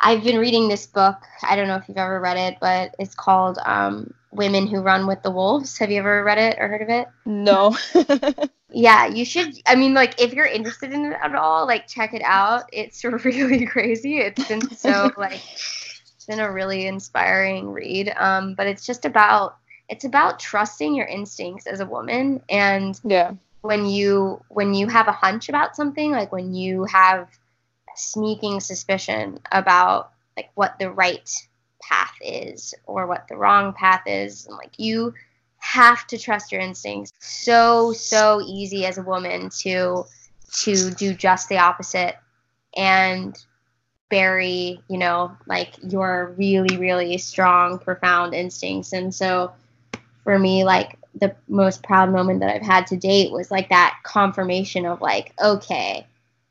I've 0.00 0.24
been 0.24 0.38
reading 0.38 0.68
this 0.68 0.86
book. 0.86 1.16
I 1.42 1.56
don't 1.56 1.68
know 1.68 1.76
if 1.76 1.88
you've 1.88 1.98
ever 1.98 2.20
read 2.20 2.38
it, 2.38 2.58
but 2.60 2.94
it's 2.98 3.14
called 3.14 3.58
um, 3.64 4.14
Women 4.32 4.66
Who 4.66 4.80
Run 4.80 5.06
with 5.06 5.22
the 5.22 5.30
Wolves. 5.30 5.78
Have 5.78 5.90
you 5.90 5.98
ever 5.98 6.22
read 6.22 6.38
it 6.38 6.58
or 6.58 6.68
heard 6.68 6.82
of 6.82 6.88
it? 6.88 7.08
No. 7.24 7.76
Yeah, 8.72 9.06
you 9.06 9.24
should. 9.24 9.54
I 9.66 9.74
mean, 9.74 9.94
like, 9.94 10.20
if 10.20 10.32
you're 10.32 10.46
interested 10.46 10.92
in 10.92 11.06
it 11.06 11.18
at 11.22 11.34
all, 11.34 11.66
like, 11.66 11.86
check 11.86 12.14
it 12.14 12.22
out. 12.22 12.68
It's 12.72 13.04
really 13.24 13.66
crazy. 13.66 14.18
It's 14.18 14.46
been 14.46 14.70
so, 14.76 15.10
like, 15.16 15.42
it's 15.42 16.26
been 16.26 16.40
a 16.40 16.50
really 16.50 16.86
inspiring 16.86 17.70
read. 17.70 18.12
Um, 18.16 18.54
but 18.54 18.66
it's 18.66 18.86
just 18.86 19.04
about, 19.04 19.56
it's 19.88 20.04
about 20.04 20.38
trusting 20.38 20.94
your 20.94 21.06
instincts 21.06 21.66
as 21.66 21.80
a 21.80 21.86
woman. 21.86 22.42
And 22.48 22.98
yeah. 23.04 23.32
when 23.62 23.86
you, 23.86 24.42
when 24.48 24.74
you 24.74 24.86
have 24.86 25.08
a 25.08 25.12
hunch 25.12 25.48
about 25.48 25.74
something, 25.74 26.12
like 26.12 26.30
when 26.30 26.54
you 26.54 26.84
have 26.84 27.22
a 27.22 27.96
sneaking 27.96 28.60
suspicion 28.60 29.40
about, 29.50 30.12
like, 30.36 30.50
what 30.54 30.78
the 30.78 30.90
right 30.90 31.28
path 31.80 32.14
is 32.20 32.74
or 32.86 33.06
what 33.06 33.28
the 33.28 33.36
wrong 33.36 33.72
path 33.72 34.02
is, 34.06 34.46
and, 34.46 34.56
like, 34.56 34.78
you, 34.78 35.14
have 35.60 36.06
to 36.08 36.18
trust 36.18 36.50
your 36.50 36.60
instincts. 36.60 37.12
So 37.20 37.92
so 37.92 38.42
easy 38.44 38.86
as 38.86 38.98
a 38.98 39.02
woman 39.02 39.50
to 39.60 40.04
to 40.62 40.90
do 40.90 41.14
just 41.14 41.48
the 41.48 41.58
opposite 41.58 42.16
and 42.76 43.36
bury, 44.08 44.80
you 44.88 44.98
know, 44.98 45.36
like 45.46 45.74
your 45.82 46.34
really 46.36 46.76
really 46.76 47.16
strong 47.18 47.78
profound 47.78 48.34
instincts. 48.34 48.92
And 48.92 49.14
so 49.14 49.52
for 50.24 50.38
me 50.38 50.64
like 50.64 50.98
the 51.14 51.34
most 51.48 51.82
proud 51.82 52.10
moment 52.10 52.40
that 52.40 52.50
I've 52.50 52.62
had 52.62 52.86
to 52.88 52.96
date 52.96 53.30
was 53.30 53.50
like 53.50 53.68
that 53.68 53.98
confirmation 54.02 54.86
of 54.86 55.00
like 55.00 55.34
okay, 55.42 56.06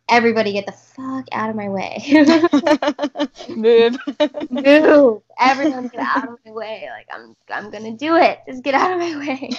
everybody 0.10 0.52
get 0.52 0.66
the 0.66 0.72
fuck 0.72 1.26
out 1.32 1.50
of 1.50 1.56
my 1.56 1.70
way. 1.70 2.02
Move. 3.50 3.98
Move. 4.50 5.22
Everyone 5.40 5.88
get 5.88 6.02
out 6.02 6.28
of 6.28 6.40
my 6.46 6.52
way. 6.52 6.90
Like 6.90 7.08
I'm 7.14 7.36
I'm 7.50 7.72
gonna 7.72 7.96
do 7.96 8.16
it. 8.16 8.40
Just 8.48 8.64
get 8.64 8.74
out 8.74 8.92
of 8.92 9.00
my 9.00 9.18
way. 9.18 9.50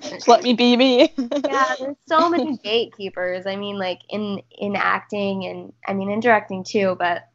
Just 0.00 0.28
Let 0.28 0.42
me 0.42 0.54
be 0.54 0.76
me. 0.76 1.12
yeah, 1.16 1.74
there's 1.78 1.96
so 2.06 2.28
many 2.28 2.56
gatekeepers. 2.58 3.46
I 3.46 3.56
mean 3.56 3.78
like 3.78 4.00
in 4.08 4.40
in 4.50 4.76
acting 4.76 5.44
and 5.44 5.72
I 5.86 5.94
mean 5.94 6.10
in 6.10 6.20
directing 6.20 6.64
too, 6.64 6.96
but 6.98 7.28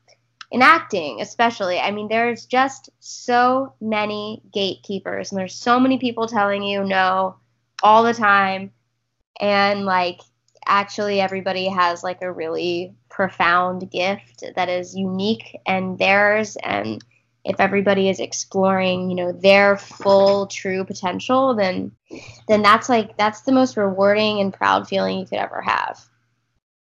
in 0.51 0.61
acting 0.61 1.21
especially, 1.21 1.79
I 1.79 1.91
mean 1.91 2.07
there's 2.07 2.45
just 2.45 2.89
so 2.99 3.75
many 3.81 4.41
gatekeepers 4.51 5.31
and 5.31 5.39
there's 5.39 5.55
so 5.55 5.79
many 5.79 5.97
people 5.97 6.27
telling 6.27 6.63
you 6.63 6.83
no 6.83 7.35
all 7.83 8.03
the 8.03 8.13
time 8.13 8.71
and 9.39 9.85
like 9.85 10.19
actually 10.65 11.19
everybody 11.19 11.67
has 11.67 12.03
like 12.03 12.21
a 12.21 12.31
really 12.31 12.93
profound 13.09 13.89
gift 13.91 14.43
that 14.55 14.69
is 14.69 14.95
unique 14.95 15.57
and 15.65 15.97
theirs. 15.97 16.57
And 16.63 17.03
if 17.43 17.59
everybody 17.59 18.09
is 18.09 18.19
exploring 18.19 19.09
you 19.09 19.15
know 19.15 19.31
their 19.31 19.77
full 19.77 20.45
true 20.47 20.85
potential 20.85 21.55
then 21.55 21.91
then 22.47 22.61
that's 22.61 22.87
like 22.87 23.17
that's 23.17 23.41
the 23.41 23.51
most 23.51 23.77
rewarding 23.77 24.39
and 24.39 24.53
proud 24.53 24.87
feeling 24.87 25.19
you 25.19 25.25
could 25.25 25.39
ever 25.39 25.61
have. 25.61 25.99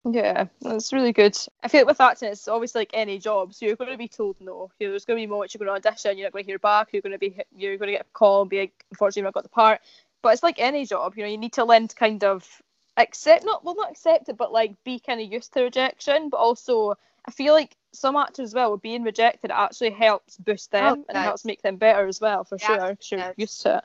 Yeah 0.10 0.46
that's 0.62 0.94
really 0.94 1.12
good. 1.12 1.38
I 1.64 1.68
feel 1.68 1.82
like 1.82 1.88
with 1.88 2.02
acting 2.02 2.30
it's 2.30 2.48
always 2.48 2.76
like 2.76 2.92
any 2.94 3.20
job 3.20 3.54
so 3.54 3.66
you're 3.66 3.76
going 3.76 3.92
to 3.92 3.98
be 3.98 4.08
told 4.08 4.38
no. 4.40 4.72
You 4.80 4.88
know, 4.88 4.94
there's 4.94 5.06
going 5.06 5.18
to 5.18 5.22
be 5.22 5.28
moments 5.28 5.54
you're 5.54 5.66
going 5.66 5.82
to 5.82 5.90
audition 5.90 6.18
you're 6.18 6.28
not 6.28 6.34
going 6.34 6.46
to 6.46 6.50
hear 6.50 6.60
back 6.60 6.90
you're 6.94 7.02
going 7.02 7.12
to 7.12 7.20
be 7.20 7.38
you're 7.54 7.78
going 7.78 7.88
to 7.88 7.98
get 7.98 8.06
a 8.06 8.14
call 8.14 8.42
and 8.42 8.50
be 8.50 8.60
like 8.60 8.86
unfortunately 8.92 9.28
i've 9.28 9.34
got 9.34 9.44
the 9.44 9.50
part. 9.50 9.82
But 10.22 10.34
it's 10.34 10.44
like 10.44 10.60
any 10.60 10.86
job 10.86 11.16
you 11.18 11.24
know 11.24 11.30
you 11.30 11.38
need 11.38 11.54
to 11.54 11.66
to 11.66 11.96
kind 11.96 12.24
of 12.24 12.62
accept 12.98 13.46
not 13.46 13.64
well 13.64 13.76
not 13.76 13.92
accept 13.92 14.30
it 14.30 14.38
but 14.38 14.52
like 14.52 14.74
be 14.84 15.00
kind 15.00 15.22
of 15.22 15.32
used 15.32 15.54
to 15.54 15.62
rejection 15.62 16.30
but 16.30 16.38
also 16.38 16.96
i 17.26 17.32
feel 17.32 17.54
like 17.54 17.76
some 17.94 18.16
actors 18.16 18.50
as 18.50 18.54
well 18.54 18.76
being 18.78 19.04
rejected 19.04 19.52
actually 19.52 19.90
helps 19.92 20.38
boost 20.38 20.72
them 20.72 20.94
Oh, 21.00 21.06
and 21.10 21.18
yes. 21.18 21.26
helps 21.26 21.46
make 21.46 21.62
them 21.62 21.78
better 21.78 22.08
as 22.08 22.20
well 22.20 22.44
for 22.44 22.58
Yes, 22.58 22.68
sure 22.68 22.96
'cause 22.96 23.12
you're 23.12 23.34
used 23.38 23.62
to 23.62 23.78
it. 23.78 23.84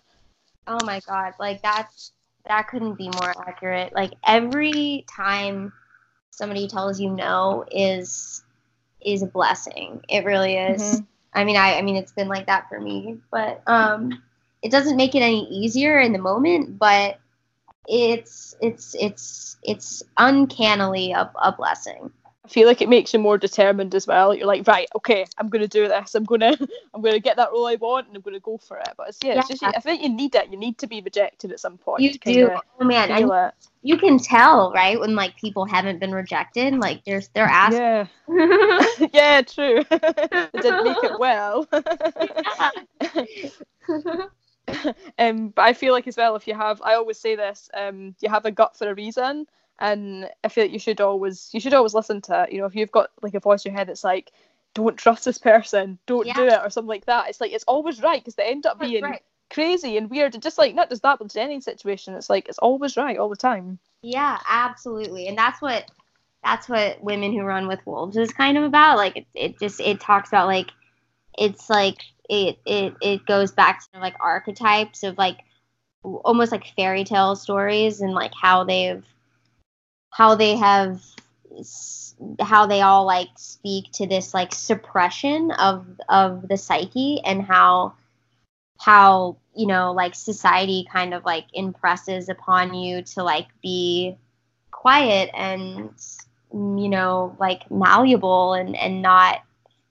Oh 0.67 0.79
my 0.85 1.01
god 1.07 1.35
like 1.39 1.63
that's 1.63 2.13
that 2.47 2.69
couldn't 2.69 2.95
be 2.95 3.09
more 3.09 3.35
accurate. 3.47 3.95
Like 3.95 4.13
every 4.27 5.05
time 5.09 5.73
somebody 6.31 6.67
tells 6.69 7.01
you 7.01 7.11
no 7.11 7.65
is 7.71 8.43
is 9.01 9.23
a 9.23 9.27
blessing. 9.27 10.01
It 10.09 10.25
really 10.25 10.57
is. 10.57 10.81
Mhm. 10.81 11.07
i 11.35 11.45
mean 11.45 11.57
i 11.57 11.79
i 11.79 11.83
mean 11.83 11.97
it's 11.97 12.13
been 12.13 12.29
like 12.29 12.47
that 12.47 12.69
for 12.69 12.79
me 12.81 13.19
but 13.31 13.63
um 13.67 14.23
it 14.63 14.71
doesn't 14.71 14.97
make 14.97 15.15
it 15.15 15.23
any 15.23 15.45
easier 15.49 15.99
in 16.01 16.13
the 16.13 16.19
moment 16.19 16.79
but 16.79 17.19
it's 17.89 18.55
it's 18.61 18.95
it's 18.99 19.57
it's 19.63 20.03
uncannily 20.17 21.13
a, 21.13 21.31
a 21.43 21.53
blessing 21.53 22.11
I 22.45 22.49
feel 22.49 22.67
like 22.67 22.83
it 22.83 22.89
makes 22.89 23.13
you 23.13 23.21
more 23.21 23.39
determined 23.39 23.95
as 23.95 24.09
well. 24.09 24.35
You're 24.35 24.49
like, 24.49 24.67
right, 24.67 24.89
okay, 24.97 25.25
I'm 25.39 25.49
gonna 25.49 25.69
do 25.69 25.87
this. 25.87 26.17
I'm 26.17 26.25
gonna, 26.25 26.57
I'm 26.95 27.01
gonna 27.01 27.21
get 27.21 27.37
that 27.37 27.53
role 27.53 27.69
I 27.69 27.77
want, 27.77 28.09
and 28.09 28.17
I'm 28.17 28.23
gonna 28.23 28.41
go 28.41 28.59
for 28.59 28.79
it. 28.79 28.89
But 28.97 29.11
it's 29.11 29.19
yeah, 29.23 29.39
it's 29.39 29.47
just 29.47 29.63
I 29.63 29.79
think 29.79 30.03
you 30.03 30.09
need 30.09 30.35
it. 30.35 30.51
You 30.51 30.57
need 30.57 30.77
to 30.79 30.89
be 30.89 31.01
rejected 31.01 31.53
at 31.53 31.61
some 31.61 31.79
point. 31.79 32.03
you 32.03 32.19
do 32.19 32.51
oh 32.81 32.85
man 32.85 33.11
it. 33.11 33.55
you 33.83 33.97
can 33.97 34.19
tell 34.19 34.73
right 34.73 34.99
when 34.99 35.15
like 35.15 35.37
people 35.37 35.65
haven't 35.65 36.01
been 36.01 36.13
rejected 36.13 36.75
like 36.79 37.05
there's 37.05 37.29
they're 37.29 37.45
asking 37.45 37.79
Yeah, 37.79 38.07
yeah, 39.13 39.43
true. 39.43 39.85
they 39.89 40.49
didn't 40.61 40.85
make 40.85 41.05
it 41.05 41.19
well. 41.21 41.69
um, 45.19 45.49
but 45.49 45.63
I 45.63 45.73
feel 45.73 45.93
like 45.93 46.07
as 46.07 46.17
well, 46.17 46.37
if 46.37 46.47
you 46.47 46.55
have, 46.55 46.81
I 46.83 46.95
always 46.95 47.19
say 47.19 47.37
this, 47.37 47.71
um, 47.75 48.15
you 48.21 48.29
have 48.29 48.45
a 48.45 48.51
gut 48.51 48.77
for 48.77 48.89
a 48.89 48.95
reason, 48.95 49.47
and 49.79 50.29
I 50.45 50.49
feel 50.49 50.65
like 50.65 50.73
you 50.73 50.79
should 50.79 51.01
always, 51.01 51.51
you 51.53 51.61
should 51.61 51.75
always 51.75 51.95
listen 51.95 52.21
to 52.23 52.45
it. 52.45 52.53
You 52.53 52.61
know, 52.61 52.67
if 52.67 52.75
you've 52.75 52.93
got 52.93 53.11
like 53.23 53.35
a 53.35 53.41
voice 53.41 53.65
in 53.65 53.73
your 53.73 53.79
head 53.79 53.89
that's 53.89 54.05
like, 54.05 54.33
don't 54.75 54.97
trust 54.97 55.25
this 55.25 55.39
person, 55.39 55.99
don't 56.07 56.33
do 56.35 56.47
it, 56.47 56.61
or 56.63 56.71
something 56.71 56.89
like 56.89 57.07
that. 57.07 57.29
It's 57.29 57.41
like 57.41 57.53
it's 57.53 57.65
always 57.65 58.03
right 58.03 58.21
because 58.21 58.37
they 58.37 58.45
end 58.45 58.67
up 58.67 58.79
That's 58.79 58.91
being 58.91 59.03
right. 59.03 59.23
crazy 59.51 59.97
and 59.97 60.09
weird, 60.11 60.35
and 60.35 60.43
just 60.43 60.59
like 60.59 60.75
not 60.75 60.89
just 60.89 61.03
that, 61.03 61.19
but 61.19 61.35
in 61.35 61.43
any 61.43 61.61
situation, 61.61 62.15
it's 62.15 62.31
like 62.31 62.49
it's 62.49 62.59
always 62.59 62.97
right 62.97 63.19
all 63.19 63.29
the 63.29 63.37
time. 63.37 63.79
Yeah, 64.03 64.39
absolutely. 64.49 65.29
And 65.29 65.37
that's 65.37 65.61
what 65.61 65.91
that's 66.43 66.69
what 66.69 67.03
women 67.03 67.33
who 67.33 67.43
run 67.43 67.69
with 67.69 67.85
wolves 67.87 68.17
is 68.17 68.33
kind 68.33 68.59
of 68.59 68.65
about. 68.65 68.97
Like 68.97 69.17
it, 69.17 69.27
it 69.35 69.59
just 69.59 69.81
it 69.81 70.01
talks 70.01 70.29
about 70.29 70.47
like 70.47 70.71
it's 71.39 71.69
like 71.71 71.99
it 72.29 72.59
it 72.65 72.95
it 73.01 73.27
goes 73.27 73.53
back 73.53 73.83
to 73.93 74.01
like 74.01 74.15
archetypes 74.21 75.03
of 75.03 75.19
like 75.19 75.39
almost 76.03 76.53
like 76.53 76.67
fairy 76.77 77.05
tale 77.05 77.37
stories 77.37 78.01
and 78.01 78.13
like 78.13 78.33
how 78.35 78.65
they've 78.65 79.05
how 80.11 80.35
they 80.35 80.57
have 80.57 81.01
how 82.41 82.67
they 82.67 82.81
all 82.81 83.05
like 83.05 83.29
speak 83.37 83.91
to 83.93 84.07
this 84.07 84.33
like 84.33 84.55
suppression 84.55 85.51
of 85.53 85.87
of 86.09 86.49
the 86.49 86.57
psyche 86.57 87.21
and 87.25 87.43
how 87.43 87.95
how 88.79 89.37
you 89.55 89.67
know 89.67 89.93
like 89.93 90.15
society 90.15 90.87
kind 90.93 91.15
of 91.15 91.25
like 91.25 91.47
impresses 91.53 92.29
upon 92.29 92.75
you 92.75 93.03
to 93.03 93.23
like 93.23 93.49
be 93.63 94.17
quiet 94.71 95.31
and 95.35 95.91
you 96.53 96.89
know 96.89 97.37
like 97.39 97.71
malleable 97.71 98.55
and 98.55 98.77
and 98.77 99.03
not 99.03 99.43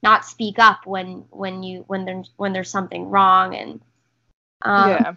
not 0.03 0.25
speak 0.25 0.59
up 0.59 0.85
when 0.85 1.25
when 1.29 1.63
you 1.63 1.83
when 1.87 2.05
there's 2.05 2.31
when 2.37 2.53
there's 2.53 2.69
something 2.69 3.09
wrong 3.09 3.55
and 3.55 3.81
um, 4.63 4.89
yeah, 4.89 5.13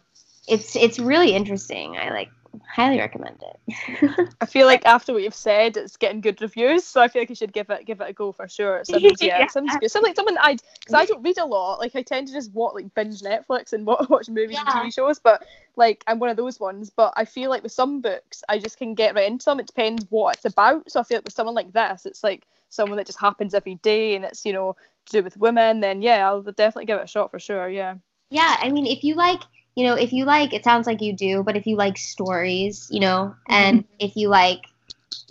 it's 0.49 0.77
it's 0.77 0.99
really 0.99 1.35
interesting 1.35 1.97
i 1.97 2.11
like 2.11 2.31
highly 2.69 2.99
recommend 2.99 3.43
it 3.43 4.29
I 4.41 4.47
feel 4.47 4.67
like 4.67 4.85
after 4.85 5.13
what 5.13 5.23
you've 5.23 5.35
said, 5.35 5.77
it's 5.77 5.97
getting 5.97 6.21
good 6.21 6.41
reviews, 6.41 6.85
so 6.85 7.01
I 7.01 7.09
feel 7.09 7.23
like 7.23 7.31
you 7.31 7.35
should 7.35 7.53
give 7.53 7.71
it 7.71 7.87
give 7.87 8.01
it 8.01 8.11
a 8.11 8.13
go 8.13 8.31
for 8.31 8.47
sure. 8.47 8.85
Sounds, 8.85 9.03
yeah, 9.21 9.39
Yeah. 9.39 9.45
it 9.45 9.51
sounds 9.51 9.75
good. 9.79 9.91
Someone 9.91 10.37
I 10.39 10.57
because 10.79 10.95
I 10.95 11.05
don't 11.07 11.23
read 11.23 11.39
a 11.39 11.45
lot. 11.47 11.79
Like 11.79 11.97
I 11.97 12.03
tend 12.03 12.29
to 12.29 12.33
just 12.33 12.53
watch 12.53 12.75
like 12.75 12.93
binge 12.95 13.21
Netflix 13.23 13.73
and 13.73 13.87
wa- 13.87 14.05
watch 14.11 14.29
movies 14.29 14.59
Yeah. 14.65 14.77
and 14.77 14.85
TV 14.85 14.95
shows, 14.95 15.19
but 15.19 15.45
like 15.77 16.05
I'm 16.07 16.19
one 16.19 16.31
of 16.31 16.37
those 16.37 16.61
ones. 16.61 16.91
But 16.91 17.15
I 17.17 17.25
feel 17.25 17.49
like 17.51 17.63
with 17.63 17.73
some 17.73 18.01
books, 18.01 18.43
I 18.49 18.59
just 18.59 18.77
can 18.77 18.95
get 18.95 19.15
right 19.15 19.27
into 19.31 19.47
them. 19.47 19.61
It 19.61 19.67
depends 19.67 20.05
what 20.11 20.37
it's 20.37 20.45
about. 20.45 20.91
So 20.91 21.01
I 21.01 21.05
feel 21.05 21.17
like 21.19 21.25
with 21.25 21.35
someone 21.35 21.55
like 21.55 21.73
this, 21.73 22.05
it's 22.07 22.23
like 22.23 22.47
someone 22.69 22.97
that 22.97 23.07
just 23.07 23.21
happens 23.21 23.55
every 23.55 23.77
day, 23.77 24.17
and 24.17 24.25
it's 24.25 24.45
you 24.45 24.53
know 24.53 24.77
to 25.07 25.13
do 25.13 25.23
with 25.23 25.37
women. 25.37 25.81
Then 25.81 26.03
yeah, 26.03 26.27
I'll 26.29 26.43
definitely 26.43 26.87
give 26.87 26.99
it 26.99 27.05
a 27.05 27.09
shot 27.09 27.31
for 27.31 27.39
sure. 27.39 27.69
Yeah. 27.69 27.97
yeah 28.31 28.57
i 28.61 28.71
mean 28.71 28.87
if 28.87 29.05
you 29.05 29.15
like 29.15 29.41
you 29.75 29.85
know 29.85 29.95
if 29.95 30.13
you 30.13 30.25
like 30.25 30.53
it 30.53 30.65
sounds 30.65 30.87
like 30.87 31.01
you 31.01 31.13
do 31.13 31.43
but 31.43 31.57
if 31.57 31.67
you 31.67 31.77
like 31.77 31.99
stories 31.99 32.89
you 32.91 33.01
know 33.01 33.35
mm-hmm. 33.49 33.53
and 33.53 33.85
if 33.99 34.17
you 34.17 34.29
like 34.29 34.63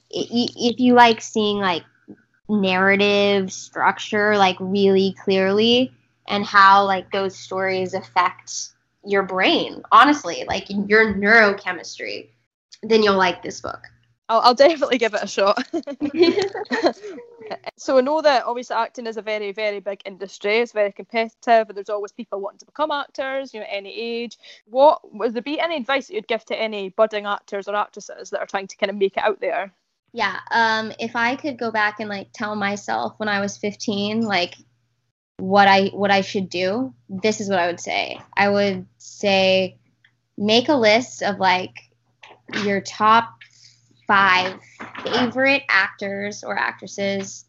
if 0.10 0.80
you 0.80 0.94
like 0.94 1.22
seeing 1.22 1.58
like 1.58 1.84
narrative 2.50 3.52
structure 3.52 4.38
like 4.38 4.58
really 4.60 5.16
clearly 5.24 5.92
and 6.28 6.46
how 6.46 6.86
like 6.86 7.10
those 7.12 7.36
stories 7.36 7.94
affect 7.94 8.70
your 9.06 9.24
brain 9.24 9.82
honestly 9.92 10.44
like 10.48 10.66
your 10.70 11.14
neurochemistry 11.14 12.30
then 12.84 13.02
you'll 13.02 13.18
like 13.18 13.42
this 13.42 13.62
book 13.62 13.82
I'll, 14.30 14.40
I'll 14.42 14.56
definitely 14.56 14.98
give 14.98 15.14
it 15.14 15.24
a 15.24 15.28
shot. 15.28 15.68
so 17.78 17.98
I 17.98 18.02
know 18.02 18.22
that 18.22 18.46
obviously 18.46 18.76
acting 18.76 19.06
is 19.06 19.18
a 19.18 19.22
very, 19.22 19.52
very 19.52 19.80
big 19.80 20.02
industry. 20.06 20.60
It's 20.60 20.72
very 20.72 20.92
competitive, 20.92 21.68
and 21.68 21.76
there's 21.76 21.90
always 21.90 22.12
people 22.14 22.40
wanting 22.40 22.60
to 22.60 22.66
become 22.66 22.92
actors, 22.92 23.54
you 23.54 23.60
know, 23.60 23.66
at 23.66 23.76
any 23.76 23.94
age. 23.94 24.38
What 24.66 25.14
would 25.14 25.34
there 25.34 25.42
be 25.42 25.60
any 25.60 25.76
advice 25.76 26.08
that 26.08 26.14
you'd 26.14 26.28
give 26.28 26.46
to 26.46 26.60
any 26.60 26.90
budding 26.90 27.26
actors 27.26 27.68
or 27.68 27.76
actresses 27.76 28.30
that 28.30 28.40
are 28.40 28.48
trying 28.48 28.68
to 28.68 28.78
kind 28.78 28.90
of 28.90 28.96
make 28.96 29.18
it 29.18 29.24
out 29.24 29.42
there? 29.42 29.74
Yeah, 30.14 30.40
um, 30.52 30.94
if 31.00 31.16
I 31.16 31.36
could 31.36 31.58
go 31.58 31.72
back 31.72 32.00
and 32.00 32.08
like 32.08 32.30
tell 32.34 32.56
myself 32.56 33.16
when 33.18 33.30
I 33.30 33.42
was 33.42 33.58
15, 33.58 34.22
like 34.22 34.56
what 35.38 35.68
I 35.68 35.88
what 35.88 36.12
I 36.12 36.22
should 36.22 36.50
do, 36.50 36.94
this 37.10 37.42
is 37.42 37.50
what 37.50 37.60
I 37.60 37.68
would 37.68 37.80
say. 37.80 38.20
I 38.38 38.48
would 38.50 38.86
say 39.00 39.78
make 40.38 40.70
a 40.70 40.76
list 40.76 41.24
of 41.24 41.40
like 41.40 41.90
your 42.64 42.80
top 42.80 43.34
five 44.14 44.60
favorite 45.04 45.64
actors 45.70 46.44
or 46.44 46.58
actresses. 46.58 47.46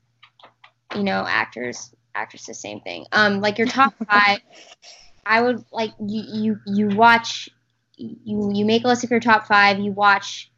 You 0.95 1.03
know, 1.03 1.27
actors, 1.29 1.95
actresses, 2.15 2.59
same 2.59 2.81
thing. 2.81 3.05
Um, 3.13 3.41
like 3.41 3.59
your 3.59 3.67
top 3.67 3.95
five. 4.11 4.39
I 5.27 5.43
would 5.43 5.65
like 5.73 5.93
you 6.01 6.23
you 6.27 6.61
you 6.67 6.97
watch 6.97 7.51
you 7.97 8.51
you 8.55 8.65
make 8.65 8.85
a 8.85 8.89
list 8.89 9.05
of 9.05 9.11
your 9.11 9.21
top 9.21 9.47
five. 9.47 9.79
You 9.79 9.93
watch 9.93 10.51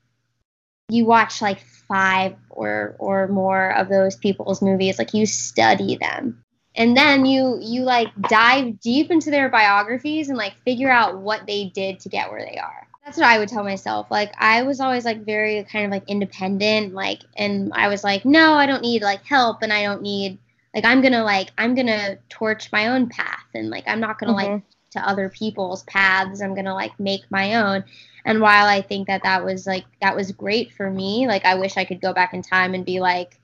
you 0.88 1.06
watch 1.06 1.42
like 1.42 1.60
five 1.88 2.36
or 2.50 2.94
or 2.98 3.26
more 3.28 3.76
of 3.76 3.88
those 3.88 4.16
people's 4.16 4.62
movies. 4.62 4.98
Like 4.98 5.14
you 5.14 5.26
study 5.26 5.96
them 5.96 6.44
and 6.76 6.96
then 6.96 7.26
you 7.26 7.58
you 7.60 7.82
like 7.82 8.08
dive 8.28 8.78
deep 8.80 9.10
into 9.10 9.30
their 9.30 9.48
biographies 9.48 10.28
and 10.28 10.38
like 10.38 10.54
figure 10.64 10.90
out 10.90 11.18
what 11.18 11.46
they 11.46 11.66
did 11.74 11.98
to 12.00 12.08
get 12.08 12.30
where 12.30 12.44
they 12.44 12.58
are 12.58 12.85
that's 13.06 13.16
what 13.16 13.26
i 13.26 13.38
would 13.38 13.48
tell 13.48 13.64
myself. 13.64 14.08
Like 14.10 14.34
i 14.36 14.62
was 14.62 14.80
always 14.80 15.04
like 15.06 15.24
very 15.24 15.64
kind 15.64 15.86
of 15.86 15.90
like 15.90 16.08
independent 16.08 16.92
like 16.92 17.22
and 17.36 17.72
i 17.72 17.88
was 17.88 18.04
like 18.04 18.24
no 18.24 18.54
i 18.54 18.66
don't 18.66 18.82
need 18.82 19.00
like 19.00 19.24
help 19.24 19.62
and 19.62 19.72
i 19.72 19.82
don't 19.82 20.02
need 20.02 20.38
like 20.74 20.84
i'm 20.84 21.00
gonna 21.00 21.22
like 21.24 21.50
i'm 21.56 21.74
gonna 21.74 22.18
torch 22.28 22.70
my 22.72 22.88
own 22.88 23.08
path 23.08 23.46
and 23.54 23.70
like 23.70 23.84
i'm 23.86 24.00
not 24.00 24.18
gonna 24.18 24.34
mm-hmm. 24.34 24.54
like 24.54 24.62
to 24.96 25.08
other 25.08 25.28
people's 25.28 25.82
paths. 25.84 26.40
I'm 26.40 26.54
gonna 26.54 26.74
like 26.74 26.98
make 26.98 27.22
my 27.30 27.54
own. 27.56 27.84
And 28.24 28.40
while 28.40 28.66
i 28.66 28.82
think 28.82 29.06
that 29.06 29.22
that 29.22 29.44
was 29.44 29.68
like 29.68 29.84
that 30.00 30.16
was 30.16 30.32
great 30.32 30.72
for 30.72 30.90
me 30.90 31.28
like 31.28 31.44
i 31.44 31.54
wish 31.54 31.76
i 31.76 31.84
could 31.84 32.00
go 32.00 32.12
back 32.12 32.34
in 32.34 32.42
time 32.42 32.74
and 32.74 32.84
be 32.84 32.98
like 32.98 33.38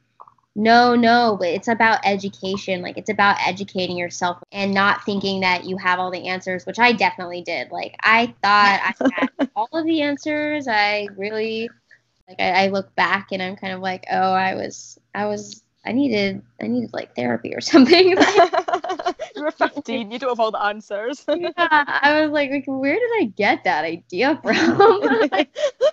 no, 0.54 0.94
no, 0.94 1.36
but 1.38 1.48
it's 1.48 1.68
about 1.68 2.00
education. 2.04 2.82
Like 2.82 2.98
it's 2.98 3.08
about 3.08 3.38
educating 3.46 3.96
yourself 3.96 4.38
and 4.52 4.74
not 4.74 5.04
thinking 5.04 5.40
that 5.40 5.64
you 5.64 5.78
have 5.78 5.98
all 5.98 6.10
the 6.10 6.28
answers, 6.28 6.66
which 6.66 6.78
I 6.78 6.92
definitely 6.92 7.42
did. 7.42 7.70
Like 7.70 7.96
I 8.02 8.26
thought 8.42 8.80
I 8.82 8.94
had 9.14 9.30
all 9.56 9.68
of 9.72 9.86
the 9.86 10.02
answers. 10.02 10.68
I 10.68 11.08
really 11.16 11.70
like 12.28 12.40
I, 12.40 12.64
I 12.64 12.68
look 12.68 12.94
back 12.96 13.28
and 13.32 13.42
I'm 13.42 13.56
kind 13.56 13.72
of 13.72 13.80
like, 13.80 14.04
oh, 14.10 14.32
I 14.32 14.54
was 14.54 14.98
I 15.14 15.26
was 15.26 15.62
I 15.86 15.92
needed 15.92 16.42
I 16.60 16.66
needed 16.66 16.90
like 16.92 17.16
therapy 17.16 17.54
or 17.54 17.60
something. 17.62 18.16
you 19.36 19.42
were 19.42 19.50
15. 19.50 20.10
You 20.10 20.18
don't 20.18 20.30
have 20.30 20.40
all 20.40 20.50
the 20.50 20.62
answers. 20.62 21.24
yeah, 21.28 21.50
I 21.58 22.22
was 22.22 22.30
like, 22.30 22.50
like, 22.50 22.64
where 22.66 22.94
did 22.94 23.10
I 23.20 23.24
get 23.36 23.64
that 23.64 23.84
idea 23.84 24.38
from? 24.42 25.28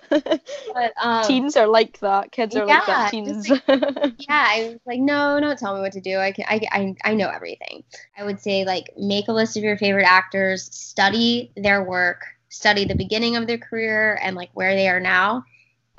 but 0.08 0.92
um, 1.02 1.26
teens 1.26 1.56
are 1.56 1.66
like 1.66 1.98
that. 2.00 2.32
Kids 2.32 2.56
are 2.56 2.66
yeah, 2.66 2.74
like 2.74 2.86
that. 2.86 3.10
Teens. 3.10 3.48
Like, 3.48 3.62
yeah, 3.68 4.46
I 4.48 4.68
was 4.72 4.80
like, 4.86 5.00
no, 5.00 5.38
don't 5.40 5.58
tell 5.58 5.74
me 5.74 5.80
what 5.80 5.92
to 5.92 6.00
do. 6.00 6.18
I 6.18 6.32
can, 6.32 6.44
I, 6.48 6.60
I, 6.70 6.94
I 7.04 7.14
know 7.14 7.28
everything. 7.28 7.84
I 8.16 8.24
would 8.24 8.40
say 8.40 8.64
like 8.64 8.90
make 8.96 9.28
a 9.28 9.32
list 9.32 9.56
of 9.56 9.62
your 9.62 9.76
favorite 9.76 10.06
actors, 10.06 10.64
study 10.74 11.52
their 11.56 11.82
work, 11.82 12.24
study 12.48 12.84
the 12.84 12.94
beginning 12.94 13.36
of 13.36 13.46
their 13.46 13.58
career 13.58 14.18
and 14.22 14.36
like 14.36 14.50
where 14.54 14.74
they 14.74 14.88
are 14.88 15.00
now, 15.00 15.44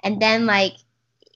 and 0.03 0.21
then 0.21 0.45
like 0.45 0.73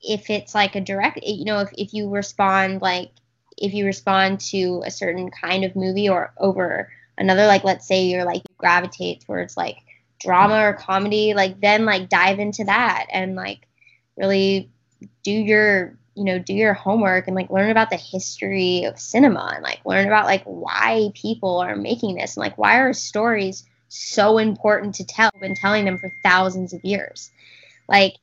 if 0.02 0.30
it's 0.30 0.54
like 0.54 0.76
a 0.76 0.82
direct, 0.82 1.20
you 1.24 1.46
know, 1.46 1.60
if 1.60 1.70
if 1.78 1.94
you 1.94 2.10
respond 2.10 2.82
like 2.82 3.12
if 3.58 3.74
you 3.74 3.86
respond 3.86 4.40
to 4.40 4.82
a 4.86 4.92
certain 4.92 5.30
kind 5.32 5.64
of 5.64 5.76
movie 5.76 6.10
or 6.10 6.34
over 6.38 6.92
another, 7.18 7.48
like 7.48 7.64
let's 7.64 7.88
say 7.88 8.06
you're 8.06 8.26
like 8.26 8.44
gravitate 8.58 9.22
towards 9.22 9.56
like 9.56 9.78
drama 10.20 10.62
or 10.62 10.74
comedy, 10.74 11.34
like 11.34 11.60
then 11.62 11.86
like 11.86 12.10
dive 12.10 12.40
into 12.40 12.64
that 12.66 13.08
and 13.12 13.36
like 13.36 13.68
really 14.18 14.70
do 15.24 15.32
your 15.32 15.98
you 16.16 16.24
know 16.24 16.40
do 16.40 16.54
your 16.54 16.74
homework 16.74 17.28
and 17.28 17.36
like 17.36 17.50
learn 17.50 17.70
about 17.70 17.90
the 17.90 17.98
history 17.98 18.86
of 18.86 18.98
cinema 18.98 19.52
and 19.54 19.64
like 19.64 19.80
learn 19.86 20.08
about 20.08 20.26
like 20.26 20.44
why 20.46 21.10
people 21.14 21.60
are 21.60 21.76
making 21.76 22.16
this 22.16 22.38
and 22.38 22.42
like 22.42 22.58
why 22.58 22.80
are 22.80 22.94
stories 22.94 23.66
so 23.90 24.38
important 24.38 24.96
to 24.96 25.06
tell 25.06 25.30
been 25.40 25.56
telling 25.56 25.86
them 25.86 25.98
for 25.98 26.12
thousands 26.24 26.74
of 26.74 26.84
years. 26.84 27.32
Like 27.88 28.16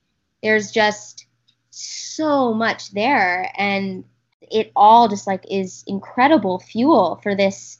there's 0.42 0.70
just 0.70 1.26
so 1.70 2.52
much 2.52 2.90
there 2.90 3.50
and 3.56 4.04
it 4.50 4.72
all 4.74 5.08
just 5.08 5.26
like 5.26 5.44
is 5.50 5.84
incredible 5.86 6.58
fuel 6.58 7.20
for 7.22 7.34
this 7.34 7.78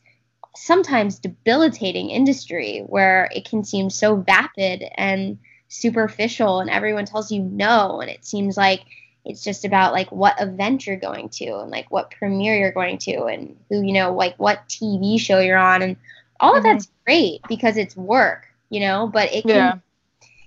sometimes 0.55 1.19
debilitating 1.19 2.11
industry 2.11 2.85
where 2.87 3.29
it 3.35 3.49
can 3.49 3.65
seem 3.65 3.89
so 3.89 4.17
vapid 4.17 4.85
and 4.97 5.39
superficial 5.69 6.61
and 6.61 6.69
everyone 6.69 7.07
tells 7.07 7.33
you 7.33 7.43
no 7.43 8.01
and 8.01 8.11
it 8.11 8.25
seems 8.25 8.57
like 8.57 8.83
it's 9.25 9.43
just 9.43 9.65
about 9.65 9.93
like 9.93 10.11
what 10.11 10.41
event 10.41 10.87
you're 10.87 10.97
going 10.97 11.29
to 11.29 11.47
and 11.59 11.71
like 11.71 11.91
what 11.91 12.11
premiere 12.11 12.59
you're 12.59 12.73
going 12.73 12.99
to 12.99 13.25
and 13.25 13.57
who 13.71 13.83
you 13.83 13.93
know 13.93 14.13
like 14.13 14.37
what 14.39 14.69
TV 14.69 15.19
show 15.19 15.39
you're 15.39 15.57
on 15.57 15.81
and 15.81 15.97
all 16.41 16.55
of 16.55 16.63
mm-hmm. 16.63 16.73
that's 16.73 16.89
great 17.07 17.41
because 17.49 17.77
it's 17.77 17.97
work 17.97 18.47
you 18.69 18.81
know 18.81 19.07
but 19.07 19.33
it 19.33 19.43
can 19.43 19.51
yeah. 19.51 19.75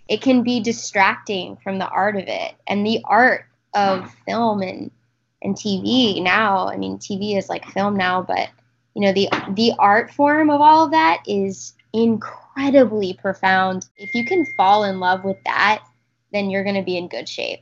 it 0.07 0.21
can 0.21 0.43
be 0.43 0.59
distracting 0.59 1.55
from 1.57 1.79
the 1.79 1.87
art 1.87 2.15
of 2.15 2.27
it 2.27 2.53
and 2.67 2.85
the 2.85 3.01
art 3.05 3.45
of 3.73 4.13
film 4.25 4.61
and 4.61 4.91
and 5.45 5.55
TV 5.55 6.21
now. 6.21 6.67
I 6.67 6.77
mean 6.77 6.97
TV 6.97 7.37
is 7.37 7.49
like 7.49 7.65
film 7.65 7.95
now 7.95 8.21
but 8.21 8.49
you 8.93 9.01
know 9.01 9.13
the 9.13 9.29
the 9.53 9.73
art 9.79 10.11
form 10.11 10.49
of 10.49 10.59
all 10.61 10.85
of 10.85 10.91
that 10.91 11.23
is 11.25 11.73
incredibly 11.93 13.13
profound. 13.13 13.87
If 13.97 14.13
you 14.13 14.25
can 14.25 14.45
fall 14.57 14.83
in 14.83 14.99
love 14.99 15.23
with 15.23 15.37
that 15.45 15.85
then 16.33 16.49
you're 16.49 16.63
going 16.63 16.75
to 16.75 16.81
be 16.81 16.97
in 16.97 17.07
good 17.07 17.29
shape. 17.29 17.61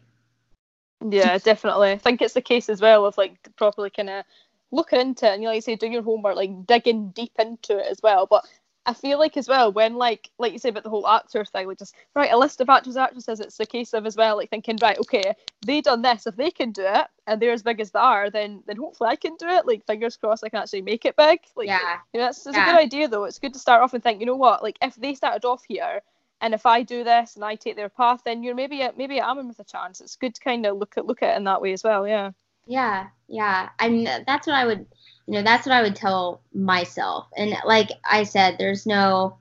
Yeah 1.08 1.38
definitely. 1.38 1.92
I 1.92 1.98
think 1.98 2.22
it's 2.22 2.34
the 2.34 2.42
case 2.42 2.70
as 2.70 2.82
well 2.82 3.06
of 3.06 3.18
like 3.18 3.38
properly 3.56 3.90
kind 3.90 4.10
of 4.10 4.26
looking 4.72 5.00
into 5.00 5.28
it 5.28 5.34
and 5.34 5.42
you 5.44 5.48
know, 5.48 5.52
like 5.52 5.58
you 5.58 5.62
say 5.62 5.76
doing 5.76 5.94
your 5.94 6.02
homework 6.02 6.36
like 6.36 6.66
digging 6.66 7.10
deep 7.12 7.34
into 7.38 7.78
it 7.78 7.86
as 7.92 8.00
well 8.02 8.26
but 8.26 8.44
I 8.86 8.94
feel 8.94 9.18
like 9.18 9.38
as 9.38 9.48
well 9.48 9.72
when 9.72 9.96
like 9.96 10.30
like 10.38 10.52
you 10.52 10.60
say 10.60 10.70
about 10.70 10.84
the 10.84 10.90
whole 10.90 11.08
actor 11.08 11.46
thing, 11.46 11.68
like 11.68 11.80
just 11.80 11.96
right 12.16 12.32
a 12.32 12.38
list 12.38 12.60
of 12.60 12.70
actors 12.70 12.98
actresses. 12.98 13.40
It's 13.40 13.58
the 13.58 13.66
case 13.66 13.94
of 13.94 14.06
as 14.06 14.18
well 14.18 14.36
like 14.36 14.50
thinking 14.50 14.78
right 14.82 14.98
okay 15.00 15.34
they 15.66 15.80
done 15.80 16.02
this 16.02 16.28
if 16.28 16.36
they 16.36 16.52
can 16.52 16.72
do 16.72 16.84
it 16.86 17.08
and 17.26 17.42
they're 17.42 17.54
as 17.54 17.64
big 17.64 17.80
as 17.80 17.92
they 17.92 18.00
are 18.00 18.30
then 18.30 18.62
then 18.68 18.76
hopefully 18.76 19.10
I 19.10 19.16
can 19.16 19.36
do 19.38 19.48
it. 19.48 19.66
Like 19.66 19.86
fingers 19.86 20.18
crossed 20.18 20.44
I 20.44 20.50
can 20.50 20.60
actually 20.60 20.82
make 20.82 21.06
it 21.06 21.16
big. 21.16 21.40
Like 21.56 21.68
yeah, 21.68 22.00
you 22.14 22.20
know 22.20 22.26
that's, 22.26 22.44
that's 22.44 22.58
yeah. 22.58 22.70
a 22.70 22.72
good 22.72 22.82
idea 22.82 23.08
though. 23.08 23.24
It's 23.24 23.40
good 23.40 23.54
to 23.54 23.60
start 23.60 23.82
off 23.82 23.94
and 23.94 24.04
think 24.04 24.20
you 24.20 24.26
know 24.26 24.36
what 24.36 24.62
like 24.62 24.78
if 24.82 24.96
they 24.96 25.16
started 25.16 25.46
off 25.46 25.64
here 25.68 26.02
and 26.42 26.54
if 26.54 26.66
I 26.66 26.84
do 26.84 27.06
this 27.06 27.36
and 27.36 27.46
I 27.46 27.56
take 27.56 27.78
their 27.78 27.90
path 27.90 28.22
then 28.26 28.44
you're 28.44 28.56
maybe 28.56 28.86
maybe 28.98 29.22
I'm 29.22 29.40
in 29.40 29.48
with 29.48 29.60
a 29.60 29.64
chance. 29.64 30.02
It's 30.02 30.18
good 30.18 30.36
to 30.36 30.42
kind 30.42 30.66
of 30.66 30.78
look 30.78 30.98
at 30.98 31.06
look 31.06 31.24
at 31.24 31.36
it 31.36 31.38
in 31.38 31.46
that 31.46 31.62
way 31.62 31.72
as 31.72 31.84
well. 31.84 32.06
Yeah. 32.06 32.32
Yeah, 32.66 33.08
yeah. 33.28 33.70
I 33.80 33.90
mean 33.90 34.10
that's 34.28 34.48
what 34.48 34.56
I 34.56 34.66
would 34.66 34.86
you 35.28 35.34
know 35.34 35.44
that's 35.44 35.66
what 35.66 35.76
i 35.76 35.82
would 35.82 35.96
tell 35.96 36.42
myself. 36.54 37.28
And 37.38 37.56
like 37.66 37.90
i 38.10 38.24
said 38.24 38.56
there's 38.58 38.86
no 38.86 39.38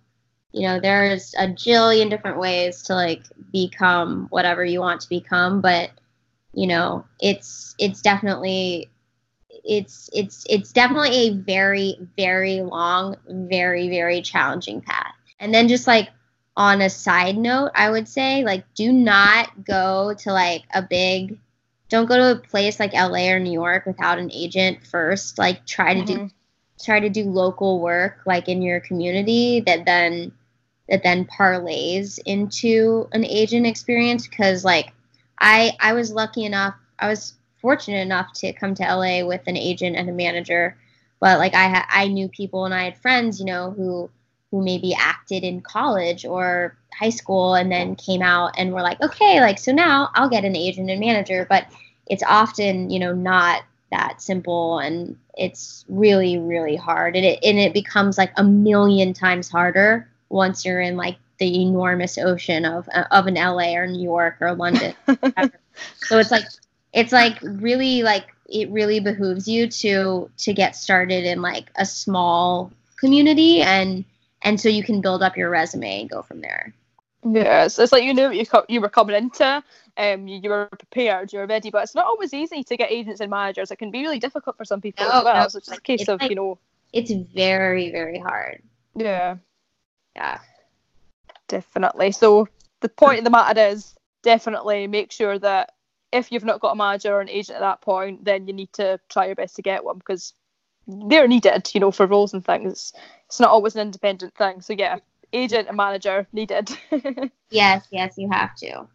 you 0.53 0.67
know 0.67 0.81
there's 0.81 1.35
a 1.39 1.49
jillion 1.49 2.11
different 2.11 2.39
ways 2.39 2.83
to 2.83 2.95
like 2.95 3.23
become 3.53 4.27
whatever 4.31 4.65
you 4.65 4.81
want 4.81 5.01
to 5.01 5.09
become 5.09 5.61
but 5.61 5.91
you 6.53 6.67
know 6.67 7.05
it's 7.21 7.75
it's 7.79 8.03
definitely 8.03 8.91
it's 9.65 10.11
it's 10.13 10.45
it's 10.49 10.73
definitely 10.73 11.11
a 11.11 11.35
very 11.35 11.97
very 12.17 12.61
long 12.61 13.17
very 13.29 13.89
very 13.89 14.21
challenging 14.23 14.81
path. 14.81 15.15
And 15.39 15.55
then 15.55 15.69
just 15.69 15.87
like 15.87 16.11
on 16.57 16.83
a 16.83 16.91
side 16.91 17.39
note 17.39 17.71
i 17.75 17.89
would 17.89 18.07
say 18.07 18.45
like 18.45 18.65
do 18.75 18.93
not 18.93 19.65
go 19.65 20.15
to 20.19 20.33
like 20.33 20.63
a 20.75 20.83
big 20.83 21.39
don't 21.93 22.07
go 22.07 22.17
to 22.17 22.31
a 22.33 22.37
place 22.37 22.81
like 22.81 22.95
LA 22.95 23.31
or 23.31 23.39
New 23.39 23.53
York 23.53 23.85
without 23.85 24.19
an 24.19 24.33
agent 24.33 24.85
first. 24.87 25.39
Like 25.39 25.67
try 25.67 25.93
to 25.93 26.01
mm-hmm. 26.01 26.27
do 26.27 26.31
try 26.83 26.99
to 26.99 27.11
do 27.11 27.25
local 27.25 27.81
work 27.81 28.21
like 28.27 28.49
in 28.49 28.63
your 28.63 28.81
community 28.81 29.61
that 29.61 29.85
then 29.85 30.33
that 30.89 31.03
then 31.03 31.27
parlays 31.27 32.19
into 32.25 33.09
an 33.13 33.25
agent 33.25 33.67
experience 33.67 34.27
because 34.27 34.65
like 34.65 34.93
I 35.39 35.77
I 35.81 35.93
was 35.93 36.13
lucky 36.13 36.45
enough 36.45 36.75
I 36.99 37.09
was 37.09 37.35
fortunate 37.61 38.01
enough 38.01 38.33
to 38.37 38.53
come 38.55 38.75
to 38.75 38.83
LA 38.83 39.25
with 39.25 39.43
an 39.47 39.59
agent 39.59 39.95
and 39.95 40.09
a 40.09 40.13
manager 40.13 40.77
but 41.21 41.39
like 41.39 41.55
I 41.55 41.65
had 41.65 41.85
I 41.89 42.09
knew 42.09 42.29
people 42.29 42.65
and 42.65 42.75
I 42.75 42.85
had 42.85 42.97
friends 42.97 43.39
you 43.39 43.47
know 43.47 43.71
who 43.71 44.11
who 44.51 44.65
maybe 44.65 44.95
acted 44.95 45.45
in 45.45 45.61
college 45.61 46.25
or 46.25 46.77
high 46.99 47.11
school 47.11 47.55
and 47.55 47.71
then 47.71 47.97
came 47.97 48.23
out 48.23 48.55
and 48.57 48.73
were 48.73 48.83
like 48.83 49.01
okay 49.03 49.41
like 49.41 49.59
so 49.59 49.73
now 49.73 50.11
I'll 50.15 50.31
get 50.31 50.45
an 50.45 50.57
agent 50.57 50.91
and 50.91 50.99
manager 50.99 51.47
but 51.49 51.67
it's 52.07 52.23
often 52.23 52.91
you 52.91 52.99
know 52.99 53.13
not 53.13 53.63
that 53.91 54.23
simple 54.23 54.79
and 54.79 55.17
it's 55.37 55.85
really 55.89 56.39
really 56.39 56.77
hard. 56.77 57.17
And 57.17 57.25
it 57.25 57.39
and 57.43 57.59
it 57.59 57.75
becomes 57.75 58.19
like 58.19 58.33
a 58.37 58.45
million 58.45 59.13
times 59.13 59.49
harder 59.49 60.09
once 60.29 60.65
you're 60.65 60.81
in 60.81 60.97
like 60.97 61.17
the 61.39 61.63
enormous 61.63 62.19
ocean 62.19 62.65
of 62.65 62.89
uh, 62.95 63.05
of 63.11 63.27
an 63.27 63.35
LA 63.35 63.75
or 63.75 63.87
New 63.87 64.03
York 64.03 64.37
or 64.41 64.55
London. 64.55 64.95
So 66.05 66.19
it's 66.19 66.31
like 66.31 66.45
it's 66.93 67.13
like 67.13 67.39
really 67.43 68.03
like 68.03 68.27
it 68.49 68.71
really 68.71 69.01
behooves 69.01 69.49
you 69.49 69.69
to 69.69 70.31
to 70.39 70.53
get 70.53 70.77
started 70.77 71.25
in 71.25 71.43
like 71.43 71.71
a 71.77 71.87
small 71.87 72.71
community 72.97 73.63
and 73.63 74.05
and 74.43 74.61
so 74.61 74.69
you 74.69 74.83
can 74.83 75.01
build 75.01 75.23
up 75.23 75.37
your 75.37 75.51
resume 75.51 76.03
and 76.03 76.11
go 76.11 76.23
from 76.23 76.41
there 76.41 76.75
yeah 77.25 77.65
it's, 77.65 77.79
it's 77.79 77.93
like 77.93 78.05
you 78.05 78.15
knew 78.15 78.27
what 78.27 78.37
you, 78.37 78.47
co- 78.47 78.67
you 78.69 78.81
were 78.81 78.89
coming 78.89 79.17
into 79.17 79.63
um, 79.97 80.27
you, 80.27 80.41
you, 80.43 80.51
were 80.51 80.69
prepared, 80.71 81.33
you 81.33 81.39
were 81.39 81.47
ready. 81.47 81.71
But 81.71 81.85
it's 81.85 81.95
not 81.95 82.07
always 82.07 82.33
easy 82.33 82.65
to 82.65 82.77
get 82.77 82.91
agents 82.91 83.21
and 83.21 83.31
managers. 83.31 83.71
It 83.71 83.77
can 83.77 83.91
be 83.91 84.01
really 84.01 84.19
difficult 84.19 84.57
for 84.57 84.65
some 84.65 84.81
people 84.81 85.05
no, 85.05 85.19
as 85.19 85.25
well. 85.25 85.35
No, 85.43 85.49
so 85.49 85.59
it's 85.59 85.67
just 85.67 85.79
a 85.79 85.83
case 85.83 86.09
of, 86.09 86.21
like, 86.21 86.31
you 86.31 86.37
know. 86.37 86.59
it's 86.93 87.13
very 87.35 87.91
very 87.91 88.19
hard. 88.19 88.63
Yeah, 88.95 89.37
Yeah. 90.17 90.39
definitely. 91.49 92.13
So 92.13 92.49
the 92.81 92.89
point 92.89 93.19
of 93.19 93.25
the 93.25 93.31
matter 93.31 93.61
is 93.61 93.95
definitely 94.23 94.87
make 94.87 95.13
sure 95.13 95.39
that 95.39 95.73
if 96.13 96.31
you've 96.31 96.45
not 96.45 96.61
got 96.61 96.73
a 96.73 96.77
manager 96.77 97.15
or 97.15 97.21
an 97.21 97.31
agent 97.31 97.57
at 97.57 97.61
that 97.61 97.81
point, 97.81 98.25
then 98.25 98.47
you 98.47 98.53
need 98.53 98.73
to 98.75 99.01
try 99.09 99.27
your 99.27 99.35
best 99.35 99.57
to 99.57 99.63
get 99.63 99.85
one 99.85 99.99
because 99.99 100.35
they're 100.87 101.29
needed, 101.29 101.71
you 101.75 101.81
know, 101.81 101.91
for 101.91 102.07
roles 102.07 102.35
and 102.35 102.45
things. 102.45 102.93
It's 103.27 103.41
not 103.41 103.51
always 103.51 103.75
an 103.75 103.83
independent 103.83 104.35
thing. 104.35 104.61
So 104.61 104.75
yeah, 104.75 104.99
agent 105.33 105.69
and 105.69 105.77
manager 105.77 106.27
needed. 106.33 106.71
Yes, 107.51 107.87
yes, 107.91 108.15
you 108.17 108.29
have 108.31 108.55
to. 108.57 108.89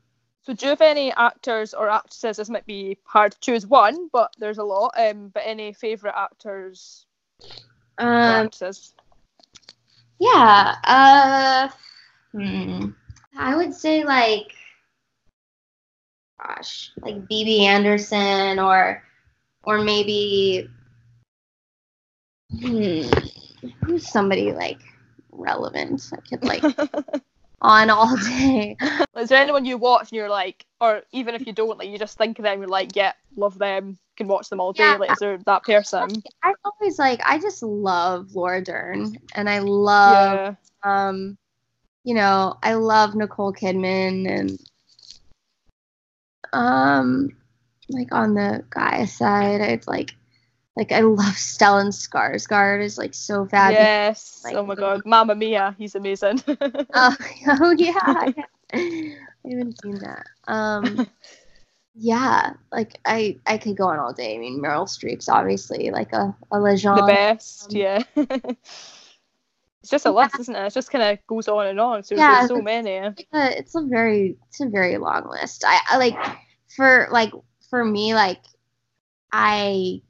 So 0.43 0.53
do 0.53 0.65
you 0.65 0.69
have 0.69 0.81
any 0.81 1.11
actors 1.13 1.73
or 1.73 1.89
actresses? 1.89 2.38
This 2.38 2.49
might 2.49 2.65
be 2.65 2.97
hard 3.03 3.33
to 3.33 3.39
choose 3.39 3.67
one, 3.67 4.09
but 4.11 4.33
there's 4.38 4.57
a 4.57 4.63
lot. 4.63 4.93
Um, 4.97 5.29
but 5.29 5.43
any 5.45 5.73
favourite 5.73 6.15
actors 6.17 7.05
Um, 7.97 8.45
actresses? 8.45 8.93
yeah. 10.19 10.75
Uh, 10.83 11.69
hmm. 12.31 12.89
I 13.38 13.55
would 13.55 13.73
say 13.73 14.03
like, 14.03 14.53
gosh, 16.41 16.91
like 17.01 17.27
Bibi 17.27 17.65
Andersson 17.65 18.59
or, 18.59 19.03
or 19.63 19.79
maybe, 19.79 20.69
hmm, 22.59 23.01
who's 23.85 24.07
somebody 24.07 24.51
like 24.53 24.79
relevant 25.38 26.09
I 26.13 26.17
could 26.27 26.43
like 26.43 26.63
on 27.61 27.89
all 27.89 28.15
day. 28.17 28.77
Is 29.17 29.29
there 29.29 29.41
anyone 29.41 29.65
you 29.65 29.77
watch 29.77 30.11
and 30.11 30.13
you're 30.13 30.29
like, 30.29 30.65
or 30.79 31.03
even 31.11 31.35
if 31.35 31.47
you 31.47 31.53
don't, 31.53 31.77
like 31.77 31.89
you 31.89 31.97
just 31.97 32.17
think 32.17 32.39
of 32.39 32.43
them, 32.43 32.59
you're 32.59 32.67
like, 32.67 32.95
yeah, 32.95 33.13
love 33.35 33.57
them, 33.57 33.97
can 34.15 34.27
watch 34.27 34.49
them 34.49 34.59
all 34.59 34.73
day. 34.73 34.83
Yeah. 34.83 34.97
Like, 34.97 35.11
is 35.11 35.19
there 35.19 35.38
that 35.45 35.63
person? 35.63 36.23
I 36.43 36.53
always 36.65 36.99
like 36.99 37.21
I 37.25 37.39
just 37.39 37.63
love 37.63 38.35
Laura 38.35 38.61
Dern 38.61 39.17
and 39.35 39.49
I 39.49 39.59
love 39.59 40.57
yeah. 40.83 41.07
um 41.07 41.38
you 42.03 42.13
know, 42.13 42.57
I 42.63 42.75
love 42.75 43.15
Nicole 43.15 43.53
Kidman 43.53 44.29
and 44.29 44.59
um 46.53 47.29
like 47.89 48.13
on 48.13 48.33
the 48.33 48.63
guy 48.69 49.05
side, 49.05 49.61
it's 49.61 49.88
like 49.88 50.15
like 50.78 50.91
I 50.91 50.99
love 50.99 51.34
Stellan 51.34 51.88
Skarsgård 51.88 52.84
is 52.84 52.99
like 52.99 53.15
so 53.15 53.47
fabulous. 53.47 53.82
Yes. 53.82 54.41
Like, 54.43 54.55
oh 54.55 54.63
my 54.63 54.75
god, 54.75 55.01
Mamma 55.05 55.34
Mia, 55.34 55.75
he's 55.78 55.95
amazing. 55.95 56.41
Oh, 56.93 57.15
oh 57.47 57.71
yeah, 57.71 58.32
yeah. 58.38 58.43
I 58.73 59.49
haven't 59.49 59.82
seen 59.82 59.99
that. 59.99 60.23
Um 60.47 61.07
yeah, 61.95 62.53
like 62.71 62.99
I 63.05 63.38
I 63.47 63.57
could 63.57 63.75
go 63.75 63.88
on 63.88 63.97
all 63.97 64.13
day. 64.13 64.36
I 64.36 64.38
mean 64.38 64.61
Meryl 64.61 64.86
Streep's 64.88 65.28
obviously 65.28 65.89
like 65.89 66.13
a, 66.13 66.36
a 66.51 66.59
legend. 66.59 66.99
the 66.99 67.07
best, 67.07 67.71
um, 67.71 67.75
yeah. 67.75 68.03
it's 68.15 69.89
just 69.89 70.05
a 70.05 70.11
list, 70.11 70.39
isn't 70.39 70.55
it? 70.55 70.67
It 70.67 70.73
just 70.73 70.91
kind 70.91 71.03
of 71.03 71.25
goes 71.25 71.47
on 71.47 71.65
and 71.65 71.80
on. 71.80 72.03
So 72.03 72.13
Yeah, 72.15 72.36
there's 72.36 72.49
so 72.49 72.61
many. 72.61 72.91
it's 72.91 73.23
a, 73.34 73.57
it's 73.57 73.75
a 73.75 73.82
very 73.82 74.38
it's 74.47 74.61
a 74.61 74.67
very 74.67 74.99
long 74.99 75.28
list. 75.28 75.63
I, 75.65 75.80
I 75.89 75.97
like 75.97 76.38
for 76.67 77.07
like 77.11 77.32
for 77.71 77.84
me 77.84 78.13
like 78.13 78.41
I 79.32 80.01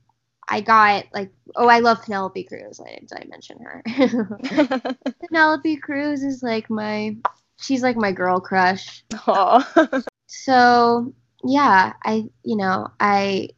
I 0.48 0.62
got 0.62 1.06
like 1.14 1.32
oh 1.56 1.68
I 1.68 1.80
love 1.80 2.02
Penelope 2.04 2.44
Cruz. 2.44 2.80
I 2.80 3.00
did 3.00 3.12
I 3.14 3.26
mention 3.28 3.60
her? 3.60 3.84
Penelope 5.28 5.78
Cruz 5.78 6.24
is 6.24 6.42
like 6.42 6.70
my 6.70 7.16
she's 7.60 7.84
like 7.84 7.98
my 7.98 8.12
girl 8.12 8.40
crush. 8.40 9.04
Aw. 9.28 10.04
So 10.28 11.14
yeah, 11.44 11.94
I 12.04 12.26
you 12.44 12.58
know 12.58 12.90
I 13.00 13.50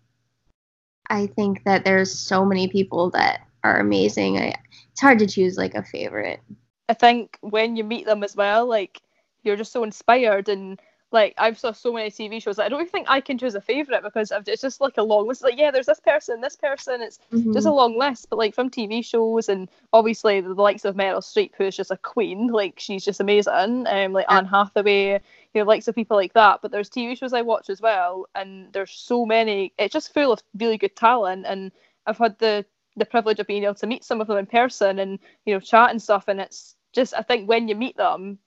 I 1.10 1.28
think 1.28 1.64
that 1.64 1.84
there's 1.84 2.12
so 2.12 2.46
many 2.46 2.68
people 2.68 3.10
that 3.12 3.42
are 3.64 3.80
amazing. 3.80 4.38
I, 4.38 4.54
it's 4.92 5.02
hard 5.02 5.20
to 5.20 5.28
choose 5.28 5.58
like 5.58 5.76
a 5.76 5.84
favorite. 5.84 6.40
I 6.88 6.94
think 6.94 7.38
when 7.42 7.76
you 7.76 7.84
meet 7.84 8.06
them 8.06 8.24
as 8.24 8.36
well, 8.36 8.68
like 8.68 9.02
you're 9.44 9.56
just 9.56 9.72
so 9.72 9.84
inspired 9.84 10.50
and 10.50 10.80
like 11.12 11.34
I've 11.38 11.58
saw 11.58 11.72
so 11.72 11.92
many 11.94 12.12
TV 12.12 12.42
shows 12.42 12.58
that 12.58 12.66
I 12.66 12.70
don't 12.70 12.82
even 12.82 12.92
think 12.92 13.08
I 13.10 13.20
can 13.22 13.38
choose 13.38 13.56
a 13.56 13.62
favourite 13.62 14.04
because 14.04 14.32
I've, 14.32 14.48
it's 14.48 14.62
just 14.62 14.80
like 14.82 14.98
a 14.98 15.04
long 15.04 15.28
list. 15.28 15.44
Like 15.44 15.58
yeah, 15.58 15.72
there's 15.72 15.88
this 15.88 16.00
person, 16.00 16.42
this 16.42 16.56
person. 16.56 17.02
It's 17.02 17.20
just 17.54 17.66
a 17.68 17.72
long 17.72 17.98
list. 17.98 18.28
But 18.30 18.38
like 18.38 18.54
from 18.54 18.70
TV 18.70 19.04
shows 19.04 19.50
and 19.50 19.70
obviously 19.94 20.42
the, 20.42 20.54
the 20.54 20.62
likes 20.62 20.86
of 20.86 20.96
Meryl 20.96 21.22
Streep, 21.24 21.52
who 21.58 21.66
is 21.66 21.76
just 21.76 21.92
a 21.92 21.98
queen. 21.98 22.48
Like 22.48 22.80
she's 22.80 23.04
just 23.06 23.20
amazing. 23.20 23.88
Um, 23.88 24.14
like 24.14 24.26
Yeah. 24.30 24.38
Anne 24.38 24.46
Hathaway, 24.46 25.14
you 25.54 25.62
know, 25.62 25.64
likes 25.64 25.88
of 25.88 25.96
people 25.96 26.18
like 26.18 26.34
that. 26.34 26.60
But 26.62 26.72
there's 26.72 26.90
TV 26.90 27.18
shows 27.18 27.34
I 27.34 27.42
watch 27.42 27.70
as 27.70 27.82
well, 27.82 28.28
and 28.36 28.72
there's 28.74 28.92
so 28.92 29.26
many. 29.26 29.74
It's 29.78 29.94
just 29.94 30.14
full 30.14 30.32
of 30.34 30.42
really 30.60 30.78
good 30.78 30.96
talent, 30.96 31.46
and 31.48 31.72
I've 32.06 32.18
had 32.18 32.38
the 32.40 32.66
the 32.96 33.06
privilege 33.06 33.40
of 33.40 33.48
being 33.48 33.64
able 33.64 33.76
to 33.76 33.88
meet 33.88 34.04
some 34.04 34.20
of 34.22 34.28
them 34.28 34.38
in 34.38 34.46
person 34.46 35.00
and 35.00 35.20
you 35.46 35.54
know 35.54 35.60
chat 35.60 35.90
and 35.92 36.02
stuff. 36.02 36.28
And 36.28 36.40
it's 36.40 36.76
just 36.94 37.14
I 37.16 37.22
think 37.22 37.48
when 37.48 37.68
you 37.68 37.76
meet 37.76 37.98
them, 37.98 38.40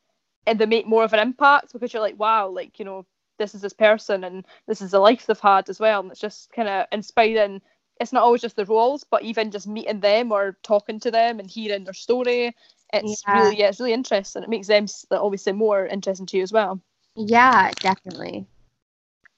and 0.46 0.58
they 0.58 0.66
make 0.66 0.86
more 0.86 1.04
of 1.04 1.12
an 1.12 1.20
impact 1.20 1.72
because 1.72 1.92
you're 1.92 2.02
like, 2.02 2.18
wow, 2.18 2.48
like 2.48 2.78
you 2.78 2.84
know, 2.84 3.06
this 3.38 3.54
is 3.54 3.60
this 3.60 3.72
person 3.72 4.24
and 4.24 4.44
this 4.66 4.80
is 4.82 4.90
the 4.90 4.98
life 4.98 5.26
they've 5.26 5.38
had 5.40 5.68
as 5.68 5.80
well, 5.80 6.00
and 6.00 6.10
it's 6.10 6.20
just 6.20 6.52
kind 6.52 6.68
of 6.68 6.86
inspiring. 6.92 7.60
It's 8.00 8.12
not 8.12 8.22
always 8.22 8.40
just 8.40 8.56
the 8.56 8.64
roles, 8.64 9.04
but 9.04 9.22
even 9.22 9.50
just 9.50 9.68
meeting 9.68 10.00
them 10.00 10.32
or 10.32 10.56
talking 10.62 10.98
to 11.00 11.10
them 11.10 11.38
and 11.38 11.48
hearing 11.48 11.84
their 11.84 11.94
story, 11.94 12.54
it's 12.92 13.22
Yeah. 13.26 13.42
really 13.42 13.56
yeah, 13.58 13.68
it's 13.68 13.80
really 13.80 13.92
interesting. 13.92 14.42
It 14.42 14.48
makes 14.48 14.66
them 14.66 14.86
obviously 15.10 15.52
more 15.52 15.86
interesting 15.86 16.26
to 16.26 16.36
you 16.36 16.42
as 16.42 16.52
well. 16.52 16.80
Yeah, 17.16 17.70
definitely. 17.80 18.46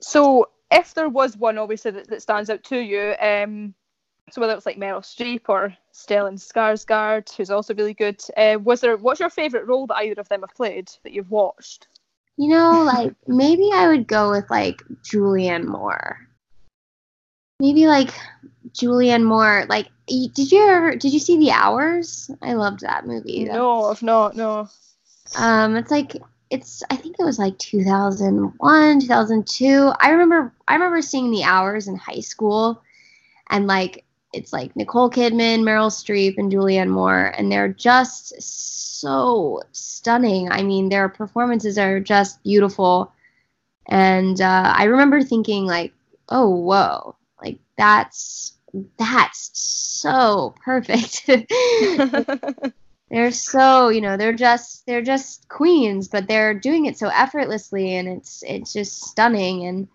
So 0.00 0.48
if 0.70 0.94
there 0.94 1.08
was 1.08 1.36
one 1.36 1.58
obviously 1.58 1.90
that, 1.92 2.08
that 2.08 2.22
stands 2.22 2.50
out 2.50 2.62
to 2.64 2.78
you, 2.78 3.14
um, 3.20 3.74
so 4.30 4.40
whether 4.40 4.54
it's 4.54 4.66
like 4.66 4.78
Meryl 4.78 5.00
Streep 5.00 5.42
or 5.48 5.76
Stellan 5.92 6.38
Skarsgård, 6.38 7.34
who's 7.34 7.50
also 7.50 7.74
really 7.74 7.94
good, 7.94 8.20
uh, 8.36 8.58
was 8.62 8.80
there 8.80 8.96
what's 8.96 9.20
your 9.20 9.30
favourite 9.30 9.66
role 9.66 9.86
that 9.86 9.98
either 9.98 10.20
of 10.20 10.28
them 10.28 10.40
have 10.40 10.54
played 10.54 10.90
that 11.02 11.12
you've 11.12 11.30
watched? 11.30 11.88
You 12.36 12.48
know, 12.48 12.82
like 12.82 13.14
maybe 13.26 13.70
I 13.72 13.86
would 13.88 14.06
go 14.06 14.30
with 14.30 14.50
like 14.50 14.82
Julianne 15.04 15.66
Moore. 15.66 16.18
Maybe 17.60 17.86
like 17.86 18.10
Julianne 18.70 19.24
Moore. 19.24 19.66
Like, 19.68 19.88
did 20.06 20.50
you 20.50 20.68
ever 20.68 20.96
did 20.96 21.12
you 21.12 21.20
see 21.20 21.38
The 21.38 21.52
Hours? 21.52 22.30
I 22.42 22.54
loved 22.54 22.80
that 22.80 23.06
movie. 23.06 23.44
No, 23.44 23.84
I've 23.84 24.02
not. 24.02 24.34
No. 24.36 24.68
Um, 25.36 25.76
it's 25.76 25.90
like 25.90 26.16
it's 26.50 26.82
I 26.90 26.96
think 26.96 27.16
it 27.18 27.24
was 27.24 27.38
like 27.38 27.58
2001, 27.58 29.00
2002. 29.00 29.92
I 30.00 30.10
remember 30.10 30.52
I 30.66 30.74
remember 30.74 31.02
seeing 31.02 31.30
The 31.30 31.44
Hours 31.44 31.86
in 31.86 31.96
high 31.96 32.20
school, 32.20 32.82
and 33.50 33.68
like 33.68 34.04
it's 34.34 34.52
like 34.52 34.74
Nicole 34.76 35.10
Kidman, 35.10 35.60
Meryl 35.60 35.90
Streep, 35.90 36.38
and 36.38 36.52
Julianne 36.52 36.90
Moore, 36.90 37.32
and 37.36 37.50
they're 37.50 37.68
just 37.68 38.40
so 38.40 39.62
stunning. 39.72 40.50
I 40.50 40.62
mean, 40.62 40.88
their 40.88 41.08
performances 41.08 41.78
are 41.78 42.00
just 42.00 42.42
beautiful, 42.42 43.12
and 43.86 44.40
uh, 44.40 44.74
I 44.76 44.84
remember 44.84 45.22
thinking 45.22 45.66
like, 45.66 45.92
oh 46.28 46.50
whoa, 46.50 47.16
like 47.42 47.58
that's 47.78 48.52
that's 48.98 49.50
so 49.54 50.54
perfect. 50.64 51.28
they're 53.10 53.30
so 53.30 53.90
you 53.90 54.00
know 54.00 54.16
they're 54.16 54.32
just 54.32 54.86
they're 54.86 55.02
just 55.02 55.48
queens 55.48 56.08
but 56.08 56.26
they're 56.26 56.54
doing 56.54 56.86
it 56.86 56.98
so 56.98 57.08
effortlessly 57.08 57.94
and 57.94 58.08
it's 58.08 58.42
it's 58.46 58.72
just 58.72 59.02
stunning 59.02 59.66
and 59.66 59.86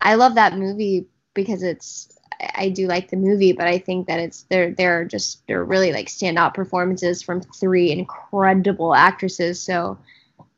i 0.00 0.14
love 0.14 0.34
that 0.34 0.58
movie 0.58 1.06
because 1.32 1.62
it's 1.62 2.15
I- 2.54 2.68
do 2.68 2.86
like 2.86 3.10
the 3.10 3.16
movie 3.16 3.52
but 3.52 3.66
i 3.66 3.78
think 3.78 4.06
that 4.08 4.18
it's 4.20 4.42
they're 4.50 4.72
they're 4.72 5.04
just 5.04 5.46
they're 5.46 5.64
really 5.64 5.92
like 5.92 6.06
standout 6.08 6.54
performances 6.54 7.22
from 7.22 7.40
three 7.40 7.90
incredible 7.90 8.94
actresses 8.94 9.60
so 9.60 9.98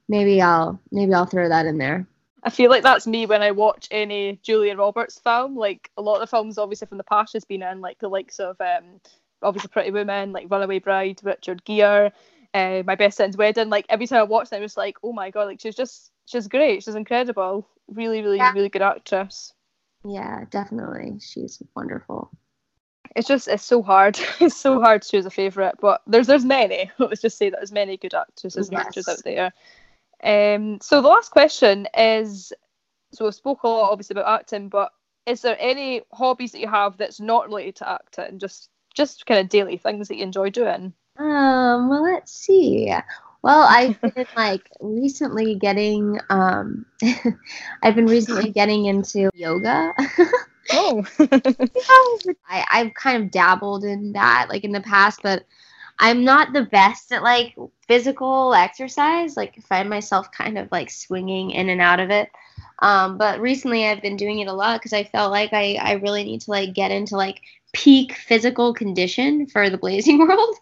maybe 0.08 0.40
i'll 0.42 0.80
maybe 0.90 1.12
i'll 1.14 1.26
throw 1.26 1.48
that 1.48 1.66
in 1.66 1.78
there 1.78 2.06
I 2.44 2.50
feel 2.50 2.70
like 2.70 2.84
that's 2.84 3.06
me 3.06 3.26
when 3.26 3.42
I 3.42 3.50
watch 3.50 3.88
any 3.90 4.38
Julia 4.44 4.76
Roberts 4.76 5.18
film. 5.18 5.56
Like 5.56 5.90
a 5.96 6.02
lot 6.02 6.14
of 6.14 6.20
the 6.20 6.26
films, 6.28 6.56
obviously 6.56 6.86
from 6.86 6.96
the 6.96 7.04
past, 7.04 7.32
has 7.32 7.44
been 7.44 7.62
in 7.64 7.80
like 7.80 7.98
the 7.98 8.08
likes 8.08 8.38
of 8.38 8.56
um, 8.60 9.00
obviously 9.42 9.68
Pretty 9.68 9.90
Woman, 9.90 10.32
like 10.32 10.46
Runaway 10.48 10.78
Bride, 10.78 11.20
Richard 11.24 11.64
Gere, 11.64 12.12
uh, 12.54 12.82
My 12.86 12.94
Best 12.94 13.16
Friend's 13.16 13.36
Wedding. 13.36 13.70
Like 13.70 13.86
every 13.88 14.06
time 14.06 14.20
I 14.20 14.22
watch 14.22 14.50
them, 14.50 14.58
I'm 14.58 14.64
just 14.64 14.76
like, 14.76 14.96
oh 15.02 15.12
my 15.12 15.30
god, 15.30 15.46
like 15.48 15.60
she's 15.60 15.74
just 15.74 16.12
she's 16.26 16.46
great. 16.46 16.84
She's 16.84 16.94
incredible. 16.94 17.66
Really, 17.88 18.22
really, 18.22 18.36
Yeah. 18.38 18.52
really 18.52 18.68
good 18.68 18.82
actress. 18.82 19.52
Yeah 20.04 20.44
definitely 20.50 21.18
she's 21.20 21.62
wonderful 21.74 22.30
It's 23.16 23.26
just 23.28 23.48
it's 23.48 23.64
so 23.64 23.82
hard. 23.82 24.18
it's 24.40 24.56
so 24.56 24.80
hard 24.80 25.02
to 25.02 25.08
choose 25.08 25.26
a 25.26 25.30
favourite, 25.30 25.74
but 25.80 26.02
there's 26.06 26.26
there's 26.26 26.44
many. 26.44 26.90
Let's 26.98 27.22
just 27.22 27.38
say 27.38 27.50
that 27.50 27.58
there's 27.58 27.72
many 27.72 27.96
good 27.96 28.14
actresses 28.14 28.68
and 28.68 28.78
actors 28.78 29.08
out 29.08 29.22
there. 29.24 29.52
Um, 30.22 30.78
so 30.80 31.00
the 31.00 31.08
last 31.08 31.30
question 31.30 31.86
is, 31.96 32.52
so 33.12 33.24
we've 33.24 33.34
spoke 33.34 33.62
a 33.62 33.68
lot 33.68 33.90
obviously 33.90 34.14
about 34.14 34.40
acting, 34.40 34.68
but 34.68 34.92
is 35.26 35.42
there 35.42 35.56
any 35.58 36.02
hobbies 36.12 36.52
that 36.52 36.60
you 36.60 36.68
have 36.68 36.96
that's 36.96 37.20
not 37.20 37.46
related 37.46 37.76
to 37.76 37.88
acting, 37.88 38.38
just 38.38 38.70
just 38.94 39.26
kind 39.26 39.40
of 39.40 39.48
daily 39.48 39.76
things 39.78 40.08
that 40.08 40.16
you 40.16 40.22
enjoy 40.22 40.50
doing? 40.50 40.92
Um, 41.18 41.88
well, 41.88 42.02
let's 42.02 42.32
see. 42.32 42.92
Well, 43.42 43.62
I've 43.62 44.00
been 44.00 44.26
like 44.36 44.68
recently 44.80 45.54
getting 45.54 46.18
um 46.28 46.86
I've 47.82 47.94
been 47.94 48.06
recently 48.06 48.50
getting 48.50 48.86
into 48.86 49.30
yoga. 49.34 49.92
Oh. 50.72 51.04
I, 52.48 52.64
I've 52.70 52.94
kind 52.94 53.22
of 53.22 53.30
dabbled 53.30 53.84
in 53.84 54.12
that 54.12 54.46
like 54.48 54.64
in 54.64 54.72
the 54.72 54.80
past, 54.80 55.20
but 55.22 55.44
I'm 55.98 56.24
not 56.24 56.52
the 56.52 56.64
best 56.64 57.12
at 57.12 57.22
like 57.22 57.54
physical 57.86 58.54
exercise. 58.54 59.36
Like 59.36 59.54
I 59.56 59.60
find 59.62 59.88
myself 59.88 60.30
kind 60.32 60.58
of 60.58 60.68
like 60.70 60.90
swinging 60.90 61.50
in 61.50 61.68
and 61.68 61.80
out 61.80 62.00
of 62.00 62.10
it. 62.10 62.30
Um, 62.80 63.18
but 63.18 63.40
recently 63.40 63.86
I've 63.86 64.02
been 64.02 64.16
doing 64.16 64.40
it 64.40 64.48
a 64.48 64.52
lot 64.52 64.80
because 64.80 64.92
I 64.92 65.04
felt 65.04 65.32
like 65.32 65.52
I, 65.52 65.74
I 65.80 65.92
really 65.94 66.24
need 66.24 66.42
to 66.42 66.50
like 66.50 66.74
get 66.74 66.90
into 66.92 67.16
like 67.16 67.40
peak 67.72 68.14
physical 68.14 68.72
condition 68.74 69.46
for 69.46 69.70
the 69.70 69.78
blazing 69.78 70.18
world. 70.28 70.56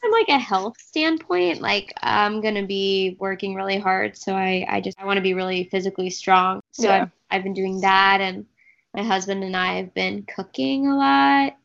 from 0.00 0.12
like 0.12 0.28
a 0.28 0.38
health 0.38 0.76
standpoint, 0.80 1.60
like 1.60 1.92
I'm 2.02 2.40
gonna 2.40 2.66
be 2.66 3.16
working 3.20 3.54
really 3.54 3.78
hard, 3.78 4.16
so 4.16 4.34
I 4.34 4.66
I 4.68 4.80
just 4.80 4.98
I 5.00 5.04
want 5.06 5.16
to 5.18 5.22
be 5.22 5.34
really 5.34 5.64
physically 5.64 6.10
strong. 6.10 6.60
So 6.72 6.90
Yeah. 6.90 6.92
I've, 6.92 7.10
I've 7.30 7.42
been 7.44 7.54
doing 7.54 7.80
that, 7.80 8.20
and 8.20 8.46
my 8.94 9.02
husband 9.04 9.44
and 9.44 9.56
I 9.56 9.76
have 9.78 9.94
been 9.94 10.24
cooking 10.24 10.86
a 10.88 10.96
lot. 10.96 11.57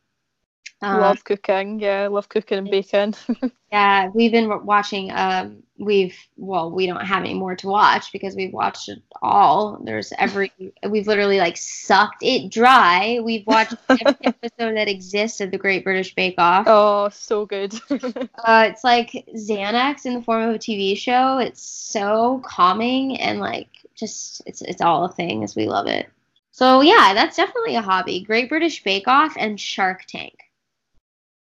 Um, 0.84 1.00
love 1.00 1.24
cooking. 1.24 1.80
Yeah, 1.80 2.08
love 2.08 2.28
cooking 2.28 2.58
and 2.58 2.70
baking. 2.70 3.16
yeah, 3.72 4.10
we've 4.14 4.32
been 4.32 4.66
watching. 4.66 5.12
Um, 5.14 5.64
we've 5.78 6.18
well, 6.36 6.72
we 6.72 6.88
don't 6.88 7.06
have 7.06 7.24
any 7.24 7.34
more 7.34 7.56
to 7.56 7.68
watch 7.68 8.12
because 8.12 8.36
we've 8.36 8.52
watched 8.52 8.90
it 8.90 9.02
all. 9.22 9.80
There's 9.84 10.12
every. 10.18 10.52
We've 10.88 11.08
literally 11.08 11.38
like 11.38 11.56
sucked 11.58 12.22
it 12.22 12.52
dry. 12.52 13.20
We've 13.24 13.48
watched 13.48 13.76
every 13.90 14.18
episode 14.24 14.76
that 14.76 14.90
exists 14.90 15.40
of 15.40 15.52
the 15.52 15.58
Great 15.58 15.84
British 15.84 16.14
Bake 16.16 16.36
Off. 16.38 16.66
oh, 16.68 17.10
so 17.14 17.46
good. 17.46 17.74
Uh, 17.90 18.68
it's 18.70 18.84
like 18.84 19.26
Xanax 19.36 20.06
in 20.06 20.16
the 20.16 20.22
form 20.22 20.50
of 20.50 20.56
a 20.56 20.60
TV 20.60 20.98
show. 20.98 21.38
It's 21.38 21.62
so 21.62 22.42
calming 22.46 23.20
and 23.22 23.40
like 23.40 23.70
just 23.96 24.42
it's 24.46 24.62
it's 24.62 24.82
all 24.82 25.06
a 25.06 25.14
thing 25.14 25.44
as 25.44 25.56
we 25.56 25.68
love 25.68 25.88
it. 25.88 26.10
So 26.52 26.82
yeah, 26.82 27.14
that's 27.14 27.38
definitely 27.38 27.76
a 27.76 27.82
hobby. 27.82 28.22
Great 28.22 28.50
British 28.50 28.84
Bake 28.84 29.08
Off 29.08 29.36
and 29.38 29.60
Shark 29.60 30.06
Tank. 30.06 30.43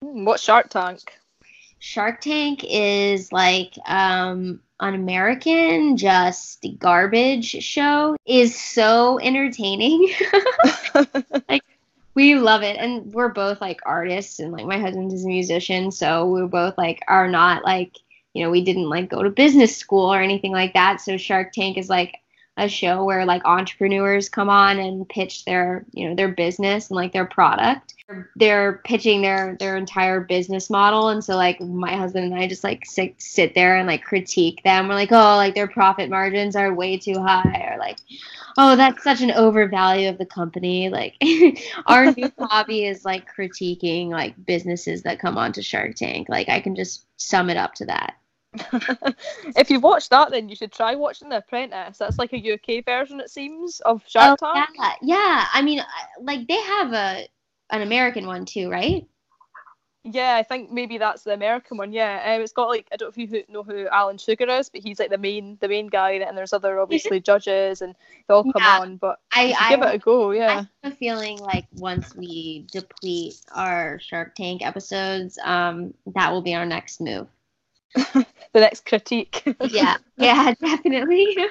Mm, 0.03 0.25
What's 0.25 0.43
Shark 0.43 0.69
Tank? 0.69 0.99
Shark 1.79 2.21
Tank 2.21 2.63
is 2.67 3.31
like 3.31 3.73
um 3.85 4.61
an 4.79 4.93
American 4.95 5.97
just 5.97 6.65
garbage 6.77 7.63
show 7.63 8.15
is 8.25 8.59
so 8.59 9.19
entertaining. 9.19 10.09
like 11.49 11.63
we 12.15 12.35
love 12.35 12.63
it 12.63 12.77
and 12.77 13.13
we're 13.13 13.29
both 13.29 13.61
like 13.61 13.79
artists 13.85 14.39
and 14.39 14.51
like 14.51 14.65
my 14.65 14.79
husband 14.79 15.11
is 15.11 15.25
a 15.25 15.27
musician 15.27 15.91
so 15.91 16.25
we're 16.25 16.47
both 16.47 16.77
like 16.77 17.01
are 17.07 17.29
not 17.29 17.63
like 17.63 17.95
you 18.33 18.43
know 18.43 18.49
we 18.49 18.63
didn't 18.63 18.89
like 18.89 19.09
go 19.09 19.23
to 19.23 19.29
business 19.29 19.75
school 19.75 20.13
or 20.13 20.21
anything 20.21 20.51
like 20.51 20.73
that 20.73 20.99
so 20.99 21.17
shark 21.17 21.53
tank 21.53 21.77
is 21.77 21.89
like 21.89 22.15
a 22.59 22.67
show 22.69 23.03
where 23.03 23.25
like 23.25 23.43
entrepreneurs 23.45 24.29
come 24.29 24.49
on 24.49 24.79
and 24.79 25.07
pitch 25.07 25.45
their 25.45 25.85
you 25.91 26.07
know 26.07 26.15
their 26.15 26.27
business 26.27 26.89
and 26.89 26.95
like 26.95 27.13
their 27.13 27.25
product. 27.25 27.95
They're 28.35 28.81
pitching 28.85 29.21
their 29.21 29.55
their 29.59 29.77
entire 29.77 30.19
business 30.19 30.69
model. 30.69 31.09
And 31.09 31.23
so 31.23 31.35
like 31.35 31.61
my 31.61 31.95
husband 31.95 32.25
and 32.25 32.41
i 32.41 32.47
just 32.47 32.63
like 32.63 32.85
sit, 32.85 33.13
sit 33.21 33.53
there 33.53 33.77
and 33.77 33.87
like 33.87 34.03
critique 34.03 34.63
them. 34.63 34.87
We're 34.87 34.95
like 34.95 35.11
oh 35.11 35.35
like 35.35 35.55
their 35.55 35.67
profit 35.67 36.09
margins 36.09 36.55
are 36.55 36.73
way 36.73 36.97
too 36.97 37.19
high 37.19 37.71
or 37.71 37.77
like 37.77 37.97
oh 38.57 38.75
that's 38.75 39.03
such 39.03 39.21
an 39.21 39.31
overvalue 39.31 40.09
of 40.09 40.17
the 40.17 40.25
company. 40.25 40.89
Like 40.89 41.15
our 41.85 42.11
new 42.11 42.31
hobby 42.39 42.85
is 42.85 43.05
like 43.05 43.31
critiquing 43.33 44.09
like 44.09 44.45
businesses 44.45 45.03
that 45.03 45.19
come 45.19 45.37
onto 45.37 45.61
shark 45.61 45.95
tank. 45.95 46.29
Like 46.29 46.49
i 46.49 46.59
can 46.59 46.75
just 46.75 47.05
sum 47.17 47.49
it 47.49 47.57
up 47.57 47.73
to 47.75 47.85
that 47.85 48.15
if 49.55 49.69
you've 49.69 49.83
watched 49.83 50.09
that, 50.09 50.31
then 50.31 50.49
you 50.49 50.55
should 50.55 50.71
try 50.71 50.95
watching 50.95 51.29
The 51.29 51.37
Apprentice. 51.37 51.97
That's 51.97 52.17
like 52.19 52.33
a 52.33 52.53
UK 52.53 52.83
version, 52.85 53.19
it 53.19 53.29
seems, 53.29 53.79
of 53.81 54.03
Shark 54.07 54.35
oh, 54.41 54.53
Tank. 54.53 54.67
yeah 54.79 54.93
yeah 55.01 55.45
i 55.53 55.61
mean 55.61 55.81
like 56.21 56.47
they 56.47 56.61
have 56.61 56.93
a 56.93 57.27
an 57.71 57.81
american 57.81 58.25
one 58.27 58.45
too 58.45 58.69
right 58.69 59.07
Yeah, 60.05 60.35
I 60.35 60.43
think 60.43 60.71
maybe 60.71 60.97
that's 60.97 61.23
the 61.23 61.33
American 61.33 61.77
one. 61.77 61.91
Yeah, 61.91 62.33
um, 62.35 62.41
it's 62.41 62.53
got 62.53 62.69
like 62.69 62.87
I 62.91 62.95
don't 62.95 63.07
know 63.07 63.11
if 63.11 63.17
you 63.17 63.27
who- 63.27 63.53
know 63.53 63.63
who 63.63 63.87
Alan 63.89 64.17
Sugar 64.17 64.47
is, 64.49 64.69
but 64.69 64.81
he's 64.81 64.97
like 64.99 65.09
the 65.09 65.17
main 65.17 65.57
the 65.59 65.67
main 65.67 65.87
guy, 65.87 66.11
and 66.11 66.37
there's 66.37 66.53
other 66.53 66.79
obviously 66.79 67.19
judges, 67.19 67.81
and 67.81 67.95
they 68.27 68.33
all 68.33 68.45
come 68.45 68.65
Yeah. 68.65 68.79
on. 68.79 68.95
But 68.97 69.19
i 69.33 69.53
i 69.59 69.69
give 69.69 69.81
it 69.83 69.93
a 69.95 69.97
go. 69.97 70.31
I 70.47 70.53
Yeah, 70.53 70.61
have 70.83 70.93
a 70.93 70.95
feeling 70.95 71.39
like 71.39 71.65
once 71.75 72.15
we 72.15 72.65
deplete 72.71 73.35
our 73.51 73.99
Shark 73.99 74.35
Tank 74.35 74.61
episodes, 74.65 75.37
um, 75.43 75.93
that 76.15 76.31
will 76.31 76.41
be 76.41 76.55
our 76.55 76.65
next 76.65 77.01
move. 77.01 77.27
the 78.13 78.25
next 78.53 78.85
critique. 78.85 79.43
Yeah, 79.61 79.97
yeah, 80.17 80.53
definitely. 80.61 81.37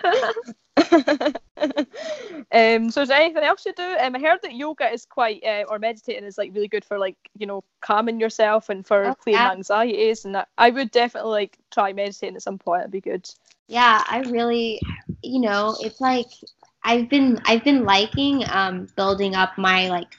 um, 2.53 2.91
so 2.91 3.03
is 3.03 3.09
there 3.09 3.21
anything 3.21 3.43
else 3.43 3.67
you 3.67 3.73
do? 3.75 3.97
Um, 4.01 4.15
I 4.15 4.21
heard 4.21 4.41
that 4.43 4.55
yoga 4.55 4.91
is 4.93 5.05
quite, 5.05 5.43
uh, 5.45 5.65
or 5.69 5.79
meditating 5.79 6.25
is 6.25 6.39
like 6.39 6.55
really 6.55 6.69
good 6.69 6.85
for 6.85 6.99
like 6.99 7.17
you 7.37 7.47
know 7.47 7.65
calming 7.81 8.21
yourself 8.21 8.69
and 8.69 8.87
for 8.87 9.11
Oh, 9.11 9.15
clearing 9.15 9.43
yeah. 9.43 9.51
anxieties, 9.51 10.25
and 10.25 10.35
that, 10.37 10.49
I 10.59 10.71
would 10.71 10.91
definitely 10.91 11.31
like 11.31 11.59
try 11.71 11.93
meditating 11.93 12.37
at 12.37 12.43
some 12.43 12.59
point. 12.59 12.81
It'd 12.83 12.93
be 12.93 13.01
good. 13.01 13.29
yeah, 13.69 14.03
I 14.09 14.21
really, 14.21 14.81
you 15.23 15.41
know, 15.41 15.77
it's 15.81 16.01
like 16.01 16.29
I've 16.85 17.09
been 17.09 17.41
I've 17.45 17.65
been 17.65 17.85
liking 17.85 18.45
um, 18.51 18.89
building 18.97 19.35
up 19.35 19.59
my 19.59 19.89
like 19.89 20.15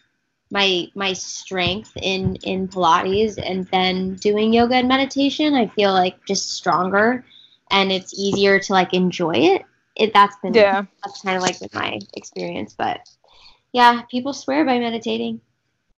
my 0.52 0.88
my 0.96 1.14
strength 1.14 1.92
in 2.02 2.36
in 2.44 2.68
Pilates 2.68 3.38
and 3.38 3.66
then 3.68 4.16
doing 4.16 4.54
yoga 4.54 4.76
and 4.76 4.88
meditation. 4.88 5.54
I 5.54 5.68
feel 5.68 5.92
like 5.94 6.24
just 6.26 6.52
stronger, 6.52 7.26
and 7.72 7.92
it's 7.92 8.14
easier 8.18 8.60
to 8.60 8.74
like 8.74 8.94
enjoy 8.94 9.36
it. 9.36 9.64
It 9.96 10.14
that's 10.14 10.36
been 10.42 10.54
Yeah. 10.54 10.86
that's 11.04 11.22
kind 11.22 11.38
of 11.38 11.44
like 11.44 11.60
been 11.60 11.70
my 11.74 12.00
experience, 12.14 12.74
but 12.78 13.02
yeah, 13.74 14.02
people 14.10 14.34
swear 14.34 14.66
by 14.66 14.80
meditating. 14.80 15.42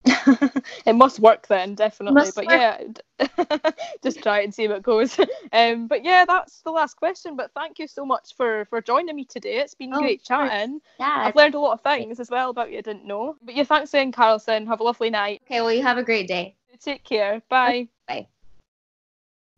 it 0.84 0.94
must 0.94 1.20
work 1.20 1.46
then, 1.46 1.74
definitely. 1.74 2.14
Must 2.14 2.34
but 2.34 2.46
work. 2.46 2.98
yeah, 3.20 3.70
just 4.02 4.22
try 4.22 4.40
it 4.40 4.44
and 4.44 4.54
see 4.54 4.66
how 4.66 4.74
it 4.74 4.82
goes. 4.82 5.18
Um, 5.54 5.86
but 5.86 6.02
yeah, 6.04 6.24
that's 6.24 6.62
the 6.62 6.70
last 6.70 6.94
question. 6.96 7.36
But 7.36 7.50
thank 7.54 7.78
you 7.78 7.86
so 7.86 8.06
much 8.06 8.34
for 8.36 8.64
for 8.70 8.80
joining 8.80 9.14
me 9.14 9.24
today. 9.26 9.58
It's 9.58 9.74
been 9.74 9.92
Oh, 9.92 10.00
great 10.00 10.22
of 10.22 10.28
course. 10.28 10.50
chatting. 10.50 10.80
Yeah. 10.98 11.24
I've 11.26 11.36
learned 11.36 11.54
a 11.54 11.58
lot 11.60 11.74
of 11.74 11.82
things 11.82 12.18
as 12.20 12.30
well 12.30 12.50
about 12.50 12.72
you 12.72 12.78
I 12.78 12.80
didn't 12.80 13.04
know. 13.04 13.36
But 13.42 13.54
yeah, 13.54 13.64
thanks 13.64 13.92
again, 13.92 14.12
Carlson. 14.12 14.66
Have 14.66 14.80
a 14.80 14.82
lovely 14.82 15.10
night. 15.10 15.42
Okay, 15.44 15.60
well, 15.60 15.72
you 15.72 15.82
have 15.82 15.98
a 15.98 16.02
great 16.02 16.26
day. 16.26 16.56
Take 16.80 17.04
care. 17.04 17.42
Bye. 17.50 17.88
Bye. 18.08 18.28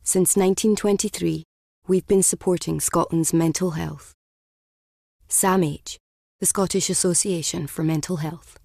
Since 0.02 0.36
1923, 0.36 1.44
we've 1.86 2.06
been 2.06 2.22
supporting 2.22 2.80
Scotland's 2.80 3.32
mental 3.32 3.70
health. 3.72 4.12
SAMH, 5.28 5.96
the 6.40 6.46
Scottish 6.46 6.90
Association 6.90 7.66
for 7.66 7.82
Mental 7.84 8.16
Health. 8.16 8.58